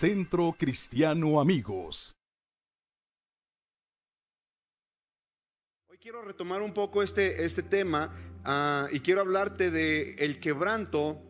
Centro 0.00 0.56
Cristiano 0.58 1.42
Amigos. 1.42 2.16
Hoy 5.90 5.98
quiero 5.98 6.22
retomar 6.22 6.62
un 6.62 6.72
poco 6.72 7.02
este, 7.02 7.44
este 7.44 7.62
tema 7.62 8.10
ah, 8.42 8.88
y 8.90 9.00
quiero 9.00 9.20
hablarte 9.20 9.70
de 9.70 10.14
el 10.14 10.40
quebranto. 10.40 11.20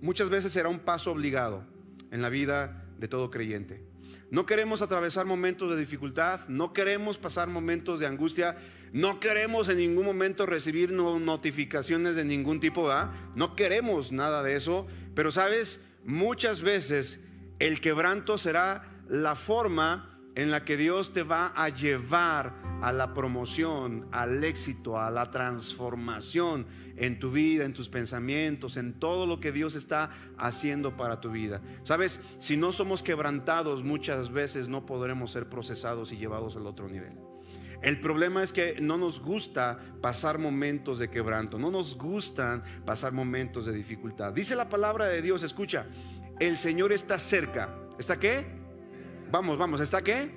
Muchas 0.00 0.30
veces 0.30 0.52
será 0.52 0.68
un 0.68 0.80
paso 0.80 1.12
obligado 1.12 1.64
en 2.10 2.22
la 2.22 2.28
vida 2.28 2.88
de 2.98 3.06
todo 3.06 3.30
creyente. 3.30 3.86
No 4.32 4.46
queremos 4.46 4.82
atravesar 4.82 5.24
momentos 5.24 5.70
de 5.70 5.76
dificultad, 5.76 6.48
no 6.48 6.72
queremos 6.72 7.18
pasar 7.18 7.46
momentos 7.46 8.00
de 8.00 8.06
angustia, 8.06 8.56
no 8.92 9.20
queremos 9.20 9.68
en 9.68 9.76
ningún 9.76 10.06
momento 10.06 10.44
recibir 10.44 10.90
notificaciones 10.90 12.16
de 12.16 12.24
ningún 12.24 12.58
tipo. 12.58 12.92
No 13.36 13.54
queremos 13.54 14.10
nada 14.10 14.42
de 14.42 14.56
eso, 14.56 14.88
pero 15.14 15.30
sabes, 15.30 15.80
muchas 16.04 16.62
veces 16.62 17.20
el 17.66 17.80
quebranto 17.80 18.38
será 18.38 19.04
la 19.08 19.36
forma 19.36 20.18
en 20.34 20.50
la 20.50 20.64
que 20.64 20.76
Dios 20.76 21.12
te 21.12 21.22
va 21.22 21.52
a 21.54 21.68
llevar 21.68 22.54
a 22.82 22.90
la 22.90 23.14
promoción, 23.14 24.08
al 24.10 24.42
éxito, 24.42 24.98
a 24.98 25.10
la 25.12 25.30
transformación 25.30 26.66
en 26.96 27.20
tu 27.20 27.30
vida, 27.30 27.64
en 27.64 27.72
tus 27.72 27.88
pensamientos, 27.88 28.76
en 28.76 28.98
todo 28.98 29.26
lo 29.26 29.38
que 29.38 29.52
Dios 29.52 29.76
está 29.76 30.10
haciendo 30.38 30.96
para 30.96 31.20
tu 31.20 31.30
vida. 31.30 31.60
Sabes, 31.84 32.18
si 32.40 32.56
no 32.56 32.72
somos 32.72 33.04
quebrantados 33.04 33.84
muchas 33.84 34.32
veces 34.32 34.68
no 34.68 34.84
podremos 34.84 35.30
ser 35.30 35.48
procesados 35.48 36.10
y 36.10 36.16
llevados 36.16 36.56
al 36.56 36.66
otro 36.66 36.88
nivel. 36.88 37.12
El 37.80 38.00
problema 38.00 38.42
es 38.42 38.52
que 38.52 38.80
no 38.80 38.96
nos 38.96 39.20
gusta 39.20 39.78
pasar 40.00 40.38
momentos 40.38 40.98
de 40.98 41.10
quebranto, 41.10 41.58
no 41.58 41.70
nos 41.70 41.96
gustan 41.96 42.62
pasar 42.84 43.12
momentos 43.12 43.66
de 43.66 43.72
dificultad. 43.72 44.32
Dice 44.32 44.56
la 44.56 44.68
palabra 44.68 45.06
de 45.06 45.20
Dios, 45.20 45.42
escucha, 45.42 45.86
el 46.40 46.58
Señor 46.58 46.92
está 46.92 47.18
cerca. 47.18 47.74
¿Está 47.98 48.18
qué? 48.18 48.44
Vamos, 49.30 49.56
vamos, 49.58 49.80
¿está 49.80 50.02
qué? 50.02 50.30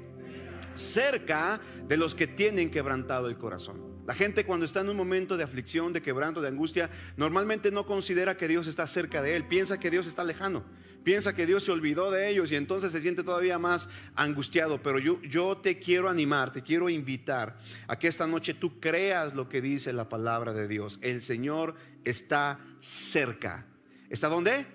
Cerca 0.73 1.59
de 1.87 1.97
los 1.97 2.15
que 2.15 2.27
tienen 2.27 2.69
quebrantado 2.69 3.27
el 3.27 3.37
corazón. 3.37 3.95
La 4.05 4.13
gente 4.13 4.45
cuando 4.45 4.65
está 4.65 4.81
en 4.81 4.89
un 4.89 4.97
momento 4.97 5.35
de 5.35 5.43
aflicción, 5.43 5.91
de 5.91 6.01
quebranto, 6.01 6.39
de 6.39 6.47
angustia, 6.47 6.91
normalmente 7.17 7.71
no 7.71 7.85
considera 7.85 8.37
que 8.37 8.47
Dios 8.47 8.67
está 8.67 8.85
cerca 8.85 9.21
de 9.21 9.35
él, 9.35 9.47
piensa 9.47 9.79
que 9.79 9.89
Dios 9.89 10.05
está 10.05 10.23
lejano, 10.23 10.63
piensa 11.03 11.35
que 11.35 11.47
Dios 11.47 11.63
se 11.63 11.71
olvidó 11.71 12.11
de 12.11 12.29
ellos 12.29 12.51
y 12.51 12.55
entonces 12.55 12.91
se 12.91 13.01
siente 13.01 13.23
todavía 13.23 13.57
más 13.57 13.89
angustiado. 14.15 14.81
Pero 14.83 14.99
yo, 14.99 15.19
yo 15.23 15.57
te 15.57 15.79
quiero 15.79 16.07
animar, 16.07 16.53
te 16.53 16.61
quiero 16.61 16.87
invitar 16.87 17.57
a 17.87 17.97
que 17.97 18.07
esta 18.07 18.27
noche 18.27 18.53
tú 18.53 18.79
creas 18.79 19.33
lo 19.33 19.49
que 19.49 19.59
dice 19.59 19.91
la 19.91 20.07
palabra 20.07 20.53
de 20.53 20.67
Dios. 20.67 20.99
El 21.01 21.23
Señor 21.23 21.73
está 22.03 22.59
cerca. 22.81 23.65
¿Está 24.09 24.27
dónde? 24.27 24.67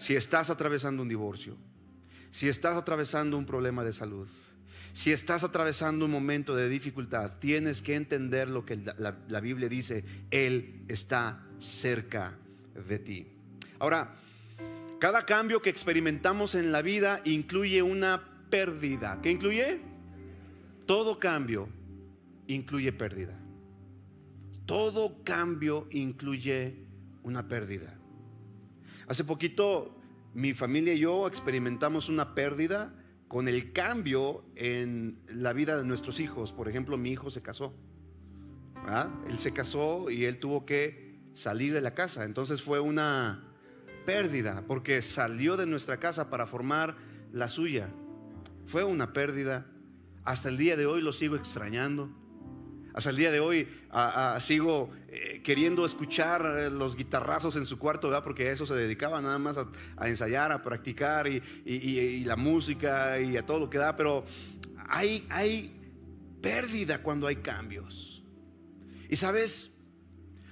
Si 0.00 0.16
estás 0.16 0.48
atravesando 0.48 1.02
un 1.02 1.08
divorcio 1.08 1.56
si 2.30 2.48
estás 2.48 2.76
atravesando 2.76 3.36
un 3.36 3.44
problema 3.44 3.84
de 3.84 3.92
salud, 3.92 4.28
si 4.92 5.12
estás 5.12 5.44
atravesando 5.44 6.04
un 6.04 6.10
momento 6.10 6.56
de 6.56 6.68
dificultad, 6.68 7.38
tienes 7.38 7.82
que 7.82 7.94
entender 7.94 8.48
lo 8.48 8.64
que 8.64 8.76
la, 8.76 9.40
Biblia 9.40 9.68
dice, 9.68 10.04
Él 10.30 10.84
está 10.88 11.44
cerca 11.58 12.38
de 12.88 12.98
ti. 12.98 13.26
Ahora, 13.78 14.16
cada 14.98 15.26
cambio 15.26 15.62
que 15.62 15.70
experimentamos 15.70 16.54
en 16.54 16.72
la 16.72 16.82
vida 16.82 17.20
incluye 17.24 17.82
una 17.82 18.22
pérdida. 18.50 19.20
¿Qué 19.22 19.30
incluye? 19.30 19.80
Todo 20.86 21.18
cambio 21.18 21.68
incluye 22.46 22.92
pérdida. 22.92 23.38
Todo 24.66 25.22
cambio 25.24 25.88
incluye 25.90 26.74
una 27.22 27.48
pérdida. 27.48 27.99
Hace 29.10 29.24
poquito 29.24 29.92
mi 30.34 30.54
familia 30.54 30.94
y 30.94 31.00
yo 31.00 31.26
experimentamos 31.26 32.08
una 32.08 32.32
pérdida 32.32 32.94
con 33.26 33.48
el 33.48 33.72
cambio 33.72 34.44
en 34.54 35.18
la 35.26 35.52
vida 35.52 35.76
de 35.76 35.82
nuestros 35.82 36.20
hijos. 36.20 36.52
Por 36.52 36.68
ejemplo, 36.68 36.96
mi 36.96 37.10
hijo 37.10 37.28
se 37.28 37.42
casó. 37.42 37.74
Él 39.28 39.36
se 39.40 39.52
casó 39.52 40.10
y 40.10 40.26
él 40.26 40.38
tuvo 40.38 40.64
que 40.64 41.18
salir 41.34 41.74
de 41.74 41.80
la 41.80 41.92
casa. 41.92 42.22
Entonces 42.22 42.62
fue 42.62 42.78
una 42.78 43.42
pérdida 44.06 44.62
porque 44.68 45.02
salió 45.02 45.56
de 45.56 45.66
nuestra 45.66 45.98
casa 45.98 46.30
para 46.30 46.46
formar 46.46 46.96
la 47.32 47.48
suya. 47.48 47.88
Fue 48.66 48.84
una 48.84 49.12
pérdida. 49.12 49.66
Hasta 50.22 50.50
el 50.50 50.56
día 50.56 50.76
de 50.76 50.86
hoy 50.86 51.02
lo 51.02 51.12
sigo 51.12 51.34
extrañando. 51.34 52.08
Hasta 52.94 53.10
el 53.10 53.16
día 53.16 53.32
de 53.32 53.40
hoy 53.40 53.66
sigo 54.38 54.92
eh, 55.08 55.29
queriendo 55.42 55.84
escuchar 55.86 56.44
eh, 56.58 56.70
los 56.70 56.96
guitarrazos 56.96 57.56
en 57.56 57.66
su 57.66 57.78
cuarto, 57.78 58.08
¿verdad? 58.08 58.24
porque 58.24 58.48
a 58.48 58.52
eso 58.52 58.66
se 58.66 58.74
dedicaba 58.74 59.20
nada 59.20 59.38
más 59.38 59.56
a, 59.58 60.08
ensayar, 60.08 60.52
a 60.52 60.62
practicar 60.62 61.26
y, 61.28 62.24
la 62.24 62.36
música 62.36 63.20
y 63.20 63.36
a 63.36 63.44
todo 63.44 63.58
lo 63.58 63.70
que 63.70 63.78
da. 63.78 63.96
Pero 63.96 64.24
hay, 64.88 65.26
hay 65.30 65.76
pérdida 66.40 67.02
cuando 67.02 67.26
hay 67.26 67.36
cambios. 67.36 68.22
Y 69.08 69.16
sabes, 69.16 69.70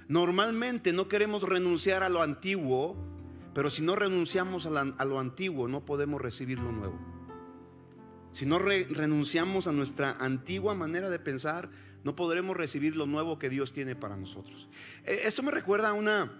normalmente 0.08 0.92
no 0.92 1.08
queremos 1.08 1.42
renunciar 1.42 2.02
a 2.02 2.08
lo 2.08 2.22
antiguo, 2.22 2.96
pero 3.54 3.70
si 3.70 3.82
no 3.82 3.96
renunciamos 3.96 4.66
a, 4.66 5.04
lo 5.04 5.18
antiguo 5.18 5.68
no 5.68 5.84
podemos 5.84 6.20
recibir 6.20 6.58
lo 6.58 6.72
nuevo. 6.72 6.98
Si 8.32 8.46
no 8.46 8.58
renunciamos 8.58 9.66
a 9.66 9.72
nuestra 9.72 10.16
antigua 10.20 10.74
manera 10.74 11.10
de 11.10 11.18
pensar, 11.18 11.70
no 12.08 12.16
podremos 12.16 12.56
recibir 12.56 12.96
lo 12.96 13.04
nuevo 13.04 13.38
que 13.38 13.50
Dios 13.50 13.74
tiene 13.74 13.94
para 13.94 14.16
nosotros. 14.16 14.66
Eh, 15.04 15.20
esto 15.24 15.42
me 15.42 15.50
recuerda 15.50 15.90
a 15.90 15.92
una, 15.92 16.32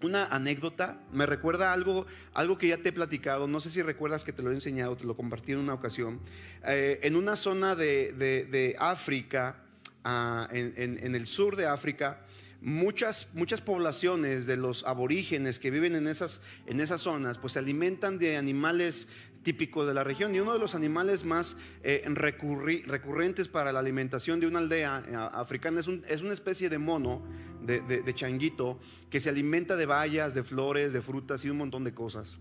una 0.00 0.24
anécdota, 0.24 0.98
me 1.12 1.26
recuerda 1.26 1.74
algo, 1.74 2.06
algo 2.32 2.56
que 2.56 2.68
ya 2.68 2.78
te 2.78 2.88
he 2.88 2.92
platicado, 2.92 3.46
no 3.46 3.60
sé 3.60 3.70
si 3.70 3.82
recuerdas 3.82 4.24
que 4.24 4.32
te 4.32 4.40
lo 4.40 4.50
he 4.50 4.54
enseñado, 4.54 4.96
te 4.96 5.04
lo 5.04 5.14
compartí 5.14 5.52
en 5.52 5.58
una 5.58 5.74
ocasión, 5.74 6.20
eh, 6.66 7.00
en 7.02 7.16
una 7.16 7.36
zona 7.36 7.74
de, 7.74 8.76
África, 8.78 9.56
ah, 10.04 10.48
en, 10.50 11.14
el 11.14 11.26
sur 11.26 11.56
de 11.56 11.66
África, 11.66 12.24
muchas, 12.62 13.28
muchas 13.34 13.60
poblaciones 13.60 14.46
de 14.46 14.56
los 14.56 14.84
aborígenes 14.86 15.58
que 15.58 15.70
viven 15.70 15.96
en 15.96 16.08
esas, 16.08 16.40
en 16.64 16.80
esas 16.80 17.02
zonas, 17.02 17.36
pues 17.36 17.52
se 17.52 17.58
alimentan 17.58 18.16
de 18.18 18.38
animales 18.38 19.06
típico 19.44 19.86
de 19.86 19.94
la 19.94 20.02
región 20.02 20.34
y 20.34 20.40
uno 20.40 20.52
de 20.52 20.58
los 20.58 20.74
animales 20.74 21.24
más 21.24 21.56
eh, 21.84 22.02
recurrentes 22.06 23.46
para 23.46 23.70
la 23.70 23.78
alimentación 23.78 24.40
de 24.40 24.48
una 24.48 24.58
aldea 24.58 25.04
eh, 25.06 25.14
africana 25.14 25.80
es, 25.80 25.88
es, 26.08 26.22
una 26.22 26.32
especie 26.32 26.68
de 26.68 26.78
mono, 26.78 27.22
de, 27.62 28.14
changuito, 28.14 28.80
que 29.08 29.20
se 29.20 29.28
alimenta 29.28 29.76
de 29.76 29.86
bayas, 29.86 30.34
de 30.34 30.42
flores, 30.42 30.92
de 30.92 31.00
frutas 31.00 31.44
y 31.44 31.50
un 31.50 31.58
montón 31.58 31.84
de 31.84 31.94
cosas. 31.94 32.38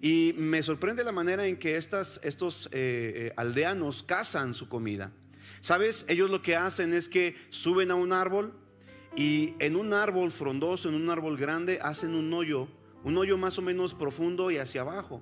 Y 0.00 0.34
me 0.36 0.62
sorprende 0.62 1.04
la 1.04 1.12
manera 1.12 1.46
en 1.46 1.56
que 1.56 1.76
estas, 1.76 2.20
estos 2.24 2.68
eh, 2.72 3.32
aldeanos 3.36 4.02
cazan 4.02 4.54
su 4.54 4.68
comida. 4.68 5.12
¿Sabes? 5.60 6.04
Ellos 6.08 6.30
lo 6.30 6.42
que 6.42 6.56
hacen 6.56 6.94
es 6.94 7.08
que 7.08 7.36
suben 7.50 7.90
a 7.90 7.94
un 7.94 8.12
árbol 8.12 8.52
y 9.16 9.54
en 9.58 9.76
un 9.76 9.92
árbol 9.92 10.30
frondoso, 10.30 10.88
en 10.88 10.94
un 10.94 11.10
árbol 11.10 11.36
grande, 11.36 11.78
hacen 11.82 12.14
un 12.14 12.32
hoyo, 12.32 12.68
un 13.04 13.16
hoyo 13.16 13.36
más 13.36 13.58
o 13.58 13.62
menos 13.62 13.94
profundo 13.94 14.50
y 14.50 14.58
hacia 14.58 14.82
abajo. 14.82 15.20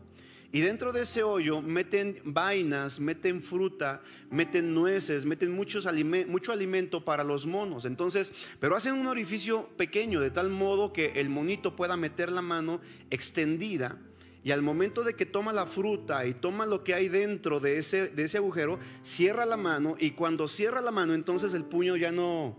Y 0.57 0.63
dentro 0.63 0.91
de 0.91 1.03
ese 1.03 1.23
hoyo 1.23 1.61
meten 1.61 2.23
vainas, 2.25 2.99
meten 2.99 3.43
fruta, 3.43 4.01
meten 4.31 4.73
nueces, 4.73 5.27
meten 5.27 5.53
mucho 5.53 6.51
alimento 6.51 7.05
para 7.05 7.23
los 7.25 7.45
monos. 7.45 7.85
Entonces, 7.85 8.33
pero 8.59 8.75
hacen 8.75 8.95
un 8.95 9.07
orificio 9.07 9.69
pequeño 9.77 10.19
de 10.19 10.31
tal 10.31 10.49
modo 10.49 10.95
que 10.95 11.13
el 11.17 11.29
monito 11.29 11.77
pueda 11.77 11.99
meter 11.99 12.33
la 12.33 12.41
mano 12.41 12.81
extendida. 13.11 13.99
Y 14.45 14.51
al 14.51 14.63
momento 14.63 15.05
de 15.05 15.13
que 15.13 15.27
toma 15.27 15.53
la 15.53 15.67
fruta 15.67 16.25
y 16.25 16.33
toma 16.33 16.65
lo 16.65 16.83
que 16.85 16.95
hay 16.95 17.11
dentro 17.11 17.61
de 17.61 17.77
ese, 17.77 18.09
de 18.09 18.25
ese 18.25 18.39
agujero, 18.39 18.79
cierra 19.03 19.45
la 19.45 19.59
mano 19.59 19.97
y 19.99 20.13
cuando 20.13 20.49
cierra 20.49 20.81
la 20.81 20.91
mano 20.91 21.13
entonces 21.13 21.53
el 21.53 21.65
puño 21.65 21.97
ya 21.97 22.13
no, 22.13 22.57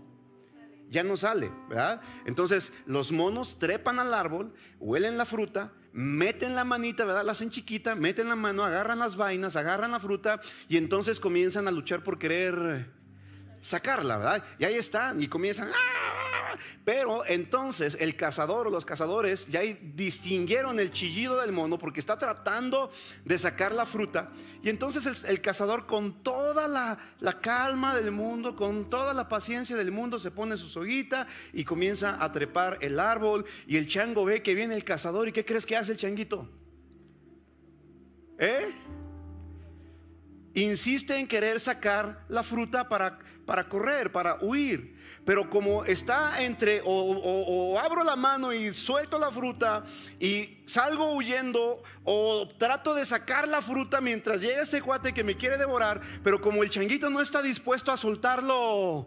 ya 0.88 1.02
no 1.02 1.16
sale, 1.16 1.50
¿verdad? 1.68 2.00
Entonces 2.26 2.72
los 2.86 3.10
monos 3.10 3.58
trepan 3.58 3.98
al 3.98 4.14
árbol, 4.14 4.52
huelen 4.78 5.18
la 5.18 5.26
fruta, 5.26 5.72
meten 5.98 6.54
la 6.54 6.62
manita, 6.62 7.04
¿verdad? 7.04 7.24
La 7.24 7.32
hacen 7.32 7.50
chiquita, 7.50 7.96
meten 7.96 8.28
la 8.28 8.36
mano, 8.36 8.64
agarran 8.64 9.00
las 9.00 9.16
vainas, 9.16 9.56
agarran 9.56 9.90
la 9.90 9.98
fruta 9.98 10.40
y 10.68 10.76
entonces 10.76 11.18
comienzan 11.18 11.66
a 11.66 11.72
luchar 11.72 12.04
por 12.04 12.20
querer 12.20 12.86
sacarla, 13.60 14.18
¿verdad? 14.18 14.44
Y 14.58 14.64
ahí 14.64 14.74
están 14.74 15.22
y 15.22 15.28
comienzan, 15.28 15.70
¡ah! 15.70 16.28
pero 16.84 17.24
entonces 17.26 17.96
el 18.00 18.16
cazador 18.16 18.66
o 18.66 18.70
los 18.70 18.84
cazadores 18.84 19.46
ya 19.48 19.60
distinguieron 19.60 20.80
el 20.80 20.90
chillido 20.90 21.40
del 21.40 21.52
mono 21.52 21.78
porque 21.78 22.00
está 22.00 22.18
tratando 22.18 22.90
de 23.24 23.38
sacar 23.38 23.72
la 23.72 23.86
fruta 23.86 24.30
y 24.62 24.68
entonces 24.68 25.24
el, 25.24 25.40
cazador 25.40 25.86
con 25.86 26.22
toda 26.22 26.66
la, 26.66 26.98
calma 27.40 27.94
del 27.94 28.10
mundo, 28.10 28.56
con 28.56 28.90
toda 28.90 29.14
la 29.14 29.28
paciencia 29.28 29.76
del 29.76 29.92
mundo 29.92 30.18
se 30.18 30.30
pone 30.30 30.56
su 30.56 30.68
soguita 30.68 31.26
y 31.52 31.64
comienza 31.64 32.22
a 32.22 32.32
trepar 32.32 32.78
el 32.80 32.98
árbol 32.98 33.44
y 33.66 33.76
el 33.76 33.88
chango 33.88 34.24
ve 34.24 34.42
que 34.42 34.54
viene 34.54 34.74
el 34.74 34.84
cazador 34.84 35.28
y 35.28 35.32
¿qué 35.32 35.44
crees 35.44 35.66
que 35.66 35.76
hace 35.76 35.92
el 35.92 35.98
changuito? 35.98 36.48
¿Eh? 38.38 38.72
insiste 40.54 41.16
en 41.16 41.26
querer 41.26 41.60
sacar 41.60 42.24
la 42.28 42.42
fruta 42.42 42.88
para, 42.88 43.18
para 43.48 43.66
correr, 43.66 44.12
para 44.12 44.36
huir. 44.42 44.94
Pero 45.24 45.48
como 45.48 45.86
está 45.86 46.42
entre 46.44 46.82
o, 46.84 46.90
o, 46.92 47.78
abro 47.78 48.04
la 48.04 48.14
mano 48.14 48.52
y 48.52 48.74
suelto 48.74 49.18
la 49.18 49.30
fruta 49.30 49.86
y 50.20 50.58
salgo 50.66 51.14
huyendo 51.14 51.82
o 52.04 52.46
trato 52.58 52.94
de 52.94 53.06
sacar 53.06 53.48
la 53.48 53.62
fruta 53.62 54.02
mientras 54.02 54.42
llega 54.42 54.60
este 54.60 54.82
cuate 54.82 55.14
que 55.14 55.24
me 55.24 55.38
quiere 55.38 55.56
devorar, 55.56 56.02
pero 56.22 56.42
como 56.42 56.62
el 56.62 56.68
changuito 56.68 57.08
no 57.08 57.22
está 57.22 57.40
dispuesto 57.40 57.90
a 57.90 57.96
soltarlo 57.96 59.06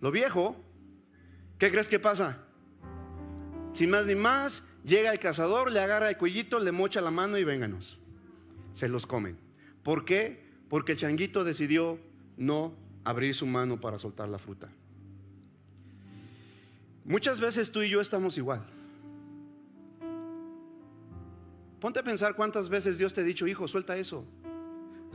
lo 0.00 0.10
viejo, 0.10 0.56
¿qué 1.58 1.70
crees 1.70 1.90
que 1.90 1.98
pasa? 1.98 2.38
Sin 3.74 3.90
más 3.90 4.06
ni 4.06 4.14
más, 4.14 4.62
llega 4.82 5.12
el 5.12 5.18
cazador, 5.18 5.70
le 5.70 5.80
agarra 5.80 6.08
el 6.08 6.16
cuellito, 6.16 6.58
le 6.58 6.72
mocha 6.72 7.02
la 7.02 7.10
mano 7.10 7.36
y 7.36 7.44
vénganos. 7.44 8.00
Se 8.72 8.88
los 8.88 9.06
comen. 9.06 9.36
¿Por 9.82 10.06
qué? 10.06 10.42
Porque 10.70 10.92
el 10.92 10.98
changuito 10.98 11.44
decidió 11.44 11.98
no 12.38 12.81
abrir 13.04 13.34
su 13.34 13.46
mano 13.46 13.80
para 13.80 13.98
soltar 13.98 14.28
la 14.28 14.38
fruta. 14.38 14.68
Muchas 17.04 17.40
veces 17.40 17.70
tú 17.70 17.82
y 17.82 17.90
yo 17.90 18.00
estamos 18.00 18.38
igual. 18.38 18.64
Ponte 21.80 21.98
a 21.98 22.04
pensar 22.04 22.36
cuántas 22.36 22.68
veces 22.68 22.96
Dios 22.96 23.12
te 23.12 23.22
ha 23.22 23.24
dicho, 23.24 23.46
hijo, 23.46 23.66
suelta 23.66 23.96
eso. 23.96 24.24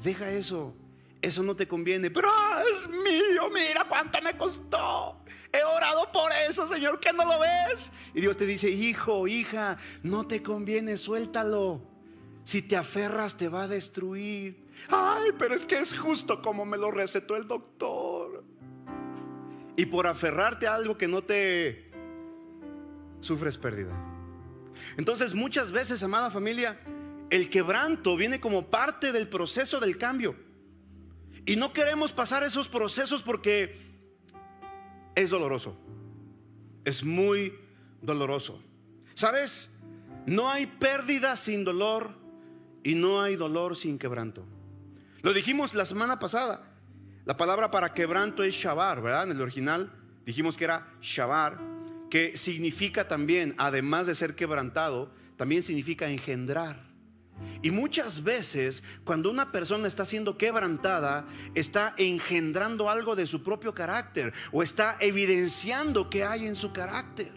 Deja 0.04 0.30
eso. 0.30 0.74
Eso 1.22 1.42
no 1.42 1.56
te 1.56 1.68
conviene. 1.68 2.12
Pero 2.12 2.30
ah, 2.32 2.62
es 2.72 2.90
mío, 2.90 3.50
mira 3.54 3.86
cuánto 3.88 4.22
me 4.22 4.38
costó. 4.38 5.18
He 5.52 5.64
orado 5.64 6.12
por 6.12 6.32
eso, 6.34 6.68
Señor, 6.68 7.00
que 7.00 7.14
no 7.14 7.24
lo 7.24 7.40
ves. 7.40 7.92
Y 8.14 8.22
Dios 8.22 8.36
te 8.36 8.46
dice, 8.46 8.70
hijo, 8.70 9.28
hija, 9.28 9.78
no 10.04 10.28
te 10.28 10.44
conviene, 10.44 10.98
suéltalo. 10.98 11.82
Si 12.48 12.62
te 12.62 12.78
aferras 12.78 13.36
te 13.36 13.50
va 13.50 13.64
a 13.64 13.68
destruir. 13.68 14.70
Ay, 14.88 15.32
pero 15.38 15.54
es 15.54 15.66
que 15.66 15.80
es 15.80 15.94
justo 15.94 16.42
como 16.42 16.66
me 16.66 16.78
lo 16.78 16.92
recetó 16.92 17.36
el 17.36 17.46
doctor 17.46 18.42
y 19.76 19.86
por 19.86 20.08
aferrarte 20.08 20.66
a 20.66 20.76
algo 20.76 20.98
que 20.98 21.10
no 21.10 21.22
te 21.22 21.92
sufres 23.20 23.58
pérdida. 23.58 23.92
Entonces 24.96 25.34
muchas 25.34 25.74
veces, 25.74 26.02
amada 26.04 26.32
familia, 26.32 26.80
el 27.30 27.50
quebranto 27.50 28.16
viene 28.16 28.40
como 28.40 28.68
parte 28.68 29.12
del 29.12 29.28
proceso 29.28 29.82
del 29.82 29.98
cambio. 29.98 30.34
Y 31.46 31.58
no 31.58 31.74
queremos 31.74 32.14
pasar 32.14 32.44
esos 32.44 32.70
procesos 32.70 33.24
porque 33.24 33.76
es 35.16 35.30
doloroso. 35.30 35.78
Es 36.86 37.04
muy 37.04 37.60
doloroso. 38.02 38.64
¿Sabes? 39.16 39.70
No 40.26 40.50
hay 40.50 40.66
pérdida 40.66 41.36
sin 41.36 41.66
dolor 41.66 42.26
y 42.88 42.96
no 42.96 43.22
hay 43.22 43.36
dolor 43.36 43.76
sin 43.76 44.00
quebranto. 44.00 44.46
Lo 45.22 45.34
dijimos 45.34 45.74
la 45.74 45.86
semana 45.86 46.20
pasada. 46.20 46.72
La 47.26 47.36
palabra 47.36 47.70
para 47.70 47.94
quebranto 47.94 48.44
es 48.44 48.56
shabar, 48.56 49.02
¿verdad? 49.02 49.24
En 49.24 49.32
el 49.32 49.42
original 49.42 49.92
dijimos 50.26 50.56
que 50.56 50.64
era 50.64 50.88
shabar, 51.02 51.58
que 52.10 52.38
significa 52.38 53.06
también, 53.06 53.56
además 53.58 54.08
de 54.08 54.16
ser 54.16 54.36
quebrantado, 54.36 55.12
también 55.36 55.64
significa 55.64 56.10
engendrar. 56.10 56.88
Y 57.62 57.72
muchas 57.72 58.24
veces 58.24 58.82
cuando 59.04 59.30
una 59.30 59.52
persona 59.52 59.90
está 59.90 60.06
siendo 60.06 60.38
quebrantada, 60.38 61.28
está 61.56 61.94
engendrando 61.98 62.90
algo 62.90 63.18
de 63.18 63.28
su 63.28 63.44
propio 63.44 63.74
carácter 63.74 64.32
o 64.54 64.64
está 64.64 64.96
evidenciando 65.02 66.10
que 66.10 66.24
hay 66.24 66.48
en 66.48 66.56
su 66.56 66.72
carácter. 66.72 67.34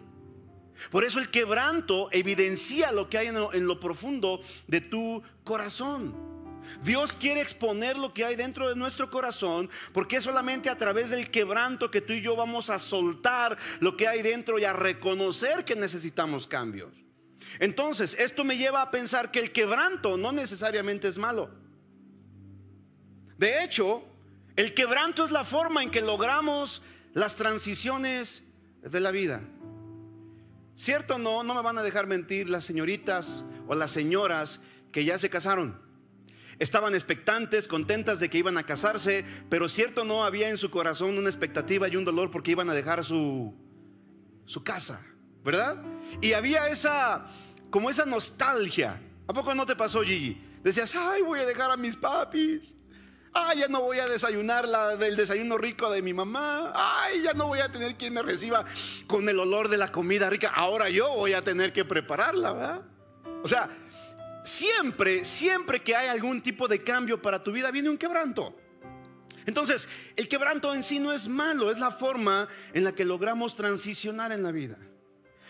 Por 0.91 1.05
eso 1.05 1.19
el 1.19 1.31
quebranto 1.31 2.09
evidencia 2.11 2.93
lo 2.93 3.11
que 3.11 3.19
hay 3.19 3.27
en 3.27 3.67
lo, 3.67 3.81
profundo 3.81 4.41
de 4.67 4.81
tu 4.81 5.23
corazón. 5.51 6.15
Dios 6.85 7.17
quiere 7.17 7.41
exponer 7.41 7.99
lo 7.99 8.15
que 8.15 8.25
hay 8.25 8.37
dentro 8.37 8.69
de 8.69 8.77
nuestro 8.77 9.11
corazón, 9.11 9.69
porque 9.93 10.19
es 10.19 10.25
solamente 10.25 10.71
a 10.71 10.79
través 10.79 11.11
del 11.11 11.29
quebranto 11.33 11.91
que 11.91 12.01
tú 12.01 12.13
y 12.13 12.21
yo 12.21 12.37
vamos 12.37 12.71
a 12.71 12.79
soltar 12.79 13.59
lo 13.81 13.97
que 13.97 14.07
hay 14.07 14.23
dentro 14.23 14.61
y 14.61 14.65
a 14.65 14.73
reconocer 14.73 15.65
que 15.65 15.75
necesitamos 15.75 16.47
cambios. 16.47 16.95
Entonces, 17.59 18.15
esto 18.17 18.45
me 18.45 18.57
lleva 18.57 18.81
a 18.81 18.93
pensar 18.93 19.33
que 19.33 19.41
el 19.41 19.51
quebranto 19.51 20.17
no 20.17 20.31
necesariamente 20.31 21.09
es 21.09 21.19
malo. 21.19 21.51
De 23.37 23.65
hecho, 23.65 24.05
el 24.55 24.73
quebranto 24.73 25.25
es 25.25 25.33
la 25.33 25.45
forma 25.45 25.83
en 25.83 25.91
que 25.91 26.01
logramos 26.01 26.81
las 27.13 27.35
transiciones 27.35 28.45
de 28.83 29.01
la 29.01 29.11
vida. 29.11 29.41
¿Cierto 30.77 31.17
o 31.17 31.19
no? 31.19 31.43
No 31.43 31.55
me 31.55 31.63
van 31.63 31.77
a 31.77 31.83
dejar 31.83 32.07
mentir 32.07 32.49
las 32.49 32.65
señoritas 32.65 33.45
o 33.67 33.75
las 33.75 33.91
señoras 33.91 34.61
que 34.93 35.05
ya 35.05 35.19
se 35.19 35.31
casaron. 35.31 35.81
Estaban 36.59 36.95
expectantes, 36.95 37.67
contentas 37.67 38.21
de 38.21 38.29
que 38.29 38.39
iban 38.39 38.59
a 38.59 38.65
casarse, 38.65 39.25
pero 39.49 39.69
cierto 39.69 40.05
no 40.05 40.25
había 40.25 40.51
en 40.51 40.59
su 40.59 40.71
corazón 40.71 41.17
una 41.17 41.31
expectativa 41.31 41.89
y 41.89 41.97
un 41.97 42.05
dolor 42.05 42.31
porque 42.31 42.51
iban 42.51 42.69
a 42.69 42.75
dejar 42.75 43.03
su, 43.03 43.55
su 44.45 44.63
casa, 44.63 45.01
¿verdad? 45.43 45.83
Y 46.21 46.35
había 46.35 46.69
esa, 46.69 47.27
como 47.71 47.89
esa 47.89 48.05
nostalgia. 48.05 49.01
¿A 49.27 49.33
poco 49.33 49.55
no 49.55 49.65
te 49.65 49.75
pasó, 49.75 50.03
Gigi? 50.03 50.39
Decías, 50.63 50.95
ay, 50.95 51.23
voy 51.23 51.41
a 51.41 51.47
dejar 51.47 51.71
a 51.71 51.77
mis 51.77 51.97
papis. 51.97 52.75
Ay, 53.33 53.61
ya 53.61 53.69
no 53.69 53.81
voy 53.81 53.99
a 54.01 54.09
desayunar 54.09 54.67
la, 54.67 54.97
del 54.97 55.17
desayuno 55.17 55.57
rico 55.57 55.89
de 55.89 56.03
mi 56.03 56.13
mamá. 56.13 56.73
Ay, 56.75 57.23
ya 57.23 57.33
no 57.33 57.47
voy 57.47 57.61
a 57.61 57.71
tener 57.71 57.97
quien 57.97 58.13
me 58.13 58.23
reciba 58.23 58.65
con 59.07 59.29
el 59.29 59.39
olor 59.39 59.69
de 59.69 59.79
la 59.79 59.93
comida 59.93 60.29
rica. 60.29 60.53
Ahora 60.55 60.91
yo 60.91 61.15
voy 61.15 61.33
a 61.33 61.43
tener 61.43 61.73
que 61.73 61.85
prepararla, 61.85 62.53
¿verdad? 62.53 62.83
O 63.43 63.49
sea, 63.49 63.71
siempre, 64.45 65.25
siempre 65.25 65.83
que 65.83 65.95
hay 65.95 66.09
algún 66.09 66.43
tipo 66.43 66.69
de 66.69 66.79
cambio 66.83 67.21
para 67.21 67.43
tu 67.43 67.53
vida, 67.53 67.71
viene 67.71 67.91
un 67.91 67.99
quebranto. 67.99 68.57
Entonces, 69.47 69.89
el 70.17 70.29
quebranto 70.29 70.75
en 70.75 70.83
sí 70.83 70.99
no 70.99 71.13
es 71.13 71.27
malo, 71.27 71.71
es 71.71 71.79
la 71.79 71.91
forma 71.91 72.49
en 72.73 72.85
la 72.85 72.93
que 72.93 73.05
logramos 73.05 73.57
transicionar 73.57 74.33
en 74.33 74.43
la 74.43 74.53
vida. 74.53 74.79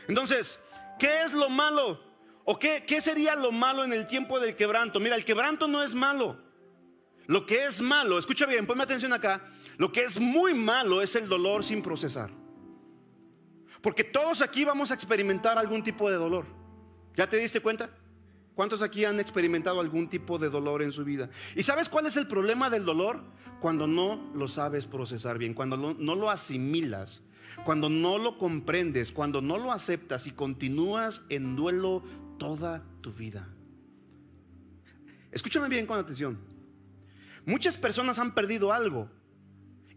Entonces, 0.08 0.58
¿qué 0.98 1.22
es 1.22 1.32
lo 1.32 1.48
malo? 1.48 2.00
¿O 2.44 2.58
qué, 2.58 2.82
sería 3.00 3.36
lo 3.36 3.52
malo 3.52 3.84
en 3.84 3.92
el 3.92 4.06
tiempo 4.06 4.40
del 4.40 4.56
quebranto? 4.56 5.00
Mira, 5.00 5.16
el 5.16 5.24
quebranto 5.24 5.68
no 5.68 5.82
es 5.82 5.94
malo. 5.94 6.38
Lo 7.26 7.46
que 7.46 7.64
es 7.64 7.80
malo, 7.80 8.18
escucha 8.18 8.46
bien, 8.46 8.66
ponme 8.66 8.82
atención 8.82 9.12
acá, 9.12 9.40
lo 9.76 9.92
que 9.92 10.02
es 10.02 10.18
muy 10.18 10.52
malo 10.52 11.00
es 11.00 11.14
el 11.14 11.28
dolor 11.28 11.62
sin 11.62 11.80
procesar. 11.80 12.30
Porque 13.80 14.02
todos 14.02 14.42
aquí 14.42 14.64
vamos 14.64 14.90
a 14.90 14.94
experimentar 14.94 15.58
algún 15.58 15.82
tipo 15.82 16.10
de 16.10 16.16
dolor. 16.16 16.44
¿Ya 17.16 17.28
te 17.28 17.36
diste 17.36 17.60
cuenta? 17.60 17.90
¿Cuántos 18.60 18.82
aquí 18.82 19.06
han 19.06 19.18
experimentado 19.18 19.80
algún 19.80 20.10
tipo 20.10 20.38
de 20.38 20.50
dolor 20.50 20.82
en 20.82 20.92
su 20.92 21.02
vida? 21.02 21.30
¿Y 21.56 21.62
sabes 21.62 21.88
cuál 21.88 22.04
es 22.04 22.18
el 22.18 22.26
problema 22.26 22.68
del 22.68 22.84
dolor? 22.84 23.22
Cuando 23.58 23.86
no 23.86 24.30
lo 24.34 24.48
sabes 24.48 24.84
procesar 24.84 25.38
bien, 25.38 25.54
cuando 25.54 25.78
no 25.78 26.14
lo 26.14 26.28
asimilas, 26.28 27.22
cuando 27.64 27.88
no 27.88 28.18
lo 28.18 28.36
comprendes, 28.36 29.12
cuando 29.12 29.40
no 29.40 29.56
lo 29.56 29.72
aceptas 29.72 30.26
y 30.26 30.32
continúas 30.32 31.22
en 31.30 31.56
duelo 31.56 32.02
toda 32.38 32.82
tu 33.00 33.14
vida. 33.14 33.48
Escúchame 35.32 35.70
bien 35.70 35.86
con 35.86 35.98
atención. 35.98 36.38
Muchas 37.46 37.78
personas 37.78 38.18
han 38.18 38.34
perdido 38.34 38.74
algo 38.74 39.08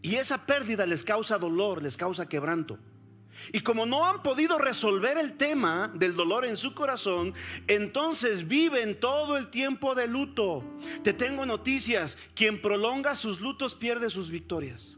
y 0.02 0.16
esa 0.16 0.46
pérdida 0.46 0.86
les 0.86 1.04
causa 1.04 1.38
dolor, 1.38 1.84
les 1.84 1.98
causa 1.98 2.30
quebranto. 2.30 2.80
Y 3.52 3.62
como 3.62 3.86
no 3.86 4.06
han 4.06 4.24
podido 4.24 4.58
resolver 4.58 5.18
el 5.18 5.38
tema 5.38 5.92
del 5.94 6.16
dolor 6.16 6.46
en 6.46 6.58
su 6.58 6.74
corazón, 6.74 7.34
entonces 7.68 8.48
viven 8.48 9.00
todo 9.00 9.38
el 9.38 9.50
tiempo 9.50 9.96
de 9.96 10.08
luto. 10.08 10.64
Te 11.04 11.14
tengo 11.14 11.46
noticias, 11.46 12.18
quien 12.36 12.62
prolonga 12.62 13.16
sus 13.16 13.42
lutos 13.42 13.76
pierde 13.76 14.10
sus 14.10 14.30
victorias. 14.30 14.98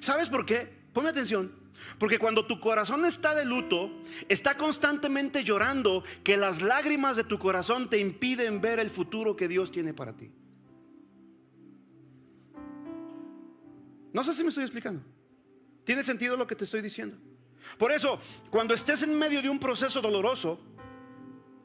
¿Sabes 0.00 0.28
por 0.28 0.46
qué? 0.46 0.80
Ponme 0.92 1.10
atención. 1.10 1.60
Porque 1.98 2.18
cuando 2.18 2.46
tu 2.46 2.60
corazón 2.60 3.04
está 3.04 3.34
de 3.34 3.44
luto, 3.44 3.90
está 4.28 4.56
constantemente 4.56 5.44
llorando 5.44 6.04
que 6.22 6.36
las 6.36 6.62
lágrimas 6.62 7.16
de 7.16 7.24
tu 7.24 7.38
corazón 7.38 7.90
te 7.90 7.98
impiden 7.98 8.60
ver 8.60 8.78
el 8.78 8.90
futuro 8.90 9.36
que 9.36 9.48
Dios 9.48 9.70
tiene 9.72 9.92
para 9.92 10.16
ti. 10.16 10.30
No 14.12 14.24
sé 14.24 14.34
si 14.34 14.42
me 14.42 14.48
estoy 14.48 14.64
explicando. 14.64 15.02
¿Tiene 15.84 16.04
sentido 16.04 16.36
lo 16.36 16.46
que 16.46 16.54
te 16.54 16.64
estoy 16.64 16.82
diciendo? 16.82 17.16
Por 17.78 17.92
eso, 17.92 18.20
cuando 18.50 18.74
estés 18.74 19.02
en 19.02 19.18
medio 19.18 19.42
de 19.42 19.48
un 19.48 19.58
proceso 19.58 20.00
doloroso, 20.00 20.60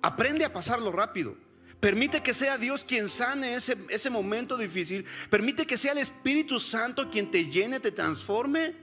aprende 0.01 0.45
a 0.45 0.53
pasarlo 0.53 0.91
rápido. 0.91 1.35
Permite 1.79 2.21
que 2.21 2.33
sea 2.33 2.57
Dios 2.57 2.83
quien 2.83 3.09
sane 3.09 3.55
ese, 3.55 3.77
ese 3.89 4.09
momento 4.09 4.57
difícil. 4.57 5.05
Permite 5.29 5.65
que 5.65 5.77
sea 5.77 5.91
el 5.91 5.99
Espíritu 5.99 6.59
Santo 6.59 7.09
quien 7.09 7.29
te 7.29 7.45
llene, 7.45 7.79
te 7.79 7.91
transforme, 7.91 8.75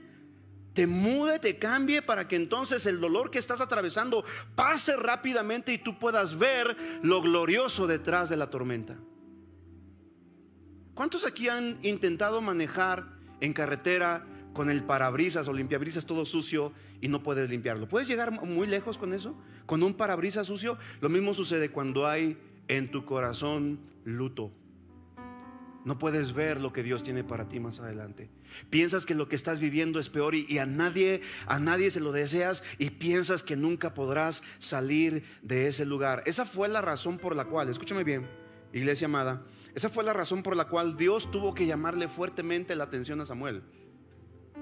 te 0.73 0.87
mude, 0.87 1.39
te 1.39 1.57
cambie 1.57 2.01
para 2.01 2.27
que 2.27 2.35
entonces 2.35 2.85
el 2.85 2.99
dolor 2.99 3.29
que 3.29 3.39
estás 3.39 3.61
atravesando 3.61 4.25
pase 4.55 4.95
rápidamente 4.95 5.73
y 5.73 5.77
tú 5.77 5.97
puedas 5.99 6.37
ver 6.37 6.75
lo 7.01 7.21
glorioso 7.21 7.87
detrás 7.87 8.29
de 8.29 8.37
la 8.37 8.49
tormenta. 8.49 8.97
¿Cuántos 10.93 11.25
aquí 11.25 11.49
han 11.49 11.79
intentado 11.81 12.41
manejar 12.41 13.07
en 13.39 13.53
carretera 13.53 14.25
con 14.53 14.69
el 14.69 14.83
parabrisas 14.83 15.47
o 15.47 15.53
limpiabrisas 15.53 16.05
todo 16.05 16.25
sucio 16.25 16.71
y 17.01 17.07
no 17.07 17.23
puedes 17.23 17.49
limpiarlo. 17.49 17.89
¿Puedes 17.89 18.07
llegar 18.07 18.31
muy 18.31 18.67
lejos 18.67 18.97
con 18.97 19.13
eso? 19.13 19.35
Con 19.65 19.83
un 19.83 19.95
parabrisas 19.95 20.47
sucio. 20.47 20.77
Lo 21.01 21.09
mismo 21.09 21.33
sucede 21.33 21.69
cuando 21.69 22.07
hay 22.07 22.37
en 22.67 22.91
tu 22.91 23.05
corazón 23.05 23.79
luto. 24.05 24.51
No 25.85 25.99
puedes 25.99 26.33
ver 26.33 26.61
lo 26.61 26.71
que 26.71 26.81
Dios 26.81 27.03
tiene 27.03 27.25
para 27.25 27.49
ti 27.49 27.59
más 27.59 27.81
adelante. 27.81 28.29
Piensas 28.69 29.05
que 29.05 29.15
lo 29.15 29.27
que 29.27 29.35
estás 29.35 29.59
viviendo 29.59 29.99
es 29.99 30.07
peor 30.07 30.33
y, 30.33 30.57
a 30.57 30.65
nadie 30.65 31.21
a 31.45 31.59
nadie 31.59 31.91
se 31.91 31.99
lo 31.99 32.13
deseas 32.13 32.63
y 32.77 32.91
piensas 32.91 33.43
que 33.43 33.57
nunca 33.57 33.93
podrás 33.93 34.43
salir 34.59 35.23
de 35.41 35.67
ese 35.67 35.85
lugar. 35.85 36.23
Esa 36.25 36.45
fue 36.45 36.69
la 36.69 36.81
razón 36.81 37.17
por 37.17 37.35
la 37.35 37.45
cual, 37.45 37.67
escúchame 37.67 38.05
bien, 38.05 38.29
iglesia 38.71 39.05
amada, 39.05 39.43
esa 39.75 39.89
fue 39.89 40.05
la 40.05 40.13
razón 40.13 40.41
por 40.41 40.55
la 40.55 40.69
cual 40.69 40.95
Dios 40.95 41.29
tuvo 41.31 41.53
que 41.53 41.65
llamarle 41.65 42.07
fuertemente 42.07 42.75
la 42.77 42.85
atención 42.85 43.19
a 43.19 43.25
Samuel. 43.25 43.63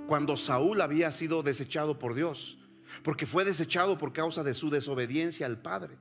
Cuando 0.08 0.38
Saúl 0.38 0.82
había 0.82 1.12
sido 1.12 1.44
desechado 1.44 2.00
por 2.00 2.14
Dios, 2.14 2.58
porque 3.04 3.26
fue 3.26 3.46
desechado 3.46 3.98
por 3.98 4.14
causa 4.14 4.44
de 4.44 4.54
su 4.54 4.70
desobediencia 4.70 5.46
al 5.46 5.62
Padre. 5.62 5.98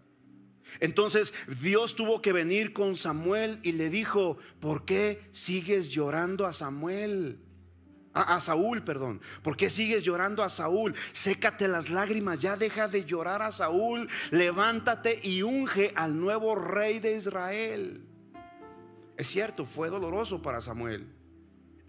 Entonces 0.78 1.35
Dios 1.61 1.97
tuvo 1.97 2.23
que 2.23 2.33
venir 2.33 2.73
con 2.73 2.97
Samuel 2.97 3.59
y 3.62 3.73
le 3.73 3.90
dijo, 3.90 4.38
¿por 4.61 4.85
qué 4.85 5.28
sigues 5.33 5.88
llorando 5.88 6.47
a 6.47 6.52
Samuel? 6.52 7.40
A, 8.12 8.40
Saúl, 8.40 8.83
perdón. 8.83 9.21
¿Por 9.42 9.57
qué 9.57 9.71
sigues 9.71 10.02
llorando 10.02 10.42
a 10.42 10.49
Saúl? 10.49 10.97
Sécate 11.12 11.69
las 11.69 11.90
lágrimas, 11.90 12.40
ya 12.40 12.57
deja 12.57 12.88
de 12.88 13.04
llorar 13.04 13.40
a 13.40 13.52
Saúl. 13.52 14.09
Levántate 14.33 15.21
y 15.23 15.42
unge 15.42 15.92
al 15.95 16.19
nuevo 16.19 16.57
rey 16.57 16.99
de 16.99 17.16
Israel. 17.16 18.04
Es 19.16 19.28
cierto, 19.28 19.64
fue 19.64 19.90
doloroso 19.90 20.42
para 20.42 20.61
Samuel. 20.61 21.07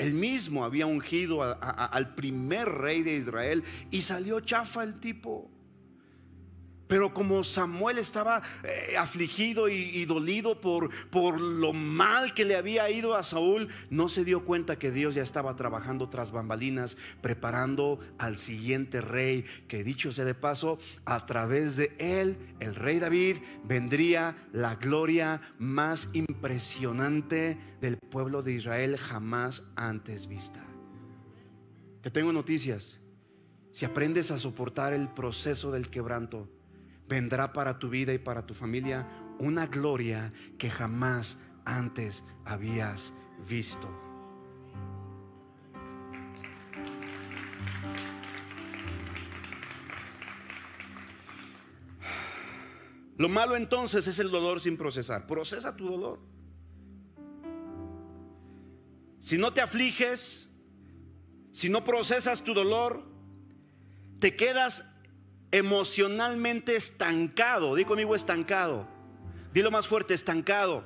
Él 0.01 0.13
mismo 0.13 0.65
había 0.65 0.88
ungido 0.88 1.43
al 1.43 2.15
primer 2.15 2.67
rey 2.67 3.03
de 3.03 3.17
Israel 3.17 3.63
y 3.91 4.01
salió 4.01 4.39
chafa 4.39 4.84
el 4.84 5.00
tipo. 5.00 5.50
Pero 6.92 7.14
como 7.14 7.46
Samuel 7.46 8.00
estaba 8.00 8.42
eh, 8.66 8.98
afligido 8.98 9.70
y, 9.70 10.04
dolido 10.04 10.60
por, 10.60 10.90
por 11.10 11.40
lo 11.40 11.72
mal 11.72 12.34
que 12.34 12.44
le 12.44 12.58
había 12.58 12.90
ido 12.90 13.16
a 13.16 13.24
Saúl, 13.24 13.70
no 13.90 14.10
se 14.10 14.26
dio 14.26 14.44
cuenta 14.44 14.78
que 14.78 14.92
Dios 14.92 15.16
ya 15.16 15.24
estaba 15.24 15.56
trabajando 15.56 16.10
tras 16.10 16.34
bambalinas, 16.34 16.98
preparando 17.22 18.02
al 18.18 18.38
siguiente 18.38 19.00
rey, 19.00 19.46
que 19.70 19.86
dicho 19.86 20.12
sea 20.12 20.26
de 20.26 20.36
paso, 20.36 20.80
a 21.06 21.26
través 21.26 21.78
de 21.78 21.96
él, 21.98 22.36
el 22.60 22.76
rey 22.76 23.00
David, 23.00 23.38
vendría 23.64 24.36
la 24.52 24.76
gloria 24.76 25.40
más 25.60 26.10
impresionante 26.12 27.58
del 27.80 27.96
pueblo 27.96 28.44
de 28.44 28.52
Israel 28.52 28.98
jamás 28.98 29.64
antes 29.78 30.28
vista. 30.28 30.62
Te 32.02 32.12
tengo 32.12 32.34
noticias. 32.34 33.00
Si 33.72 33.86
aprendes 33.86 34.30
a 34.30 34.38
soportar 34.38 34.92
el 34.92 35.08
proceso 35.08 35.72
del 35.72 35.90
quebranto, 35.90 36.50
vendrá 37.12 37.51
para 37.51 37.77
tu 37.77 37.89
vida 37.89 38.13
y 38.13 38.20
para 38.20 38.46
tu 38.46 38.53
familia 38.53 39.06
una 39.38 39.68
gloria 39.68 40.32
que 40.58 40.70
jamás 40.70 41.38
antes 41.65 42.24
habías 42.46 43.13
visto. 43.50 43.89
Lo 53.18 53.27
malo 53.27 53.58
entonces 53.58 54.08
es 54.08 54.18
el 54.18 54.32
dolor 54.32 54.62
sin 54.62 54.77
procesar. 54.77 55.27
Procesa 55.27 55.75
tu 55.75 55.89
dolor. 55.89 56.20
Si 59.20 59.38
no 59.38 59.51
te 59.51 59.60
afliges, 59.60 60.50
si 61.51 61.68
no 61.68 61.84
procesas 61.84 62.41
tu 62.41 62.53
dolor, 62.53 63.06
te 64.20 64.38
quedas 64.38 64.86
emocionalmente 65.51 66.75
estancado. 66.75 67.75
Di 67.75 67.86
conmigo 67.86 68.15
estancado. 68.15 68.88
Dilo 69.53 69.70
más 69.70 69.88
fuerte, 69.88 70.13
estancado. 70.13 70.84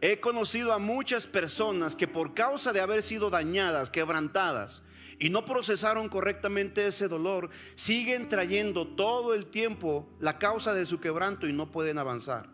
He 0.00 0.20
conocido 0.20 0.72
a 0.72 0.78
muchas 0.78 1.26
personas 1.26 1.96
que 1.96 2.06
por 2.06 2.34
causa 2.34 2.72
de 2.72 2.80
haber 2.80 3.02
sido 3.02 3.30
dañadas, 3.30 3.90
quebrantadas, 3.90 4.82
y 5.18 5.30
no 5.30 5.44
procesaron 5.44 6.08
correctamente 6.08 6.86
ese 6.86 7.08
dolor, 7.08 7.48
siguen 7.74 8.28
trayendo 8.28 8.86
todo 8.86 9.32
el 9.32 9.46
tiempo 9.46 10.08
la 10.20 10.38
causa 10.38 10.74
de 10.74 10.86
su 10.86 11.00
quebranto 11.00 11.46
y 11.46 11.52
no 11.52 11.70
pueden 11.70 11.98
avanzar. 11.98 12.48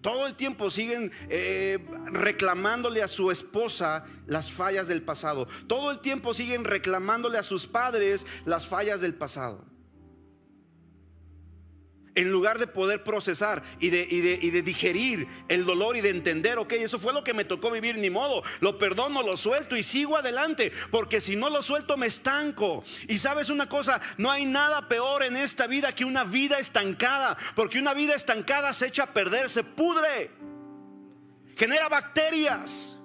Todo 0.00 0.26
el 0.26 0.34
tiempo 0.34 0.70
siguen 0.72 1.12
eh, 1.28 1.78
reclamándole 2.06 3.02
a 3.02 3.08
su 3.08 3.30
esposa 3.30 4.04
las 4.26 4.50
fallas 4.50 4.88
del 4.88 5.02
pasado. 5.02 5.46
Todo 5.68 5.92
el 5.92 6.00
tiempo 6.00 6.34
siguen 6.34 6.64
reclamándole 6.64 7.38
a 7.38 7.44
sus 7.44 7.68
padres 7.68 8.26
las 8.44 8.66
fallas 8.66 9.00
del 9.00 9.14
pasado 9.14 9.71
en 12.14 12.30
lugar 12.30 12.58
de 12.58 12.66
poder 12.66 13.04
procesar 13.04 13.62
y 13.80 13.90
de, 13.90 14.06
de, 14.06 14.62
digerir 14.62 15.26
el 15.48 15.64
dolor 15.64 15.96
y 15.96 16.00
de 16.00 16.10
entender, 16.10 16.58
ok, 16.58 16.72
eso 16.74 16.98
fue 16.98 17.12
lo 17.12 17.24
que 17.24 17.34
me 17.34 17.44
tocó 17.44 17.70
vivir, 17.70 17.96
ni 17.96 18.10
modo, 18.10 18.42
lo 18.60 18.78
perdono, 18.78 19.22
lo 19.22 19.36
suelto 19.36 19.76
y 19.76 19.82
sigo 19.82 20.16
adelante, 20.16 20.72
porque 20.90 21.20
si 21.20 21.36
no 21.36 21.48
lo 21.48 21.62
suelto 21.62 21.96
me 21.96 22.06
estanco. 22.06 22.84
Y 23.08 23.18
sabes 23.18 23.48
una 23.48 23.68
cosa, 23.68 24.00
no 24.18 24.30
hay 24.30 24.44
nada 24.44 24.88
peor 24.88 25.22
en 25.22 25.36
esta 25.36 25.66
vida 25.66 25.94
que 25.94 26.04
una 26.04 26.24
vida 26.24 26.58
estancada, 26.58 27.36
porque 27.54 27.78
una 27.78 27.94
vida 27.94 28.14
estancada 28.14 28.72
se 28.72 28.88
echa 28.88 29.04
a 29.04 29.12
perder, 29.12 29.48
se 29.48 29.64
pudre, 29.64 30.30
genera 31.56 31.88
bacterias. 31.88 32.96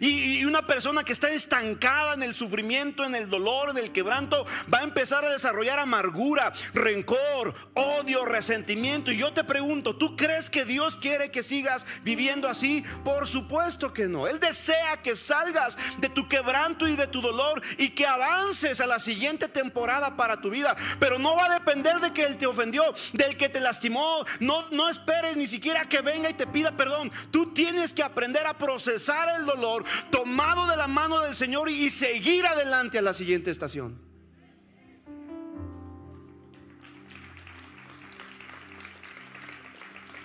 Y, 0.00 0.44
una 0.44 0.66
persona 0.66 1.04
que 1.04 1.12
está 1.12 1.30
estancada 1.30 2.14
en 2.14 2.22
el 2.22 2.34
sufrimiento, 2.34 3.04
en 3.04 3.14
el 3.14 3.30
dolor, 3.30 3.70
en 3.70 3.78
el 3.78 3.92
quebranto, 3.92 4.46
va 4.72 4.80
a 4.80 4.82
empezar 4.82 5.24
a 5.24 5.30
desarrollar 5.30 5.78
amargura, 5.78 6.52
rencor, 6.74 7.54
odio, 7.74 8.24
resentimiento. 8.24 9.12
Y 9.12 9.18
yo 9.18 9.32
te 9.32 9.44
pregunto, 9.44 9.96
¿tú 9.96 10.16
crees 10.16 10.50
que 10.50 10.64
Dios 10.64 10.96
quiere 10.96 11.30
que 11.30 11.42
sigas 11.42 11.86
viviendo 12.02 12.48
así? 12.48 12.84
Por 13.04 13.28
supuesto 13.28 13.92
que 13.92 14.06
no. 14.06 14.26
Él 14.26 14.40
desea 14.40 15.00
que 15.02 15.16
salgas 15.16 15.78
de 15.98 16.08
tu 16.08 16.28
quebranto 16.28 16.88
y 16.88 16.96
de 16.96 17.06
tu 17.06 17.20
dolor 17.20 17.62
y 17.78 17.90
que 17.90 18.06
avances 18.06 18.80
a 18.80 18.86
la 18.86 18.98
siguiente 18.98 19.48
temporada 19.48 20.16
para 20.16 20.40
tu 20.40 20.50
vida. 20.50 20.76
Pero 20.98 21.18
no 21.18 21.36
va 21.36 21.46
a 21.46 21.54
depender 21.54 22.00
de 22.00 22.12
que 22.12 22.24
Él 22.24 22.36
te 22.36 22.46
ofendió, 22.46 22.94
del 23.12 23.36
que 23.36 23.48
te 23.48 23.60
lastimó. 23.60 24.24
No, 24.40 24.68
no 24.70 24.88
esperes 24.88 25.36
ni 25.36 25.46
siquiera 25.46 25.88
que 25.88 26.00
venga 26.00 26.28
y 26.28 26.34
te 26.34 26.46
pida 26.46 26.72
perdón. 26.72 27.10
Tú 27.30 27.52
tienes 27.52 27.92
que 27.92 28.02
aprender 28.02 28.46
a 28.46 28.58
procesar 28.58 29.28
el 29.38 29.46
dolor 29.46 29.71
tomado 30.10 30.66
de 30.66 30.76
la 30.76 30.86
mano 30.86 31.20
del 31.20 31.34
Señor 31.34 31.68
y 31.68 31.90
seguir 31.90 32.46
adelante 32.46 32.98
a 32.98 33.02
la 33.02 33.14
siguiente 33.14 33.50
estación. 33.50 33.98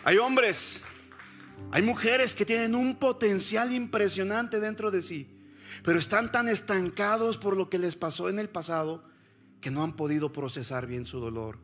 Hay 0.04 0.18
hombres, 0.18 0.82
hay 1.72 1.82
mujeres 1.82 2.34
que 2.34 2.46
tienen 2.46 2.76
un 2.76 2.96
potencial 2.96 3.74
impresionante 3.74 4.60
dentro 4.60 4.90
de 4.90 5.02
sí, 5.02 5.28
pero 5.84 6.00
están 6.00 6.32
tan 6.32 6.48
estancados 6.48 7.38
por 7.38 7.58
lo 7.58 7.70
que 7.70 7.78
les 7.78 7.96
pasó 7.96 8.30
en 8.30 8.40
el 8.40 8.48
pasado 8.48 9.04
que 9.60 9.70
no 9.70 9.84
han 9.84 9.98
podido 9.98 10.32
procesar 10.32 10.88
bien 10.88 11.06
su 11.06 11.20
dolor. 11.20 11.60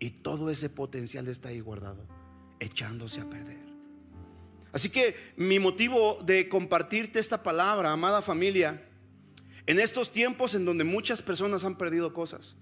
Y 0.00 0.10
todo 0.10 0.50
ese 0.50 0.68
potencial 0.68 1.28
está 1.28 1.50
ahí 1.50 1.60
guardado, 1.60 2.04
echándose 2.58 3.20
a 3.20 3.30
perder. 3.30 3.73
Así 4.74 4.90
que 4.90 5.14
mi 5.36 5.60
motivo 5.60 6.18
de 6.24 6.48
compartirte 6.48 7.20
esta 7.20 7.44
palabra, 7.44 7.92
amada 7.92 8.22
familia, 8.22 8.82
en 9.66 9.78
estos 9.78 10.10
tiempos 10.10 10.56
en 10.56 10.64
donde 10.64 10.82
muchas 10.82 11.22
personas 11.22 11.64
han 11.64 11.78
perdido 11.78 12.12
cosas. 12.12 12.56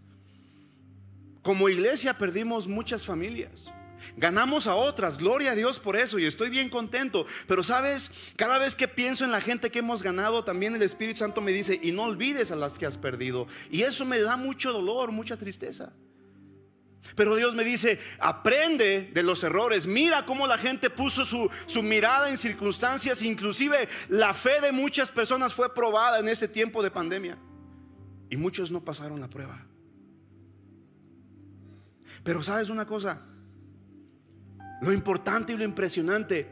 Como 1.43 1.71
iglesia 1.71 2.19
perdimos 2.19 2.69
muchas 2.69 3.07
familias. 3.07 3.73
Ganamos 4.19 4.67
a 4.67 4.75
otras, 4.75 5.17
gloria 5.17 5.53
a 5.53 5.55
Dios 5.55 5.79
por 5.79 5.97
eso 5.97 6.19
y 6.19 6.27
estoy 6.27 6.51
bien 6.51 6.69
contento. 6.69 7.25
Pero 7.49 7.65
sabes, 7.65 8.11
cada 8.37 8.59
vez 8.59 8.77
que 8.77 8.89
pienso 8.89 9.25
en 9.25 9.31
la 9.31 9.41
gente 9.41 9.71
que 9.71 9.79
hemos 9.79 10.03
ganado, 10.03 10.45
también 10.45 10.75
el 10.75 10.83
Espíritu 10.83 11.21
Santo 11.21 11.41
me 11.41 11.51
dice, 11.51 11.81
y 11.83 11.93
no 11.93 12.03
olvides 12.03 12.51
a 12.51 12.57
las 12.57 12.79
que 12.79 12.85
has 12.85 12.99
perdido. 12.99 13.47
Y 13.71 13.83
eso 13.83 14.05
me 14.05 14.21
da 14.21 14.37
mucho 14.37 14.71
dolor, 14.71 15.13
mucha 15.13 15.39
tristeza. 15.39 15.95
Pero 17.15 17.37
Dios 17.37 17.55
me 17.55 17.65
dice, 17.65 17.99
aprende 18.19 19.11
de 19.13 19.23
los 19.23 19.43
errores. 19.45 19.87
Mira 19.87 20.25
cómo 20.25 20.47
la 20.47 20.57
gente 20.59 20.89
puso 20.89 21.25
su, 21.25 21.83
mirada 21.83 22.31
en 22.31 22.39
circunstancias. 22.39 23.23
Inclusive 23.23 23.89
la 24.09 24.33
fe 24.35 24.61
de 24.61 24.73
muchas 24.73 25.11
personas 25.11 25.53
fue 25.53 25.75
probada 25.75 26.21
en 26.21 26.29
ese 26.29 26.49
tiempo 26.49 26.83
de 26.83 26.91
pandemia. 26.91 27.39
Y 28.31 28.37
muchos 28.37 28.71
no 28.71 28.83
pasaron 28.83 29.21
la 29.21 29.29
prueba. 29.29 29.67
Pero 32.25 32.43
sabes 32.43 32.69
una 32.69 32.87
cosa, 32.87 33.21
lo 34.81 34.93
importante 34.93 35.53
y 35.53 35.57
lo 35.57 35.65
impresionante 35.65 36.49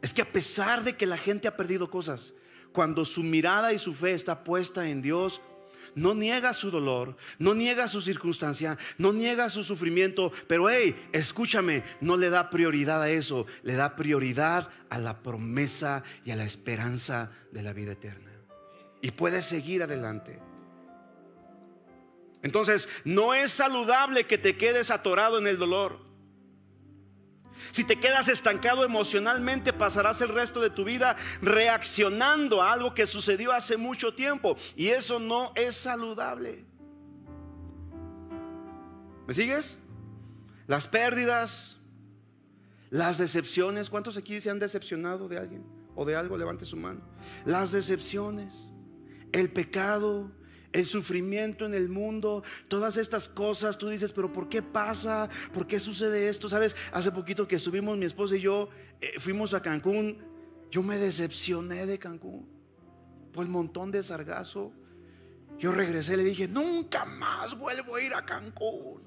es 0.00 0.12
que 0.12 0.22
a 0.22 0.32
pesar 0.32 0.82
de 0.82 0.96
que 0.96 1.06
la 1.06 1.18
gente 1.18 1.46
ha 1.46 1.56
perdido 1.56 1.90
cosas, 1.90 2.34
cuando 2.72 3.04
su 3.04 3.22
mirada 3.22 3.72
y 3.72 3.78
su 3.78 3.94
fe 3.94 4.14
está 4.14 4.42
puesta 4.42 4.88
en 4.88 5.02
Dios, 5.02 5.42
no 5.94 6.14
niega 6.14 6.52
su 6.52 6.70
dolor, 6.70 7.16
no 7.38 7.54
niega 7.54 7.88
su 7.88 8.00
circunstancia, 8.00 8.78
no 8.98 9.12
niega 9.12 9.50
su 9.50 9.64
sufrimiento, 9.64 10.32
pero 10.46 10.70
hey, 10.70 11.08
escúchame, 11.12 11.84
no 12.00 12.16
le 12.16 12.30
da 12.30 12.50
prioridad 12.50 13.02
a 13.02 13.10
eso, 13.10 13.46
le 13.62 13.74
da 13.74 13.96
prioridad 13.96 14.68
a 14.88 14.98
la 14.98 15.22
promesa 15.22 16.02
y 16.24 16.30
a 16.30 16.36
la 16.36 16.44
esperanza 16.44 17.30
de 17.50 17.62
la 17.62 17.72
vida 17.72 17.92
eterna. 17.92 18.30
Y 19.00 19.10
puede 19.10 19.42
seguir 19.42 19.82
adelante. 19.82 20.38
Entonces, 22.42 22.88
no 23.04 23.34
es 23.34 23.52
saludable 23.52 24.24
que 24.24 24.38
te 24.38 24.56
quedes 24.56 24.90
atorado 24.90 25.38
en 25.38 25.46
el 25.46 25.58
dolor. 25.58 26.11
Si 27.70 27.84
te 27.84 28.00
quedas 28.00 28.28
estancado 28.28 28.84
emocionalmente, 28.84 29.72
pasarás 29.72 30.20
el 30.20 30.28
resto 30.28 30.60
de 30.60 30.70
tu 30.70 30.84
vida 30.84 31.16
reaccionando 31.40 32.62
a 32.62 32.72
algo 32.72 32.94
que 32.94 33.06
sucedió 33.06 33.52
hace 33.52 33.76
mucho 33.76 34.14
tiempo. 34.14 34.56
Y 34.76 34.88
eso 34.88 35.18
no 35.18 35.52
es 35.54 35.76
saludable. 35.76 36.64
¿Me 39.26 39.34
sigues? 39.34 39.78
Las 40.66 40.86
pérdidas, 40.86 41.78
las 42.90 43.18
decepciones. 43.18 43.88
¿Cuántos 43.88 44.16
aquí 44.16 44.40
se 44.40 44.50
han 44.50 44.58
decepcionado 44.58 45.28
de 45.28 45.38
alguien 45.38 45.64
o 45.94 46.04
de 46.04 46.16
algo? 46.16 46.36
Levante 46.36 46.64
su 46.64 46.76
mano. 46.76 47.00
Las 47.44 47.72
decepciones, 47.72 48.52
el 49.32 49.50
pecado, 49.50 50.30
el 50.72 50.86
sufrimiento 50.86 51.66
en 51.66 51.74
el 51.74 51.88
mundo, 51.88 52.42
todas 52.68 52.96
estas 52.96 53.28
cosas, 53.28 53.78
tú 53.78 53.88
dices, 53.88 54.12
pero 54.12 54.32
¿por 54.32 54.48
qué 54.48 54.62
pasa? 54.62 55.28
¿Por 55.52 55.66
qué 55.66 55.78
sucede 55.78 56.28
esto? 56.28 56.48
Sabes, 56.48 56.74
hace 56.92 57.12
poquito 57.12 57.46
que 57.46 57.56
estuvimos 57.56 57.96
mi 57.98 58.06
esposa 58.06 58.36
y 58.36 58.40
yo, 58.40 58.68
eh, 59.00 59.14
fuimos 59.18 59.54
a 59.54 59.62
Cancún, 59.62 60.18
yo 60.70 60.82
me 60.82 60.98
decepcioné 60.98 61.86
de 61.86 61.98
Cancún 61.98 62.48
por 63.32 63.44
el 63.44 63.50
montón 63.50 63.90
de 63.90 64.02
sargazo. 64.02 64.72
Yo 65.58 65.72
regresé 65.72 66.16
le 66.16 66.24
dije, 66.24 66.48
nunca 66.48 67.04
más 67.04 67.56
vuelvo 67.56 67.96
a 67.96 68.00
ir 68.00 68.14
a 68.14 68.24
Cancún. 68.24 69.02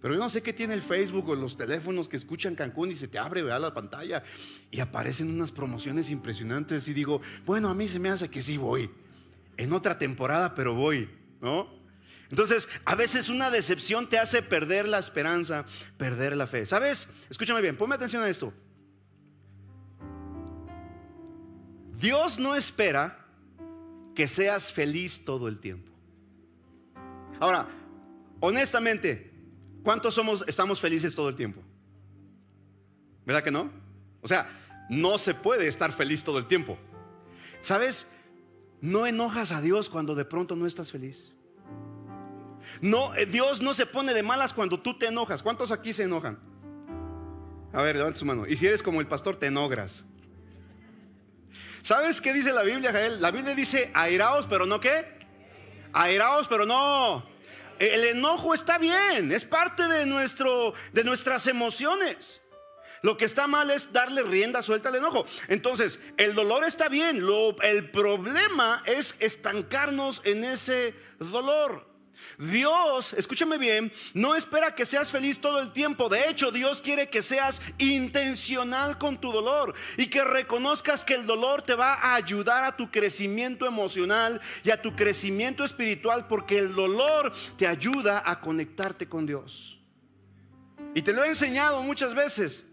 Pero 0.00 0.14
yo 0.14 0.20
no 0.20 0.30
sé 0.30 0.42
qué 0.42 0.52
tiene 0.52 0.74
el 0.74 0.82
Facebook 0.82 1.28
o 1.28 1.36
los 1.36 1.56
teléfonos 1.56 2.08
que 2.08 2.16
escuchan 2.16 2.56
Cancún 2.56 2.90
y 2.90 2.96
se 2.96 3.06
te 3.06 3.18
abre 3.18 3.42
vea 3.42 3.60
la 3.60 3.72
pantalla 3.72 4.24
y 4.70 4.80
aparecen 4.80 5.30
unas 5.30 5.52
promociones 5.52 6.10
impresionantes 6.10 6.88
y 6.88 6.92
digo, 6.92 7.20
bueno, 7.46 7.68
a 7.68 7.74
mí 7.74 7.86
se 7.86 8.00
me 8.00 8.08
hace 8.08 8.28
que 8.28 8.42
sí 8.42 8.56
voy 8.56 8.90
en 9.56 9.72
otra 9.72 9.98
temporada, 9.98 10.54
pero 10.54 10.74
voy, 10.74 11.10
¿no? 11.40 11.68
Entonces, 12.30 12.66
a 12.86 12.94
veces 12.94 13.28
una 13.28 13.50
decepción 13.50 14.08
te 14.08 14.18
hace 14.18 14.40
perder 14.40 14.88
la 14.88 14.98
esperanza, 14.98 15.66
perder 15.98 16.34
la 16.34 16.46
fe. 16.46 16.64
¿Sabes? 16.64 17.06
Escúchame 17.28 17.60
bien, 17.60 17.76
ponme 17.76 17.94
atención 17.94 18.22
a 18.22 18.28
esto. 18.28 18.54
Dios 21.98 22.38
no 22.38 22.56
espera 22.56 23.26
que 24.14 24.26
seas 24.26 24.72
feliz 24.72 25.24
todo 25.24 25.46
el 25.46 25.60
tiempo. 25.60 25.92
Ahora, 27.38 27.68
honestamente, 28.40 29.30
¿cuántos 29.82 30.14
somos 30.14 30.42
estamos 30.46 30.80
felices 30.80 31.14
todo 31.14 31.28
el 31.28 31.36
tiempo? 31.36 31.62
¿Verdad 33.26 33.44
que 33.44 33.50
no? 33.50 33.70
O 34.20 34.28
sea, 34.28 34.48
no 34.88 35.18
se 35.18 35.34
puede 35.34 35.66
estar 35.68 35.92
feliz 35.92 36.24
todo 36.24 36.38
el 36.38 36.46
tiempo. 36.46 36.78
¿Sabes? 37.62 38.06
No 38.82 39.06
enojas 39.06 39.52
a 39.52 39.62
Dios 39.62 39.88
cuando 39.88 40.16
de 40.16 40.24
pronto 40.24 40.56
no 40.56 40.66
estás 40.66 40.90
feliz. 40.90 41.32
No, 42.80 43.14
eh, 43.14 43.26
Dios 43.26 43.62
no 43.62 43.74
se 43.74 43.86
pone 43.86 44.12
de 44.12 44.24
malas 44.24 44.52
cuando 44.52 44.80
tú 44.80 44.98
te 44.98 45.06
enojas. 45.06 45.40
¿Cuántos 45.40 45.70
aquí 45.70 45.94
se 45.94 46.02
enojan? 46.02 46.38
A 47.72 47.80
ver, 47.80 47.94
levanta 47.94 48.18
su 48.18 48.24
mano. 48.24 48.44
Y 48.44 48.56
si 48.56 48.66
eres 48.66 48.82
como 48.82 49.00
el 49.00 49.06
pastor, 49.06 49.36
te 49.36 49.46
enogras. 49.46 50.04
¿Sabes 51.82 52.20
qué 52.20 52.32
dice 52.32 52.52
la 52.52 52.62
Biblia, 52.62 52.90
Jael? 52.90 53.22
La 53.22 53.30
Biblia 53.30 53.54
dice 53.54 53.92
airaos, 53.94 54.46
pero 54.48 54.66
no 54.66 54.80
qué. 54.80 55.16
Airaos, 55.92 56.48
pero 56.48 56.66
no. 56.66 57.24
El 57.78 58.04
enojo 58.04 58.52
está 58.52 58.78
bien, 58.78 59.30
es 59.30 59.44
parte 59.44 59.86
de, 59.86 60.06
nuestro, 60.06 60.74
de 60.92 61.04
nuestras 61.04 61.46
emociones. 61.46 62.40
Lo 63.02 63.16
que 63.16 63.24
está 63.24 63.46
mal 63.46 63.70
es 63.70 63.92
darle 63.92 64.22
rienda 64.22 64.62
suelta 64.62 64.88
al 64.88 64.96
enojo. 64.96 65.26
Entonces, 65.48 65.98
el 66.16 66.34
dolor 66.34 66.64
está 66.64 66.88
bien. 66.88 67.24
el 67.62 67.90
problema 67.90 68.82
es 68.86 69.14
estancarnos 69.18 70.22
en 70.24 70.44
ese 70.44 70.94
dolor. 71.18 71.92
Dios, 72.38 73.12
escúchame 73.14 73.58
bien, 73.58 73.92
no 74.14 74.34
espera 74.34 74.74
que 74.74 74.86
seas 74.86 75.10
feliz 75.10 75.40
todo 75.40 75.60
el 75.60 75.72
tiempo. 75.72 76.08
De 76.08 76.28
hecho, 76.28 76.50
Dios 76.50 76.80
quiere 76.80 77.08
que 77.08 77.22
seas 77.22 77.60
intencional 77.78 78.98
con 78.98 79.20
tu 79.20 79.32
dolor 79.32 79.74
y 79.96 80.06
que 80.06 80.22
reconozcas 80.24 81.04
que 81.04 81.14
el 81.14 81.26
dolor 81.26 81.62
te 81.62 81.74
va 81.74 81.94
a 81.94 82.14
ayudar 82.14 82.64
a 82.64 82.76
tu 82.76 82.90
crecimiento 82.90 83.66
emocional 83.66 84.40
y 84.64 84.70
a 84.70 84.80
tu 84.80 84.94
crecimiento 84.94 85.64
espiritual 85.64 86.26
porque 86.28 86.58
el 86.58 86.74
dolor 86.74 87.32
te 87.56 87.66
ayuda 87.66 88.22
a 88.24 88.40
conectarte 88.40 89.08
con 89.08 89.26
Dios. 89.26 89.78
Y 90.94 91.02
te 91.02 91.12
lo 91.12 91.24
he 91.24 91.28
enseñado 91.28 91.82
muchas 91.82 92.14
veces. 92.14 92.64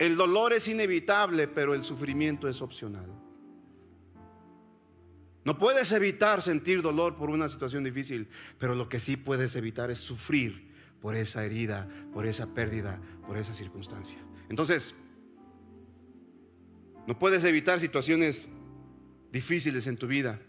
El 0.00 0.16
dolor 0.16 0.54
es 0.54 0.66
inevitable, 0.66 1.46
pero 1.46 1.74
el 1.74 1.84
sufrimiento 1.84 2.48
es 2.48 2.62
opcional. 2.62 3.04
No 5.44 5.58
puedes 5.58 5.92
evitar 5.92 6.40
sentir 6.40 6.80
dolor 6.80 7.16
por 7.16 7.28
una 7.28 7.50
situación 7.50 7.84
difícil, 7.84 8.26
pero 8.58 8.74
lo 8.74 8.88
que 8.88 8.98
sí 8.98 9.18
puedes 9.18 9.54
evitar 9.56 9.90
es 9.90 9.98
sufrir 9.98 10.72
por 11.02 11.16
esa 11.16 11.44
herida, 11.44 11.86
por 12.14 12.24
esa 12.24 12.54
pérdida, 12.54 12.98
por 13.26 13.36
esa 13.36 13.52
circunstancia. 13.52 14.16
Entonces, 14.48 14.94
no 17.06 17.18
puedes 17.18 17.44
evitar 17.44 17.78
situaciones 17.78 18.48
difíciles 19.32 19.86
en 19.86 19.98
tu 19.98 20.06
vida, 20.06 20.40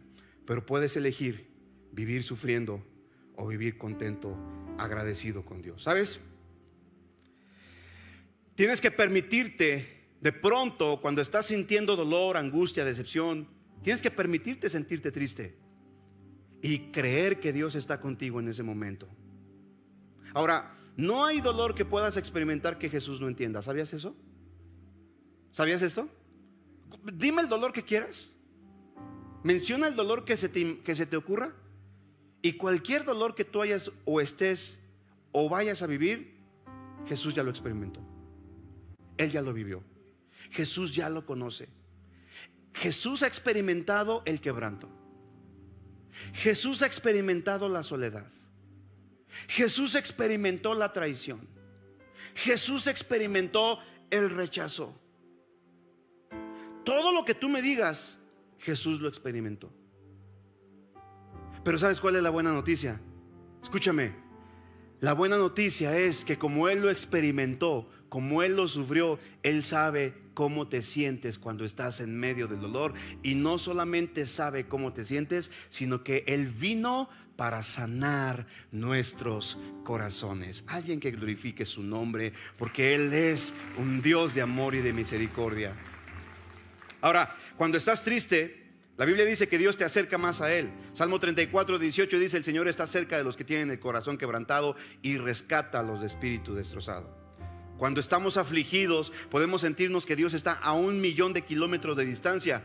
pero 0.45 0.65
puedes 0.65 0.95
elegir 0.95 1.51
vivir 1.91 2.23
sufriendo 2.23 2.81
o 3.35 3.47
vivir 3.47 3.77
contento, 3.77 4.37
agradecido 4.77 5.43
con 5.43 5.61
Dios. 5.61 5.83
¿Sabes? 5.83 6.21
Tienes 8.55 8.81
que 8.81 8.91
permitirte 8.91 10.01
de 10.21 10.31
pronto, 10.31 11.01
cuando 11.01 11.21
estás 11.21 11.47
sintiendo 11.47 11.95
dolor, 11.95 12.37
angustia, 12.37 12.85
decepción, 12.85 13.47
tienes 13.81 14.03
que 14.03 14.11
permitirte 14.11 14.69
sentirte 14.69 15.11
triste 15.11 15.57
y 16.61 16.91
creer 16.91 17.39
que 17.39 17.51
Dios 17.51 17.73
está 17.73 17.99
contigo 17.99 18.39
en 18.39 18.47
ese 18.47 18.61
momento. 18.61 19.07
Ahora, 20.35 20.77
no 20.95 21.25
hay 21.25 21.41
dolor 21.41 21.73
que 21.73 21.85
puedas 21.85 22.17
experimentar 22.17 22.77
que 22.77 22.89
Jesús 22.89 23.19
no 23.19 23.27
entienda. 23.27 23.63
¿Sabías 23.63 23.93
eso? 23.93 24.15
¿Sabías 25.51 25.81
esto? 25.81 26.07
Dime 27.13 27.41
el 27.41 27.49
dolor 27.49 27.73
que 27.73 27.83
quieras. 27.83 28.31
Menciona 29.43 29.87
el 29.87 29.95
dolor 29.95 30.23
que 30.23 30.37
se 30.37 30.49
te, 30.49 30.81
que 30.81 30.93
se 30.93 31.07
te 31.07 31.17
ocurra. 31.17 31.55
Y 32.43 32.53
cualquier 32.53 33.05
dolor 33.05 33.33
que 33.33 33.43
tú 33.43 33.59
hayas 33.59 33.91
o 34.05 34.21
estés 34.21 34.77
o 35.31 35.49
vayas 35.49 35.81
a 35.81 35.87
vivir, 35.87 36.35
Jesús 37.07 37.33
ya 37.33 37.41
lo 37.41 37.49
experimentó. 37.49 38.10
Él 39.21 39.31
ya 39.31 39.41
lo 39.41 39.53
vivió. 39.53 39.83
Jesús 40.49 40.93
ya 40.93 41.09
lo 41.09 41.25
conoce. 41.25 41.69
Jesús 42.73 43.23
ha 43.23 43.27
experimentado 43.27 44.23
el 44.25 44.41
quebranto. 44.41 44.89
Jesús 46.33 46.81
ha 46.81 46.87
experimentado 46.87 47.69
la 47.69 47.83
soledad. 47.83 48.27
Jesús 49.47 49.95
experimentó 49.95 50.73
la 50.73 50.91
traición. 50.91 51.47
Jesús 52.33 52.87
experimentó 52.87 53.79
el 54.09 54.29
rechazo. 54.29 54.99
Todo 56.83 57.11
lo 57.11 57.23
que 57.23 57.35
tú 57.35 57.49
me 57.49 57.61
digas, 57.61 58.17
Jesús 58.57 59.01
lo 59.01 59.07
experimentó. 59.07 59.71
Pero 61.63 61.77
¿sabes 61.77 62.01
cuál 62.01 62.15
es 62.15 62.23
la 62.23 62.29
buena 62.31 62.51
noticia? 62.51 62.99
Escúchame. 63.61 64.13
La 64.99 65.13
buena 65.13 65.37
noticia 65.37 65.97
es 65.97 66.25
que 66.25 66.37
como 66.37 66.69
Él 66.69 66.81
lo 66.81 66.89
experimentó, 66.89 67.89
como 68.11 68.43
Él 68.43 68.57
lo 68.57 68.67
sufrió, 68.67 69.19
Él 69.41 69.63
sabe 69.63 70.13
cómo 70.33 70.67
te 70.67 70.81
sientes 70.81 71.39
cuando 71.39 71.63
estás 71.63 72.01
en 72.01 72.13
medio 72.19 72.45
del 72.45 72.59
dolor. 72.59 72.93
Y 73.23 73.35
no 73.35 73.57
solamente 73.57 74.27
sabe 74.27 74.67
cómo 74.67 74.91
te 74.91 75.05
sientes, 75.05 75.49
sino 75.69 76.03
que 76.03 76.25
Él 76.27 76.47
vino 76.49 77.07
para 77.37 77.63
sanar 77.63 78.47
nuestros 78.73 79.57
corazones. 79.85 80.65
Alguien 80.67 80.99
que 80.99 81.11
glorifique 81.11 81.65
su 81.65 81.83
nombre, 81.83 82.33
porque 82.57 82.95
Él 82.95 83.13
es 83.13 83.53
un 83.77 84.01
Dios 84.01 84.35
de 84.35 84.41
amor 84.41 84.75
y 84.75 84.81
de 84.81 84.91
misericordia. 84.91 85.73
Ahora, 86.99 87.33
cuando 87.55 87.77
estás 87.77 88.03
triste, 88.03 88.73
la 88.97 89.05
Biblia 89.05 89.25
dice 89.25 89.47
que 89.47 89.57
Dios 89.57 89.77
te 89.77 89.85
acerca 89.85 90.17
más 90.17 90.41
a 90.41 90.53
Él. 90.53 90.69
Salmo 90.91 91.17
34, 91.17 91.79
18 91.79 92.19
dice, 92.19 92.35
el 92.35 92.43
Señor 92.43 92.67
está 92.67 92.87
cerca 92.87 93.15
de 93.15 93.23
los 93.23 93.37
que 93.37 93.45
tienen 93.45 93.71
el 93.71 93.79
corazón 93.79 94.17
quebrantado 94.17 94.75
y 95.01 95.15
rescata 95.15 95.79
a 95.79 95.83
los 95.83 96.01
de 96.01 96.07
espíritu 96.07 96.53
destrozado. 96.53 97.20
Cuando 97.81 97.99
estamos 97.99 98.37
afligidos, 98.37 99.11
podemos 99.31 99.61
sentirnos 99.61 100.05
que 100.05 100.15
Dios 100.15 100.35
está 100.35 100.53
a 100.53 100.73
un 100.73 101.01
millón 101.01 101.33
de 101.33 101.41
kilómetros 101.41 101.97
de 101.97 102.05
distancia, 102.05 102.63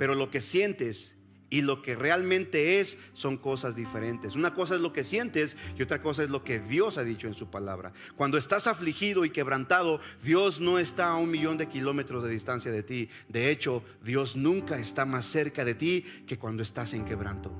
pero 0.00 0.16
lo 0.16 0.32
que 0.32 0.40
sientes 0.40 1.14
y 1.48 1.62
lo 1.62 1.80
que 1.80 1.94
realmente 1.94 2.80
es 2.80 2.98
son 3.12 3.36
cosas 3.36 3.76
diferentes. 3.76 4.34
Una 4.34 4.54
cosa 4.54 4.74
es 4.74 4.80
lo 4.80 4.92
que 4.92 5.04
sientes 5.04 5.56
y 5.78 5.82
otra 5.84 6.02
cosa 6.02 6.24
es 6.24 6.30
lo 6.30 6.42
que 6.42 6.58
Dios 6.58 6.98
ha 6.98 7.04
dicho 7.04 7.28
en 7.28 7.34
su 7.34 7.48
palabra. 7.48 7.92
Cuando 8.16 8.36
estás 8.36 8.66
afligido 8.66 9.24
y 9.24 9.30
quebrantado, 9.30 10.00
Dios 10.24 10.58
no 10.58 10.80
está 10.80 11.10
a 11.10 11.18
un 11.18 11.30
millón 11.30 11.56
de 11.56 11.68
kilómetros 11.68 12.24
de 12.24 12.30
distancia 12.30 12.72
de 12.72 12.82
ti. 12.82 13.10
De 13.28 13.52
hecho, 13.52 13.84
Dios 14.02 14.34
nunca 14.34 14.76
está 14.76 15.04
más 15.04 15.24
cerca 15.24 15.64
de 15.64 15.74
ti 15.74 16.04
que 16.26 16.36
cuando 16.36 16.64
estás 16.64 16.94
en 16.94 17.04
quebranto. 17.04 17.52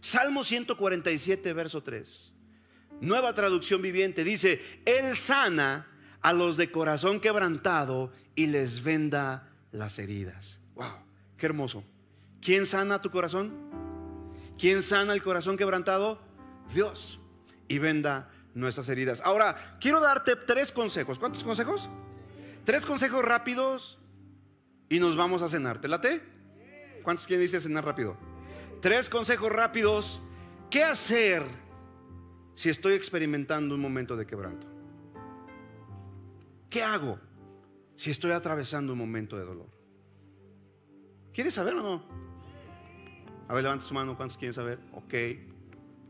Salmo 0.00 0.42
147, 0.42 1.52
verso 1.52 1.84
3. 1.84 2.34
Nueva 3.00 3.34
traducción 3.34 3.80
viviente 3.82 4.24
dice, 4.24 4.60
Él 4.84 5.16
sana 5.16 5.86
a 6.20 6.32
los 6.32 6.56
de 6.56 6.70
corazón 6.70 7.20
quebrantado 7.20 8.12
y 8.34 8.46
les 8.48 8.82
venda 8.82 9.48
las 9.72 9.98
heridas. 9.98 10.60
Wow, 10.74 10.94
qué 11.36 11.46
hermoso. 11.46 11.84
¿Quién 12.40 12.66
sana 12.66 13.00
tu 13.00 13.10
corazón? 13.10 13.52
¿Quién 14.58 14.82
sana 14.82 15.12
el 15.12 15.22
corazón 15.22 15.56
quebrantado? 15.56 16.20
Dios. 16.74 17.20
Y 17.68 17.78
venda 17.78 18.30
nuestras 18.54 18.88
heridas. 18.88 19.20
Ahora, 19.24 19.76
quiero 19.80 20.00
darte 20.00 20.36
tres 20.36 20.72
consejos. 20.72 21.18
¿Cuántos 21.18 21.44
consejos? 21.44 21.88
Tres 22.64 22.84
consejos 22.84 23.24
rápidos 23.24 23.98
y 24.88 25.00
nos 25.00 25.16
vamos 25.16 25.42
a 25.42 25.48
cenar. 25.48 25.80
¿Te 25.80 25.88
late? 25.88 26.22
¿Cuántos 27.02 27.26
quieren 27.26 27.54
a 27.54 27.60
cenar 27.60 27.84
rápido? 27.84 28.16
Tres 28.80 29.08
consejos 29.08 29.50
rápidos. 29.50 30.20
¿Qué 30.70 30.82
hacer 30.84 31.44
si 32.58 32.70
estoy 32.70 32.94
experimentando 32.94 33.76
un 33.76 33.80
momento 33.80 34.16
de 34.16 34.26
quebranto? 34.26 34.66
¿Qué 36.68 36.82
hago 36.82 37.20
si 37.94 38.10
estoy 38.10 38.32
atravesando 38.32 38.94
un 38.94 38.98
momento 38.98 39.38
de 39.38 39.44
dolor? 39.44 39.70
¿Quieres 41.32 41.54
saber 41.54 41.74
o 41.74 41.82
no? 41.84 42.04
A 43.46 43.54
ver, 43.54 43.62
levanta 43.62 43.86
su 43.86 43.94
mano. 43.94 44.16
¿Cuántos 44.16 44.36
quieren 44.36 44.54
saber? 44.54 44.80
Ok. 44.90 45.14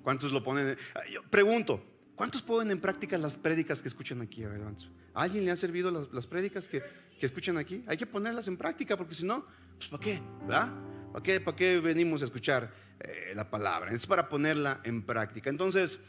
¿Cuántos 0.02 0.32
lo 0.32 0.42
ponen? 0.42 0.78
Yo 1.12 1.22
pregunto, 1.24 1.84
¿cuántos 2.16 2.40
ponen 2.40 2.70
en 2.70 2.80
práctica 2.80 3.18
las 3.18 3.36
prédicas 3.36 3.82
que 3.82 3.88
escuchan 3.88 4.22
aquí? 4.22 4.42
A 4.42 4.48
ver, 4.48 4.62
¿A 4.62 5.22
alguien 5.22 5.44
le 5.44 5.50
han 5.50 5.58
servido 5.58 5.90
las, 5.90 6.10
las 6.14 6.26
prédicas 6.26 6.66
que, 6.66 6.82
que, 7.20 7.26
escuchan 7.26 7.58
aquí? 7.58 7.84
Hay 7.86 7.98
que 7.98 8.06
ponerlas 8.06 8.48
en 8.48 8.56
práctica 8.56 8.96
porque 8.96 9.14
si 9.14 9.26
no, 9.26 9.44
pues 9.76 9.90
¿para 9.90 10.02
qué? 10.02 10.22
¿Verdad? 10.40 10.72
¿Para 11.12 11.22
qué, 11.22 11.40
¿Para 11.42 11.56
qué 11.58 11.78
venimos 11.78 12.22
a 12.22 12.24
escuchar 12.24 12.72
eh, 13.00 13.34
la 13.36 13.50
palabra? 13.50 13.92
Es 13.92 14.06
para 14.06 14.30
ponerla 14.30 14.80
en 14.84 15.02
práctica. 15.02 15.50
Entonces, 15.50 16.00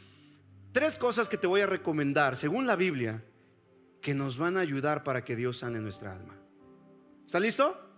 tres 0.72 0.96
cosas 0.96 1.28
que 1.28 1.36
te 1.36 1.46
voy 1.46 1.60
a 1.60 1.66
recomendar, 1.66 2.36
según 2.36 2.66
la 2.66 2.76
Biblia, 2.76 3.22
que 4.00 4.14
nos 4.14 4.38
van 4.38 4.56
a 4.56 4.60
ayudar 4.60 5.04
para 5.04 5.24
que 5.24 5.36
Dios 5.36 5.58
sane 5.58 5.78
nuestra 5.78 6.14
alma. 6.14 6.36
¿Está 7.26 7.38
listo? 7.38 7.90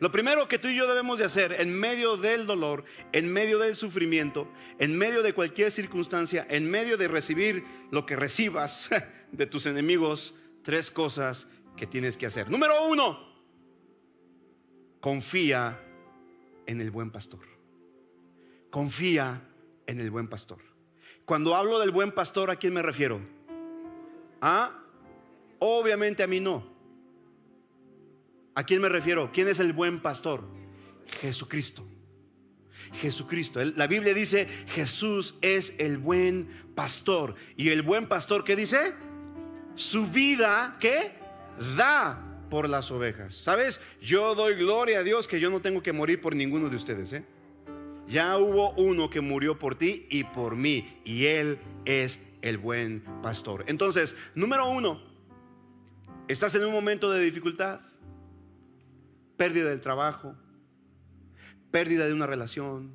Lo 0.00 0.10
primero 0.10 0.48
que 0.48 0.58
tú 0.58 0.68
y 0.68 0.76
yo 0.76 0.88
debemos 0.88 1.18
de 1.18 1.24
hacer 1.24 1.60
en 1.60 1.78
medio 1.78 2.16
del 2.16 2.46
dolor, 2.46 2.84
en 3.12 3.32
medio 3.32 3.58
del 3.58 3.76
sufrimiento, 3.76 4.50
en 4.78 4.98
medio 4.98 5.22
de 5.22 5.32
cualquier 5.32 5.70
circunstancia, 5.70 6.46
en 6.50 6.68
medio 6.68 6.96
de 6.96 7.08
recibir 7.08 7.64
lo 7.90 8.04
que 8.04 8.16
recibas 8.16 8.90
de 9.32 9.46
tus 9.46 9.66
enemigos, 9.66 10.34
tres 10.62 10.90
cosas 10.90 11.46
que 11.76 11.86
tienes 11.86 12.16
que 12.16 12.26
hacer. 12.26 12.50
Número 12.50 12.88
uno, 12.88 13.18
confía 15.00 15.80
en 16.66 16.80
el 16.80 16.90
buen 16.90 17.10
pastor. 17.10 17.46
Confía 18.70 19.48
en 19.86 20.00
el 20.00 20.10
buen 20.10 20.28
pastor. 20.28 20.73
Cuando 21.24 21.54
hablo 21.54 21.78
del 21.80 21.90
buen 21.90 22.12
pastor, 22.12 22.50
¿a 22.50 22.56
quién 22.56 22.74
me 22.74 22.82
refiero? 22.82 23.20
¿Ah? 24.40 24.78
Obviamente 25.58 26.22
a 26.22 26.26
mí 26.26 26.40
no. 26.40 26.66
¿A 28.54 28.64
quién 28.64 28.80
me 28.80 28.88
refiero? 28.88 29.30
¿Quién 29.32 29.48
es 29.48 29.58
el 29.58 29.72
buen 29.72 30.02
pastor? 30.02 30.44
Jesucristo. 31.20 31.86
Jesucristo. 32.92 33.60
La 33.76 33.86
Biblia 33.86 34.14
dice, 34.14 34.46
Jesús 34.68 35.34
es 35.40 35.74
el 35.78 35.98
buen 35.98 36.48
pastor. 36.74 37.34
¿Y 37.56 37.70
el 37.70 37.82
buen 37.82 38.06
pastor 38.06 38.44
qué 38.44 38.54
dice? 38.54 38.94
Su 39.74 40.08
vida, 40.08 40.76
¿qué? 40.78 41.12
Da 41.76 42.22
por 42.50 42.68
las 42.68 42.90
ovejas. 42.90 43.34
¿Sabes? 43.34 43.80
Yo 44.00 44.34
doy 44.34 44.54
gloria 44.54 45.00
a 45.00 45.02
Dios 45.02 45.26
que 45.26 45.40
yo 45.40 45.50
no 45.50 45.60
tengo 45.60 45.82
que 45.82 45.92
morir 45.92 46.20
por 46.20 46.36
ninguno 46.36 46.68
de 46.68 46.76
ustedes. 46.76 47.12
¿eh? 47.12 47.24
Ya 48.08 48.36
hubo 48.38 48.72
uno 48.72 49.08
que 49.10 49.20
murió 49.20 49.58
por 49.58 49.76
ti 49.76 50.06
y 50.10 50.24
por 50.24 50.56
mí. 50.56 51.00
Y 51.04 51.26
Él 51.26 51.58
es 51.84 52.20
el 52.42 52.58
buen 52.58 53.02
pastor. 53.22 53.64
Entonces, 53.66 54.14
número 54.34 54.68
uno, 54.68 55.00
estás 56.28 56.54
en 56.54 56.64
un 56.64 56.72
momento 56.72 57.10
de 57.10 57.24
dificultad 57.24 57.80
pérdida 59.36 59.70
del 59.70 59.80
trabajo, 59.80 60.34
pérdida 61.70 62.06
de 62.06 62.12
una 62.12 62.26
relación, 62.26 62.94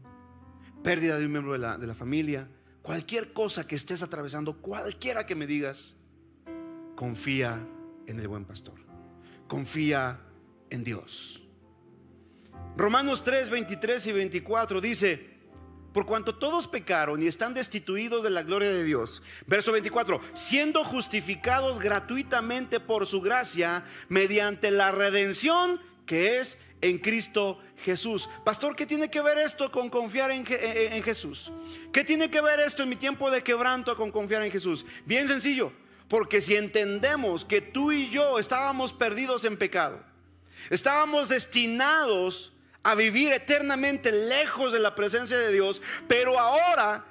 pérdida 0.83 1.17
de 1.17 1.25
un 1.25 1.31
miembro 1.31 1.53
de 1.53 1.59
la, 1.59 1.77
de 1.77 1.87
la 1.87 1.95
familia, 1.95 2.47
cualquier 2.81 3.33
cosa 3.33 3.67
que 3.67 3.75
estés 3.75 4.03
atravesando, 4.03 4.61
cualquiera 4.61 5.25
que 5.25 5.35
me 5.35 5.47
digas, 5.47 5.95
confía 6.95 7.59
en 8.07 8.19
el 8.19 8.27
buen 8.27 8.45
pastor, 8.45 8.79
confía 9.47 10.19
en 10.69 10.83
Dios. 10.83 11.48
Romanos 12.77 13.23
3, 13.23 13.49
23 13.49 14.07
y 14.07 14.11
24 14.11 14.81
dice, 14.81 15.39
por 15.93 16.05
cuanto 16.05 16.35
todos 16.35 16.67
pecaron 16.67 17.21
y 17.21 17.27
están 17.27 17.53
destituidos 17.53 18.23
de 18.23 18.29
la 18.29 18.43
gloria 18.43 18.69
de 18.69 18.83
Dios. 18.83 19.21
Verso 19.47 19.71
24, 19.71 20.21
siendo 20.33 20.83
justificados 20.83 21.79
gratuitamente 21.79 22.79
por 22.79 23.07
su 23.07 23.21
gracia 23.21 23.83
mediante 24.07 24.71
la 24.71 24.91
redención 24.91 25.81
que 26.05 26.39
es 26.39 26.57
en 26.81 26.99
Cristo 26.99 27.59
Jesús. 27.83 28.29
Pastor, 28.45 28.75
¿qué 28.75 28.85
tiene 28.85 29.09
que 29.09 29.21
ver 29.21 29.37
esto 29.37 29.71
con 29.71 29.89
confiar 29.89 30.31
en, 30.31 30.45
Jesús? 30.45 31.51
¿Qué 31.91 32.03
tiene 32.03 32.29
que 32.29 32.41
ver 32.41 32.59
esto 32.59 32.83
en 32.83 32.89
mi 32.89 32.95
tiempo 32.95 33.29
de 33.29 33.43
quebranto 33.43 33.95
con 33.95 34.11
confiar 34.11 34.43
en 34.43 34.51
Jesús? 34.51 34.85
Bien 35.05 35.27
sencillo, 35.27 35.73
porque 36.07 36.41
si 36.41 36.55
entendemos 36.55 37.45
que 37.45 37.61
tú 37.61 37.91
y 37.91 38.09
yo 38.09 38.39
estábamos 38.39 38.93
perdidos 38.93 39.43
en 39.43 39.57
pecado, 39.57 40.03
estábamos 40.69 41.29
destinados 41.29 42.51
a 42.83 42.95
vivir 42.95 43.33
eternamente 43.33 44.11
lejos 44.11 44.71
de 44.71 44.79
la 44.79 44.95
presencia 44.95 45.37
de 45.37 45.51
Dios, 45.51 45.81
pero 46.07 46.39
ahora 46.39 47.05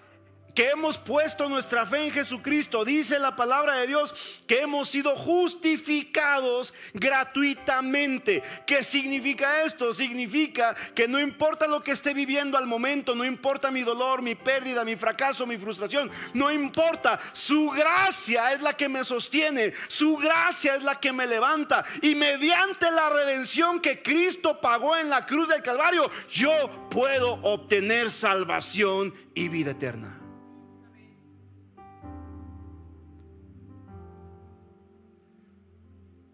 que 0.59 0.71
hemos 0.71 0.99
puesto 0.99 1.49
nuestra 1.49 1.87
fe 1.87 2.07
en 2.07 2.13
Jesucristo, 2.13 2.85
dice 2.85 3.21
la 3.21 3.37
palabra 3.37 3.77
de 3.77 3.87
Dios 3.87 4.13
que 4.45 4.63
hemos 4.63 4.91
sido 4.91 5.15
justificados 5.15 6.75
gratuitamente. 6.95 8.43
¿Qué 8.67 8.83
significa 8.83 9.63
esto? 9.63 9.95
Significa 9.95 10.75
que 10.97 11.07
no 11.07 11.21
importa 11.21 11.69
lo 11.69 11.81
que 11.81 11.93
esté 11.93 12.13
viviendo 12.13 12.59
al 12.59 12.67
momento, 12.67 13.15
no 13.15 13.25
importa 13.25 13.71
mi 13.71 13.83
dolor, 13.83 14.21
mi 14.21 14.35
pérdida, 14.35 14.85
mi 14.85 14.97
fracaso, 14.97 15.47
mi 15.47 15.59
frustración, 15.59 16.11
no 16.35 16.51
importa. 16.51 17.21
Su 17.35 17.71
gracia 17.71 18.53
es 18.53 18.61
la 18.61 18.73
que 18.73 18.89
me 18.89 19.05
sostiene, 19.05 19.73
su 19.87 20.17
gracia 20.17 20.75
es 20.75 20.83
la 20.83 20.99
que 20.99 21.13
me 21.13 21.29
levanta 21.29 21.85
y 22.03 22.17
mediante 22.17 22.91
la 22.91 23.11
redención 23.11 23.79
que 23.79 24.03
Cristo 24.03 24.61
pagó 24.61 24.97
en 24.97 25.09
la 25.09 25.25
cruz 25.25 25.49
del 25.51 25.63
Calvario, 25.63 26.11
yo 26.29 26.89
puedo 26.91 27.35
obtener 27.45 28.11
salvación 28.11 29.15
y 29.37 29.49
vida 29.49 29.71
eterna. 29.71 30.18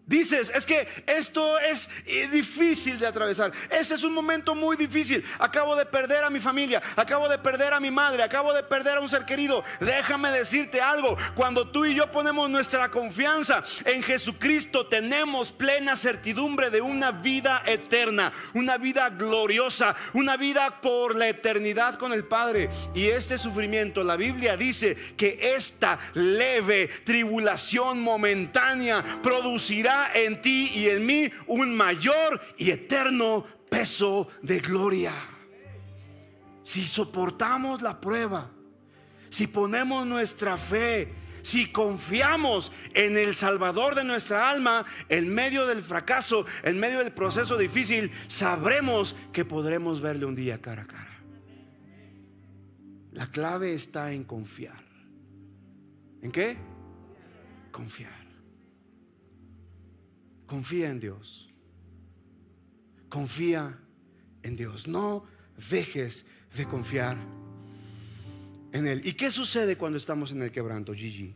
Dices, 0.07 0.51
es 0.53 0.67
que 0.67 0.87
esto 1.07 1.57
es 1.57 1.89
eh, 2.05 2.27
difícil 2.31 2.99
de 2.99 3.07
atravesar. 3.07 3.51
Ese 3.71 3.95
es 3.95 4.03
un 4.03 4.13
momento 4.13 4.53
muy 4.53 4.77
difícil. 4.77 5.23
Acabo 5.39 5.75
de 5.75 5.85
perder 5.85 6.23
a 6.23 6.29
mi 6.29 6.39
familia, 6.39 6.79
acabo 6.95 7.27
de 7.27 7.39
perder 7.39 7.73
a 7.73 7.79
mi 7.79 7.89
madre, 7.89 8.21
acabo 8.21 8.53
de 8.53 8.61
perder 8.61 8.97
a 8.97 9.01
un 9.01 9.09
ser 9.09 9.25
querido. 9.25 9.63
Déjame 9.79 10.29
decirte 10.29 10.79
algo. 10.79 11.17
Cuando 11.33 11.69
tú 11.69 11.85
y 11.85 11.95
yo 11.95 12.11
ponemos 12.11 12.47
nuestra 12.51 12.91
confianza 12.91 13.63
en 13.83 14.03
Jesucristo, 14.03 14.85
tenemos 14.85 15.51
plena 15.51 15.95
certidumbre 15.95 16.69
de 16.69 16.81
una 16.81 17.11
vida 17.11 17.63
eterna, 17.65 18.31
una 18.53 18.77
vida 18.77 19.09
gloriosa, 19.09 19.95
una 20.13 20.37
vida 20.37 20.81
por 20.81 21.15
la 21.15 21.29
eternidad 21.29 21.97
con 21.97 22.13
el 22.13 22.25
Padre. 22.25 22.69
Y 22.93 23.07
este 23.07 23.39
sufrimiento, 23.39 24.03
la 24.03 24.17
Biblia 24.17 24.55
dice 24.55 24.95
que 25.17 25.39
esta 25.55 25.97
leve 26.13 26.89
tribulación 27.03 27.99
momentánea 28.01 29.03
producirá 29.23 29.94
en 30.13 30.41
ti 30.41 30.71
y 30.73 30.89
en 30.89 31.05
mí 31.05 31.29
un 31.47 31.75
mayor 31.75 32.41
y 32.57 32.71
eterno 32.71 33.45
peso 33.69 34.27
de 34.41 34.59
gloria. 34.59 35.13
Si 36.63 36.85
soportamos 36.85 37.81
la 37.81 37.99
prueba, 37.99 38.51
si 39.29 39.47
ponemos 39.47 40.05
nuestra 40.07 40.57
fe, 40.57 41.13
si 41.41 41.71
confiamos 41.71 42.71
en 42.95 43.17
el 43.17 43.35
Salvador 43.35 43.93
de 43.93 44.03
nuestra 44.03 44.49
alma, 44.49 44.83
en 45.09 45.31
medio 45.31 45.67
del 45.67 45.83
fracaso, 45.83 46.45
en 46.63 46.79
medio 46.79 46.99
del 46.99 47.11
proceso 47.11 47.55
difícil, 47.55 48.11
sabremos 48.27 49.15
que 49.31 49.45
podremos 49.45 50.01
verle 50.01 50.25
un 50.25 50.35
día 50.35 50.59
cara 50.59 50.81
a 50.81 50.87
cara. 50.87 51.21
La 53.11 53.27
clave 53.27 53.73
está 53.73 54.11
en 54.11 54.23
confiar. 54.23 54.83
¿En 56.23 56.31
qué? 56.31 56.57
Confiar. 57.71 58.24
Confía 60.47 60.89
en 60.89 60.99
Dios. 60.99 61.53
Confía 63.09 63.79
en 64.43 64.55
Dios. 64.55 64.87
No 64.87 65.25
dejes 65.69 66.25
de 66.55 66.65
confiar 66.65 67.17
en 68.71 68.87
Él. 68.87 69.01
¿Y 69.03 69.13
qué 69.13 69.31
sucede 69.31 69.77
cuando 69.77 69.97
estamos 69.97 70.31
en 70.31 70.41
el 70.41 70.51
quebranto, 70.51 70.93
Gigi? 70.93 71.35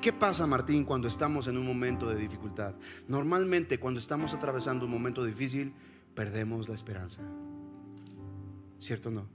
¿Qué 0.00 0.14
pasa, 0.14 0.46
Martín, 0.46 0.84
cuando 0.84 1.08
estamos 1.08 1.46
en 1.46 1.58
un 1.58 1.66
momento 1.66 2.08
de 2.08 2.16
dificultad? 2.16 2.74
Normalmente 3.06 3.78
cuando 3.78 4.00
estamos 4.00 4.32
atravesando 4.32 4.86
un 4.86 4.92
momento 4.92 5.24
difícil, 5.24 5.74
perdemos 6.14 6.68
la 6.68 6.74
esperanza. 6.74 7.20
¿Cierto 8.78 9.10
o 9.10 9.12
no? 9.12 9.28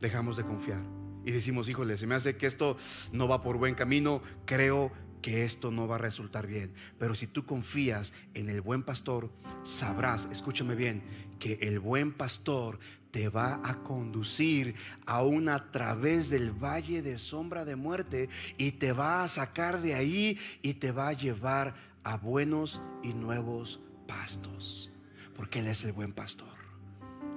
Dejamos 0.00 0.38
de 0.38 0.44
confiar. 0.44 0.82
Y 1.26 1.32
decimos, 1.32 1.68
híjole, 1.68 1.98
se 1.98 2.06
me 2.06 2.14
hace 2.14 2.36
que 2.36 2.46
esto 2.46 2.78
no 3.12 3.28
va 3.28 3.42
por 3.42 3.58
buen 3.58 3.74
camino, 3.74 4.22
creo 4.46 4.90
que 5.22 5.44
esto 5.44 5.70
no 5.70 5.88
va 5.88 5.94
a 5.94 5.98
resultar 5.98 6.46
bien. 6.46 6.74
Pero 6.98 7.14
si 7.14 7.26
tú 7.26 7.46
confías 7.46 8.12
en 8.34 8.50
el 8.50 8.60
buen 8.60 8.82
pastor, 8.82 9.30
sabrás, 9.64 10.28
escúchame 10.30 10.74
bien, 10.74 11.02
que 11.38 11.54
el 11.62 11.78
buen 11.78 12.12
pastor 12.12 12.78
te 13.12 13.28
va 13.28 13.60
a 13.62 13.82
conducir 13.82 14.74
aún 15.06 15.48
a 15.48 15.70
través 15.70 16.30
del 16.30 16.50
valle 16.50 17.02
de 17.02 17.18
sombra 17.18 17.64
de 17.64 17.76
muerte 17.76 18.28
y 18.56 18.72
te 18.72 18.92
va 18.92 19.22
a 19.22 19.28
sacar 19.28 19.80
de 19.80 19.94
ahí 19.94 20.38
y 20.62 20.74
te 20.74 20.92
va 20.92 21.08
a 21.08 21.12
llevar 21.12 21.74
a 22.04 22.16
buenos 22.16 22.80
y 23.02 23.12
nuevos 23.12 23.80
pastos, 24.08 24.90
porque 25.36 25.60
Él 25.60 25.68
es 25.68 25.84
el 25.84 25.92
buen 25.92 26.12
pastor. 26.12 26.48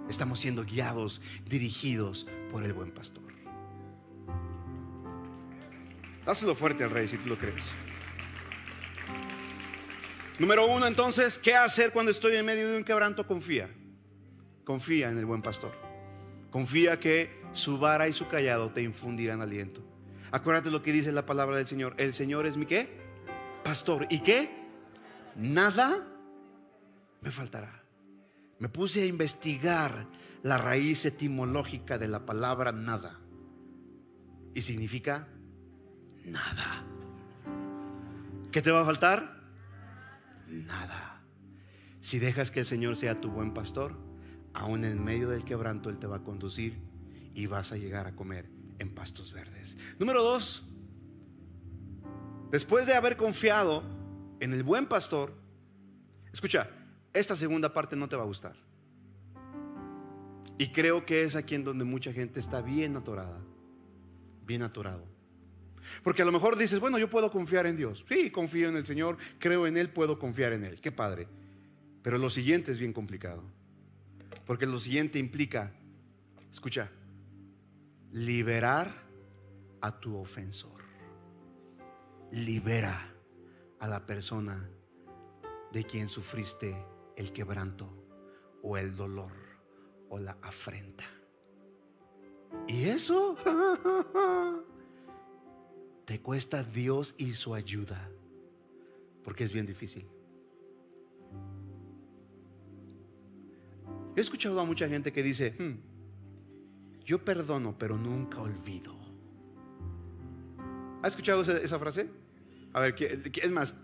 Estamos 0.10 0.39
siendo 0.39 0.63
guiados, 0.63 1.21
dirigidos 1.48 2.26
por 2.52 2.63
el 2.63 2.74
buen 2.74 2.91
pastor. 2.91 3.24
Dáselo 6.25 6.55
fuerte 6.55 6.83
al 6.83 6.89
rey 6.89 7.07
si 7.07 7.17
tú 7.17 7.29
lo 7.29 7.38
crees. 7.38 7.63
Número 10.39 10.65
uno, 10.65 10.85
entonces, 10.88 11.38
¿qué 11.38 11.55
hacer 11.55 11.91
cuando 11.91 12.11
estoy 12.11 12.35
en 12.35 12.45
medio 12.45 12.69
de 12.69 12.77
un 12.77 12.83
quebranto? 12.83 13.25
Confía. 13.25 13.69
Confía 14.65 15.09
en 15.09 15.17
el 15.17 15.25
buen 15.25 15.41
pastor. 15.41 15.73
Confía 16.51 16.99
que 16.99 17.29
su 17.53 17.77
vara 17.77 18.07
y 18.07 18.13
su 18.13 18.27
callado 18.27 18.71
te 18.71 18.81
infundirán 18.81 19.41
aliento. 19.41 19.81
Acuérdate 20.31 20.71
lo 20.71 20.81
que 20.81 20.91
dice 20.91 21.11
la 21.11 21.25
palabra 21.25 21.57
del 21.57 21.67
Señor. 21.67 21.93
El 21.97 22.13
Señor 22.13 22.45
es 22.45 22.57
mi 22.57 22.65
qué? 22.65 22.89
Pastor. 23.63 24.07
¿Y 24.09 24.19
qué? 24.19 24.49
Nada 25.35 26.05
me 27.21 27.31
faltará. 27.31 27.83
Me 28.59 28.67
puse 28.67 29.03
a 29.03 29.05
investigar 29.05 30.07
la 30.43 30.57
raíz 30.57 31.05
etimológica 31.05 31.97
de 31.97 32.07
la 32.07 32.25
palabra 32.25 32.71
nada. 32.71 33.19
Y 34.53 34.61
significa 34.61 35.27
nada. 36.25 36.83
¿Qué 38.51 38.61
te 38.61 38.71
va 38.71 38.81
a 38.81 38.85
faltar? 38.85 39.41
Nada. 40.47 41.21
Si 42.01 42.19
dejas 42.19 42.51
que 42.51 42.61
el 42.61 42.65
Señor 42.65 42.95
sea 42.97 43.19
tu 43.19 43.29
buen 43.29 43.53
pastor, 43.53 43.97
aún 44.53 44.85
en 44.85 45.03
medio 45.03 45.29
del 45.29 45.43
quebranto 45.43 45.89
Él 45.89 45.97
te 45.97 46.07
va 46.07 46.17
a 46.17 46.23
conducir 46.23 46.79
y 47.33 47.47
vas 47.47 47.71
a 47.71 47.77
llegar 47.77 48.07
a 48.07 48.15
comer 48.15 48.49
en 48.79 48.93
pastos 48.93 49.33
verdes. 49.33 49.77
Número 49.99 50.23
dos, 50.23 50.63
después 52.51 52.85
de 52.85 52.93
haber 52.93 53.17
confiado 53.17 53.83
en 54.39 54.53
el 54.53 54.63
buen 54.63 54.88
pastor, 54.88 55.33
escucha, 56.31 56.69
esta 57.13 57.35
segunda 57.35 57.73
parte 57.73 57.95
no 57.95 58.07
te 58.07 58.15
va 58.15 58.23
a 58.23 58.27
gustar. 58.27 58.55
Y 60.57 60.71
creo 60.71 61.05
que 61.05 61.23
es 61.23 61.35
aquí 61.35 61.55
en 61.55 61.63
donde 61.63 61.83
mucha 61.83 62.13
gente 62.13 62.39
está 62.39 62.61
bien 62.61 62.95
atorada, 62.95 63.41
bien 64.45 64.61
atorado. 64.61 65.14
Porque 66.04 66.21
a 66.21 66.26
lo 66.26 66.32
mejor 66.32 66.58
dices, 66.58 66.80
bueno, 66.80 66.98
yo 67.00 67.10
puedo 67.10 67.32
confiar 67.32 67.65
en 67.65 67.78
Dios. 67.78 68.06
Sí, 68.08 68.30
confío 68.32 68.69
en 68.69 68.78
el 68.78 68.86
Señor, 68.86 69.17
creo 69.39 69.67
en 69.67 69.78
Él, 69.78 69.89
puedo 69.89 70.19
confiar 70.19 70.54
en 70.54 70.63
Él. 70.63 70.80
Qué 70.82 70.91
padre. 70.91 71.28
Pero 72.02 72.17
lo 72.17 72.30
siguiente 72.30 72.71
es 72.71 72.80
bien 72.80 72.93
complicado. 72.93 73.43
Porque 74.45 74.65
lo 74.65 74.80
siguiente 74.80 75.17
implica, 75.17 75.74
escucha, 76.52 76.91
liberar 78.12 79.06
a 79.82 80.00
tu 80.00 80.17
ofensor. 80.17 80.84
Libera 82.32 83.13
a 83.80 83.88
la 83.88 84.06
persona 84.06 84.69
de 85.71 85.84
quien 85.84 86.10
sufriste 86.10 86.76
el 87.15 87.32
quebranto 87.32 87.91
o 88.62 88.78
el 88.78 88.95
dolor 88.95 89.32
o 90.10 90.19
la 90.19 90.38
afrenta. 90.41 91.06
Y 92.67 92.86
eso 92.86 93.36
te 96.05 96.21
cuesta 96.21 96.63
Dios 96.63 97.15
y 97.17 97.33
su 97.33 97.53
ayuda, 97.53 98.09
porque 99.23 99.43
es 99.43 99.51
bien 99.51 99.65
difícil. 99.65 100.07
He 104.15 104.21
escuchado 104.21 104.59
a 104.59 104.65
mucha 104.65 104.87
gente 104.87 105.11
que 105.11 105.23
dice, 105.23 105.55
hmm, 105.57 107.03
yo 107.03 107.23
perdono, 107.23 107.77
pero 107.77 107.97
nunca 107.97 108.39
olvido. 108.39 108.95
¿Ha 111.01 111.07
escuchado 111.07 111.41
esa, 111.41 111.79
frase? 111.79 112.09
A 112.73 112.79
ver, 112.79 112.95
es 112.99 113.51
más? 113.51 113.75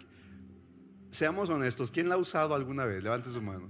Seamos 1.12 1.49
honestos, 1.49 1.91
¿quién 1.91 2.07
la 2.07 2.15
ha 2.15 2.17
usado 2.17 2.55
alguna 2.55 2.86
vez? 2.86 3.03
Levante 3.03 3.29
su 3.29 3.41
mano. 3.41 3.69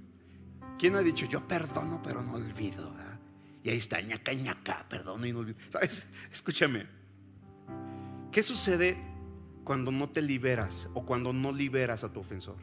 ¿Quién 0.77 0.95
ha 0.95 1.01
dicho, 1.01 1.25
yo 1.25 1.47
perdono, 1.47 2.01
pero 2.03 2.21
no 2.21 2.33
olvido? 2.33 2.95
Y 3.63 3.69
ahí 3.69 3.77
está, 3.77 4.01
ñaca, 4.01 4.33
ñaca, 4.33 4.87
perdono 4.89 5.25
y 5.25 5.33
no 5.33 5.39
olvido. 5.39 5.59
¿Sabes? 5.69 6.03
Escúchame. 6.31 7.00
¿Qué 8.31 8.43
sucede 8.43 8.97
cuando 9.65 9.91
no 9.91 10.09
te 10.09 10.21
liberas 10.21 10.89
o 10.93 11.05
cuando 11.05 11.33
no 11.33 11.51
liberas 11.51 12.03
a 12.05 12.13
tu 12.13 12.21
ofensor? 12.21 12.55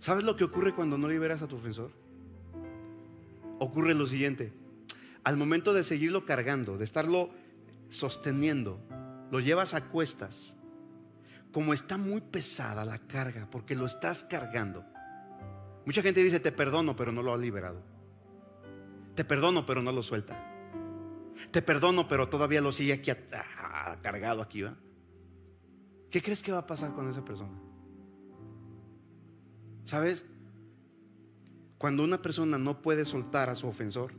¿Sabes 0.00 0.24
lo 0.24 0.36
que 0.36 0.44
ocurre 0.44 0.74
cuando 0.74 0.98
no 0.98 1.08
liberas 1.08 1.40
a 1.40 1.46
tu 1.46 1.56
ofensor? 1.56 1.92
Ocurre 3.60 3.94
lo 3.94 4.06
siguiente. 4.06 4.52
Al 5.22 5.36
momento 5.36 5.72
de 5.72 5.84
seguirlo 5.84 6.26
cargando, 6.26 6.76
de 6.76 6.84
estarlo 6.84 7.30
sosteniendo, 7.90 8.80
lo 9.30 9.38
llevas 9.38 9.72
a 9.74 9.84
cuestas. 9.84 10.54
Como 11.52 11.72
está 11.72 11.96
muy 11.96 12.20
pesada 12.20 12.84
la 12.84 12.98
carga, 12.98 13.48
porque 13.50 13.76
lo 13.76 13.86
estás 13.86 14.24
cargando. 14.24 14.84
Mucha 15.86 16.02
gente 16.02 16.24
dice, 16.24 16.40
te 16.40 16.50
perdono, 16.50 16.96
pero 16.96 17.12
no 17.12 17.22
lo 17.22 17.32
ha 17.32 17.38
liberado. 17.38 17.80
Te 19.14 19.24
perdono, 19.24 19.64
pero 19.64 19.80
no 19.80 19.92
lo 19.92 20.02
suelta. 20.02 20.53
Te 21.50 21.62
perdono, 21.62 22.08
pero 22.08 22.28
todavía 22.28 22.60
lo 22.60 22.72
sigue 22.72 22.92
aquí 22.92 23.10
cargado 24.02 24.42
aquí, 24.42 24.62
¿va? 24.62 24.76
¿Qué 26.10 26.22
crees 26.22 26.42
que 26.42 26.52
va 26.52 26.58
a 26.58 26.66
pasar 26.66 26.92
con 26.94 27.08
esa 27.08 27.24
persona? 27.24 27.58
¿Sabes? 29.84 30.24
Cuando 31.78 32.04
una 32.04 32.22
persona 32.22 32.56
no 32.56 32.82
puede 32.82 33.04
soltar 33.04 33.50
a 33.50 33.56
su 33.56 33.66
ofensor, 33.66 34.14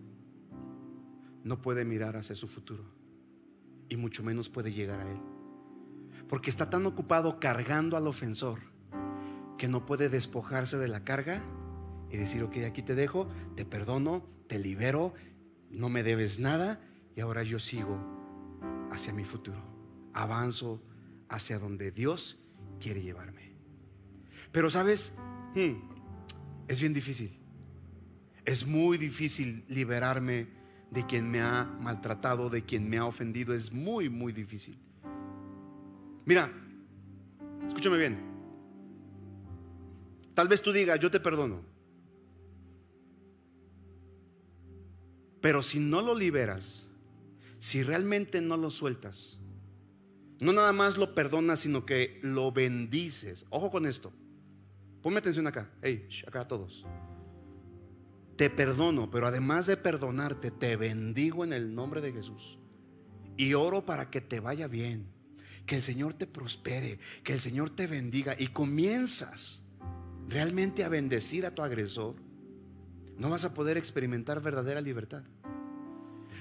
no 1.44 1.62
puede 1.62 1.86
mirar 1.86 2.18
hacia 2.18 2.36
su 2.36 2.48
futuro 2.48 2.84
y 3.88 3.98
mucho 3.98 4.24
menos 4.24 4.50
puede 4.50 4.74
llegar 4.74 5.00
a 5.00 5.12
él. 5.12 5.20
Porque 6.28 6.50
está 6.50 6.70
tan 6.70 6.86
ocupado 6.86 7.40
cargando 7.40 7.98
al 7.98 8.08
ofensor 8.08 8.60
que 9.58 9.68
no 9.68 9.86
puede 9.86 10.10
despojarse 10.10 10.78
de 10.78 10.88
la 10.88 11.04
carga 11.04 11.44
y 12.10 12.18
decir, 12.18 12.44
ok, 12.44 12.58
aquí 12.68 12.82
te 12.82 12.96
dejo, 12.96 13.28
te 13.56 13.66
perdono, 13.66 14.28
te 14.48 14.60
libero, 14.60 15.14
no 15.70 15.90
me 15.90 16.04
debes 16.04 16.40
nada 16.40 16.82
y 17.16 17.22
ahora 17.22 17.44
yo 17.44 17.60
sigo 17.60 17.98
hacia 18.92 19.14
mi 19.14 19.24
futuro. 19.24 19.62
Avanzo 20.14 20.82
hacia 21.30 21.60
donde 21.60 21.92
Dios 21.92 22.38
quiere 22.80 23.02
llevarme. 23.02 23.54
Pero 24.52 24.70
sabes, 24.70 25.12
Hmm. 25.56 25.76
es 26.68 26.80
bien 26.82 26.94
difícil. 26.94 27.32
Es 28.44 28.68
muy 28.68 28.98
difícil 28.98 29.64
liberarme 29.70 30.48
de 30.92 31.06
quien 31.06 31.32
me 31.32 31.42
ha 31.42 31.64
maltratado, 31.64 32.50
de 32.50 32.64
quien 32.64 32.90
me 32.90 32.98
ha 32.98 33.06
ofendido. 33.06 33.54
Es 33.54 33.72
muy, 33.72 34.10
muy 34.10 34.34
difícil. 34.34 34.78
Mira, 36.26 36.52
escúchame 37.68 37.98
bien. 37.98 38.18
Tal 40.34 40.48
vez 40.50 40.62
tú 40.62 40.74
digas, 40.74 41.00
yo 41.00 41.10
te 41.10 41.20
perdono. 41.22 41.62
Pero 45.42 45.64
si 45.64 45.80
no 45.80 46.02
lo 46.02 46.14
liberas, 46.14 46.85
si 47.66 47.82
realmente 47.82 48.42
no 48.42 48.58
lo 48.58 48.70
sueltas, 48.70 49.40
no 50.40 50.54
nada 50.54 50.72
más 50.72 50.98
lo 50.98 51.16
perdonas, 51.16 51.62
sino 51.62 51.84
que 51.84 52.20
lo 52.22 52.52
bendices. 52.52 53.44
Ojo 53.50 53.72
con 53.72 53.88
esto. 53.88 54.14
Ponme 55.02 55.18
atención 55.18 55.48
acá, 55.48 55.72
hey, 55.82 56.08
acá 56.28 56.48
todos. 56.48 56.86
Te 58.36 58.52
perdono, 58.52 59.10
pero 59.10 59.26
además 59.26 59.66
de 59.66 59.78
perdonarte, 59.78 60.52
te 60.52 60.76
bendigo 60.76 61.44
en 61.44 61.54
el 61.54 61.74
nombre 61.74 62.02
de 62.02 62.12
Jesús. 62.12 62.60
Y 63.36 63.56
oro 63.56 63.84
para 63.84 64.12
que 64.12 64.22
te 64.22 64.40
vaya 64.40 64.68
bien, 64.68 65.08
que 65.66 65.78
el 65.78 65.82
Señor 65.82 66.14
te 66.14 66.28
prospere, 66.28 67.00
que 67.24 67.34
el 67.34 67.40
Señor 67.40 67.72
te 67.72 67.88
bendiga 67.88 68.36
y 68.38 68.50
comienzas 68.50 69.64
realmente 70.28 70.84
a 70.84 70.90
bendecir 70.90 71.48
a 71.48 71.56
tu 71.56 71.64
agresor. 71.64 72.14
No 73.18 73.32
vas 73.32 73.44
a 73.44 73.56
poder 73.56 73.76
experimentar 73.76 74.40
verdadera 74.40 74.82
libertad. 74.82 75.24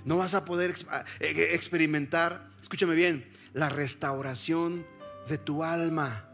No 0.05 0.19
vas 0.19 0.35
a 0.35 0.45
poder 0.45 0.75
eh, 1.21 1.51
experimentar, 1.53 2.51
escúchame 2.61 2.95
bien, 2.95 3.27
la 3.53 3.69
restauración 3.69 4.85
de 5.29 5.39
tu 5.39 5.65
alma. 5.65 6.29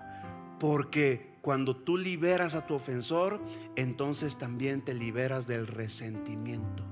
Porque 0.58 1.30
cuando 1.40 1.76
tú 1.76 1.96
liberas 1.96 2.54
a 2.54 2.66
tu 2.66 2.74
ofensor, 2.74 3.40
entonces 3.76 4.36
también 4.36 4.82
te 4.82 4.94
liberas 4.94 5.46
del 5.46 5.66
resentimiento. 5.66 6.84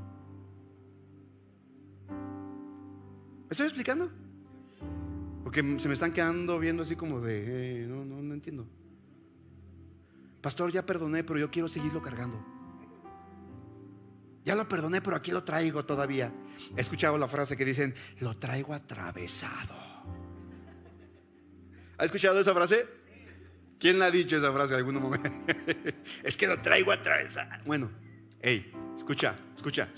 ¿Me 2.09 3.53
estoy 3.53 3.67
explicando? 3.67 4.11
Porque 5.43 5.63
se 5.79 5.89
me 5.89 5.95
están 5.95 6.13
quedando 6.13 6.59
viendo 6.59 6.83
así 6.83 6.97
como 6.97 7.21
de, 7.21 7.83
eh, 7.83 7.87
no, 7.87 8.05
no, 8.05 8.23
no 8.23 8.35
entiendo. 8.35 8.67
Pastor, 10.41 10.71
ya 10.71 10.85
perdoné, 10.85 11.25
pero 11.25 11.39
yo 11.39 11.51
quiero 11.51 11.69
seguirlo 11.69 12.03
cargando. 12.03 12.58
Ya 14.49 14.57
lo 14.57 14.67
perdoné, 14.67 15.03
pero 15.03 15.15
aquí 15.15 15.31
lo 15.31 15.45
traigo 15.45 15.85
todavía. 15.85 16.33
He 16.75 16.81
escuchado 16.81 17.19
la 17.19 17.29
frase 17.29 17.55
que 17.55 17.67
dicen, 17.67 17.95
lo 18.21 18.35
traigo 18.39 18.73
atravesado. 18.73 19.75
¿Ha 21.99 22.05
escuchado 22.07 22.41
esa 22.41 22.55
frase? 22.55 22.87
¿Quién 23.79 23.99
la 23.99 24.07
ha 24.07 24.11
dicho 24.11 24.39
esa 24.39 24.51
frase 24.51 24.73
en 24.73 24.79
algún 24.79 25.03
momento? 25.03 25.31
es 26.23 26.35
que 26.35 26.47
lo 26.47 26.63
traigo 26.63 26.93
atravesado. 26.93 27.63
Bueno, 27.67 27.91
hey, 28.41 28.73
Escucha, 28.97 29.37
escucha. 29.55 29.91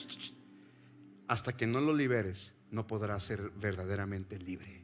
Hasta 1.28 1.56
que 1.56 1.68
no 1.68 1.78
lo 1.78 1.94
liberes, 1.94 2.52
no 2.72 2.88
podrás 2.88 3.22
ser 3.22 3.50
verdaderamente 3.50 4.36
libre. 4.36 4.82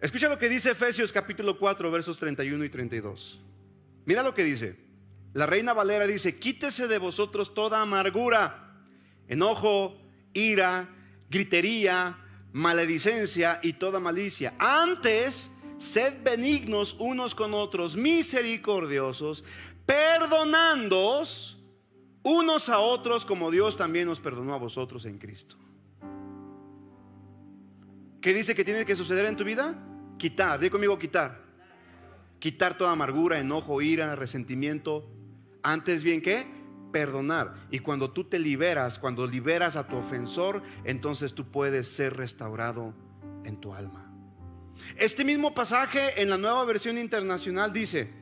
Escucha 0.00 0.30
lo 0.30 0.38
que 0.38 0.48
dice 0.48 0.70
Efesios 0.70 1.12
capítulo 1.12 1.58
4, 1.58 1.90
versos 1.90 2.16
31 2.16 2.64
y 2.64 2.70
32. 2.70 3.42
Mira 4.06 4.22
lo 4.22 4.34
que 4.34 4.44
dice. 4.44 4.85
La 5.36 5.44
reina 5.44 5.74
Valera 5.74 6.06
dice, 6.06 6.38
quítese 6.38 6.88
de 6.88 6.96
vosotros 6.96 7.52
toda 7.52 7.82
amargura, 7.82 8.72
enojo, 9.28 9.94
ira, 10.32 10.88
gritería, 11.28 12.16
maledicencia 12.54 13.60
y 13.62 13.74
toda 13.74 14.00
malicia. 14.00 14.54
Antes, 14.58 15.50
sed 15.76 16.22
benignos 16.24 16.96
unos 16.98 17.34
con 17.34 17.52
otros, 17.52 17.96
misericordiosos, 17.98 19.44
perdonándoos 19.84 21.58
unos 22.22 22.70
a 22.70 22.78
otros 22.78 23.26
como 23.26 23.50
Dios 23.50 23.76
también 23.76 24.08
nos 24.08 24.20
perdonó 24.20 24.54
a 24.54 24.58
vosotros 24.58 25.04
en 25.04 25.18
Cristo. 25.18 25.58
¿Qué 28.22 28.32
dice 28.32 28.54
que 28.54 28.64
tiene 28.64 28.86
que 28.86 28.96
suceder 28.96 29.26
en 29.26 29.36
tu 29.36 29.44
vida? 29.44 29.74
Quitar, 30.16 30.58
di 30.58 30.70
conmigo 30.70 30.98
quitar. 30.98 31.44
Quitar 32.38 32.78
toda 32.78 32.92
amargura, 32.92 33.38
enojo, 33.38 33.82
ira, 33.82 34.16
resentimiento. 34.16 35.12
Antes 35.66 36.04
bien 36.04 36.22
que 36.22 36.46
perdonar. 36.92 37.54
Y 37.72 37.80
cuando 37.80 38.12
tú 38.12 38.22
te 38.22 38.38
liberas, 38.38 39.00
cuando 39.00 39.26
liberas 39.26 39.74
a 39.74 39.88
tu 39.88 39.96
ofensor, 39.96 40.62
entonces 40.84 41.34
tú 41.34 41.50
puedes 41.50 41.88
ser 41.88 42.16
restaurado 42.16 42.94
en 43.42 43.60
tu 43.60 43.74
alma. 43.74 44.08
Este 44.96 45.24
mismo 45.24 45.54
pasaje 45.54 46.22
en 46.22 46.30
la 46.30 46.38
nueva 46.38 46.64
versión 46.66 46.98
internacional 46.98 47.72
dice, 47.72 48.12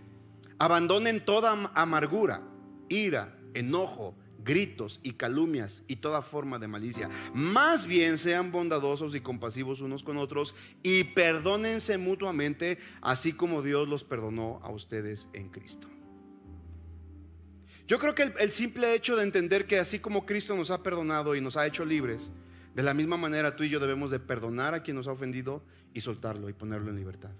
abandonen 0.58 1.22
toda 1.22 1.70
amargura, 1.74 2.40
ira, 2.88 3.36
enojo, 3.52 4.16
gritos 4.38 4.98
y 5.02 5.12
calumnias 5.12 5.82
y 5.86 5.96
toda 5.96 6.22
forma 6.22 6.58
de 6.58 6.68
malicia. 6.68 7.10
Más 7.34 7.86
bien 7.86 8.16
sean 8.16 8.52
bondadosos 8.52 9.14
y 9.14 9.20
compasivos 9.20 9.82
unos 9.82 10.02
con 10.02 10.16
otros 10.16 10.54
y 10.82 11.04
perdónense 11.04 11.98
mutuamente, 11.98 12.78
así 13.02 13.34
como 13.34 13.60
Dios 13.60 13.86
los 13.86 14.02
perdonó 14.02 14.60
a 14.62 14.70
ustedes 14.70 15.28
en 15.34 15.50
Cristo. 15.50 15.93
Yo 17.86 17.98
creo 17.98 18.14
que 18.14 18.32
el, 18.38 18.52
simple 18.52 18.94
hecho 18.94 19.14
de 19.14 19.24
entender 19.24 19.66
que 19.66 19.78
así 19.78 19.98
como 19.98 20.24
Cristo 20.24 20.56
nos 20.56 20.70
ha 20.70 20.82
perdonado 20.82 21.34
y 21.34 21.40
nos 21.40 21.56
ha 21.56 21.66
hecho 21.66 21.84
libres, 21.84 22.30
de 22.74 22.82
la 22.82 22.94
misma 22.94 23.16
manera 23.16 23.56
tú 23.56 23.62
y 23.62 23.68
yo 23.68 23.78
debemos 23.78 24.10
de 24.10 24.20
perdonar 24.20 24.74
a 24.74 24.82
quien 24.82 24.96
nos 24.96 25.06
ha 25.06 25.12
ofendido 25.12 25.62
y 25.92 26.00
soltarlo 26.00 26.48
y 26.48 26.54
ponerlo 26.54 26.90
en 26.90 26.96
libertad. 26.96 27.30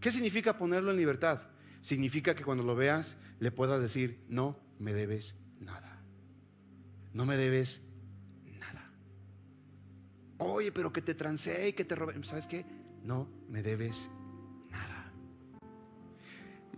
¿Qué 0.00 0.10
significa 0.10 0.58
ponerlo 0.58 0.90
en 0.90 0.98
libertad? 0.98 1.42
Significa 1.80 2.34
que 2.34 2.44
cuando 2.44 2.62
lo 2.62 2.76
veas 2.76 3.16
le 3.40 3.50
puedas 3.50 3.80
decir, 3.80 4.20
no 4.28 4.58
me 4.78 4.92
debes 4.92 5.34
nada. 5.60 5.98
No 7.14 7.24
me 7.24 7.36
debes 7.36 7.80
nada. 8.58 8.90
Oye, 10.38 10.72
pero 10.72 10.92
que 10.92 11.00
te 11.00 11.14
trancé 11.14 11.68
y 11.68 11.72
que 11.72 11.84
te 11.84 11.94
robé. 11.94 12.22
¿Sabes 12.24 12.46
qué? 12.46 12.66
No 13.02 13.28
me 13.48 13.62
debes 13.62 14.10
nada. 14.70 15.10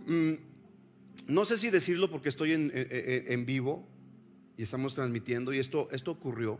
Mm, 0.05 0.33
no 1.27 1.45
sé 1.45 1.57
si 1.57 1.69
decirlo 1.69 2.09
porque 2.09 2.29
estoy 2.29 2.53
en, 2.53 3.45
vivo 3.45 3.87
y 4.55 4.63
estamos 4.63 4.95
transmitiendo 4.95 5.53
y 5.53 5.59
esto, 5.59 5.89
esto 5.91 6.11
ocurrió. 6.11 6.59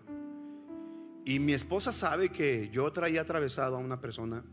Y 1.26 1.40
mi 1.40 1.54
esposa 1.54 1.94
sabe 1.94 2.30
que 2.30 2.70
yo 2.70 2.92
traía 2.92 3.22
atravesado 3.22 3.78
a 3.78 3.80
una 3.80 4.00
persona 4.00 4.44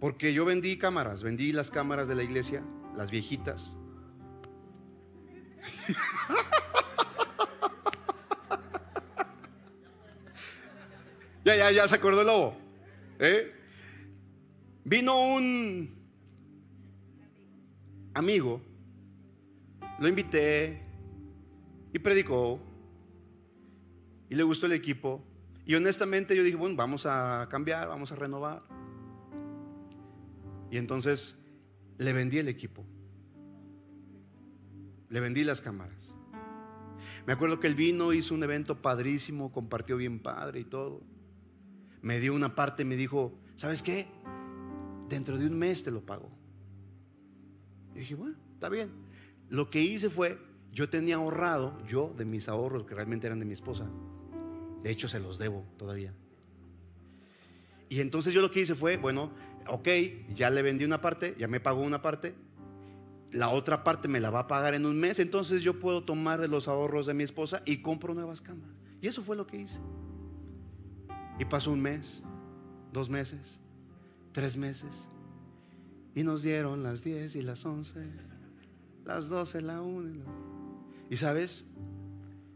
porque 0.00 0.32
yo 0.32 0.44
vendí 0.44 0.78
cámaras, 0.78 1.22
vendí 1.22 1.52
las 1.52 1.70
cámaras 1.70 2.08
de 2.08 2.14
la 2.14 2.22
iglesia, 2.22 2.62
las 2.96 3.10
viejitas. 3.10 3.76
ya, 11.44 11.56
ya, 11.56 11.72
ya 11.72 11.88
se 11.88 11.94
acordó 11.94 12.20
el 12.20 12.26
lobo. 12.26 12.56
¿eh? 13.18 13.54
Vino 14.84 15.20
un 15.20 15.95
amigo, 18.16 18.62
lo 19.98 20.08
invité 20.08 20.82
y 21.92 21.98
predicó 21.98 22.58
y 24.30 24.34
le 24.34 24.42
gustó 24.42 24.64
el 24.64 24.72
equipo. 24.72 25.22
Y 25.66 25.74
honestamente 25.74 26.34
yo 26.34 26.42
dije, 26.42 26.56
bueno, 26.56 26.76
vamos 26.76 27.04
a 27.04 27.46
cambiar, 27.50 27.88
vamos 27.88 28.12
a 28.12 28.16
renovar. 28.16 28.62
Y 30.70 30.78
entonces 30.78 31.36
le 31.98 32.12
vendí 32.14 32.38
el 32.38 32.48
equipo. 32.48 32.86
Le 35.10 35.20
vendí 35.20 35.44
las 35.44 35.60
cámaras. 35.60 36.14
Me 37.26 37.34
acuerdo 37.34 37.60
que 37.60 37.66
él 37.66 37.74
vino, 37.74 38.14
hizo 38.14 38.34
un 38.34 38.42
evento 38.42 38.80
padrísimo, 38.80 39.52
compartió 39.52 39.98
bien 39.98 40.20
padre 40.20 40.60
y 40.60 40.64
todo. 40.64 41.02
Me 42.00 42.18
dio 42.18 42.34
una 42.34 42.54
parte, 42.54 42.84
me 42.84 42.96
dijo, 42.96 43.38
¿sabes 43.56 43.82
qué? 43.82 44.06
Dentro 45.10 45.36
de 45.36 45.46
un 45.46 45.58
mes 45.58 45.82
te 45.82 45.90
lo 45.90 46.00
pago. 46.06 46.45
Dije, 47.96 48.14
bueno, 48.14 48.36
está 48.54 48.68
bien. 48.68 48.90
Lo 49.48 49.70
que 49.70 49.80
hice 49.80 50.10
fue, 50.10 50.38
yo 50.72 50.88
tenía 50.88 51.16
ahorrado, 51.16 51.76
yo 51.86 52.12
de 52.16 52.24
mis 52.24 52.48
ahorros, 52.48 52.84
que 52.84 52.94
realmente 52.94 53.26
eran 53.26 53.38
de 53.38 53.46
mi 53.46 53.54
esposa. 53.54 53.86
De 54.82 54.90
hecho, 54.90 55.08
se 55.08 55.18
los 55.18 55.38
debo 55.38 55.64
todavía. 55.76 56.12
Y 57.88 58.00
entonces 58.00 58.34
yo 58.34 58.42
lo 58.42 58.50
que 58.50 58.60
hice 58.60 58.74
fue, 58.74 58.96
bueno, 58.96 59.30
ok, 59.68 59.88
ya 60.34 60.50
le 60.50 60.62
vendí 60.62 60.84
una 60.84 61.00
parte, 61.00 61.34
ya 61.38 61.48
me 61.48 61.60
pagó 61.60 61.82
una 61.82 62.02
parte, 62.02 62.34
la 63.32 63.48
otra 63.48 63.84
parte 63.84 64.08
me 64.08 64.20
la 64.20 64.30
va 64.30 64.40
a 64.40 64.46
pagar 64.46 64.74
en 64.74 64.86
un 64.86 64.98
mes, 64.98 65.18
entonces 65.18 65.62
yo 65.62 65.78
puedo 65.78 66.04
tomar 66.04 66.40
de 66.40 66.48
los 66.48 66.68
ahorros 66.68 67.06
de 67.06 67.14
mi 67.14 67.24
esposa 67.24 67.62
y 67.64 67.82
compro 67.82 68.14
nuevas 68.14 68.40
cámaras. 68.40 68.74
Y 69.00 69.06
eso 69.06 69.22
fue 69.22 69.36
lo 69.36 69.46
que 69.46 69.58
hice. 69.58 69.78
Y 71.38 71.44
pasó 71.44 71.70
un 71.70 71.80
mes, 71.80 72.22
dos 72.92 73.08
meses, 73.08 73.60
tres 74.32 74.56
meses, 74.56 75.08
y 76.16 76.24
nos 76.24 76.42
dieron 76.42 76.82
las 76.82 77.04
10 77.04 77.36
y 77.36 77.42
las 77.42 77.66
11, 77.66 78.00
las 79.04 79.28
12, 79.28 79.60
la 79.60 79.82
1. 79.82 80.24
Y 81.10 81.16
sabes, 81.18 81.66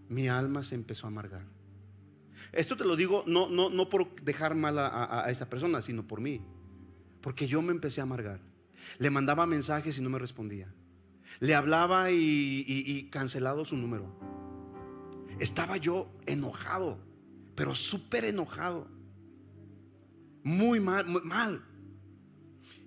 mi 0.08 0.28
alma 0.28 0.64
se 0.64 0.74
empezó 0.74 1.06
a 1.06 1.08
amargar. 1.08 1.44
Esto 2.52 2.74
te 2.74 2.86
lo 2.86 2.96
digo 2.96 3.22
no, 3.26 3.50
no, 3.50 3.68
no 3.68 3.90
por 3.90 4.14
dejar 4.22 4.54
mal 4.54 4.78
a, 4.78 5.24
a, 5.24 5.30
esa 5.30 5.50
persona, 5.50 5.82
sino 5.82 6.08
por 6.08 6.22
mí. 6.22 6.40
Porque 7.20 7.46
yo 7.46 7.60
me 7.60 7.72
empecé 7.72 8.00
a 8.00 8.04
amargar. 8.04 8.40
Le 8.98 9.10
mandaba 9.10 9.44
mensajes 9.44 9.98
y 9.98 10.00
no 10.00 10.08
me 10.08 10.18
respondía. 10.18 10.72
Le 11.38 11.54
hablaba 11.54 12.10
y, 12.10 12.64
y 12.66 13.10
cancelado 13.10 13.66
su 13.66 13.76
número. 13.76 14.18
Estaba 15.38 15.76
yo 15.76 16.10
enojado, 16.24 16.98
pero 17.54 17.74
súper 17.74 18.24
enojado. 18.24 18.88
Muy 20.42 20.80
mal, 20.80 21.04
muy 21.06 21.20
mal. 21.20 21.62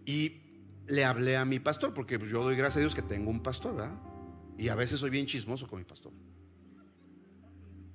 Y 0.03 0.42
le 0.87 1.05
hablé 1.05 1.37
a 1.37 1.45
mi 1.45 1.59
pastor, 1.59 1.93
porque 1.93 2.19
pues, 2.19 2.31
yo 2.31 2.43
doy 2.43 2.55
gracias 2.55 2.77
a 2.77 2.79
Dios 2.81 2.95
que 2.95 3.01
tengo 3.01 3.29
un 3.29 3.41
pastor, 3.41 3.75
¿verdad? 3.75 3.95
Y 4.57 4.69
a 4.69 4.75
veces 4.75 4.99
soy 4.99 5.09
bien 5.09 5.25
chismoso 5.25 5.67
con 5.67 5.79
mi 5.79 5.85
pastor. 5.85 6.11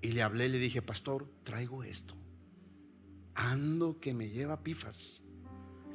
Y 0.00 0.12
le 0.12 0.22
hablé, 0.22 0.48
le 0.48 0.58
dije, 0.58 0.82
pastor, 0.82 1.30
traigo 1.44 1.82
esto. 1.82 2.14
Ando 3.34 4.00
que 4.00 4.14
me 4.14 4.28
lleva 4.28 4.62
pifas. 4.62 5.22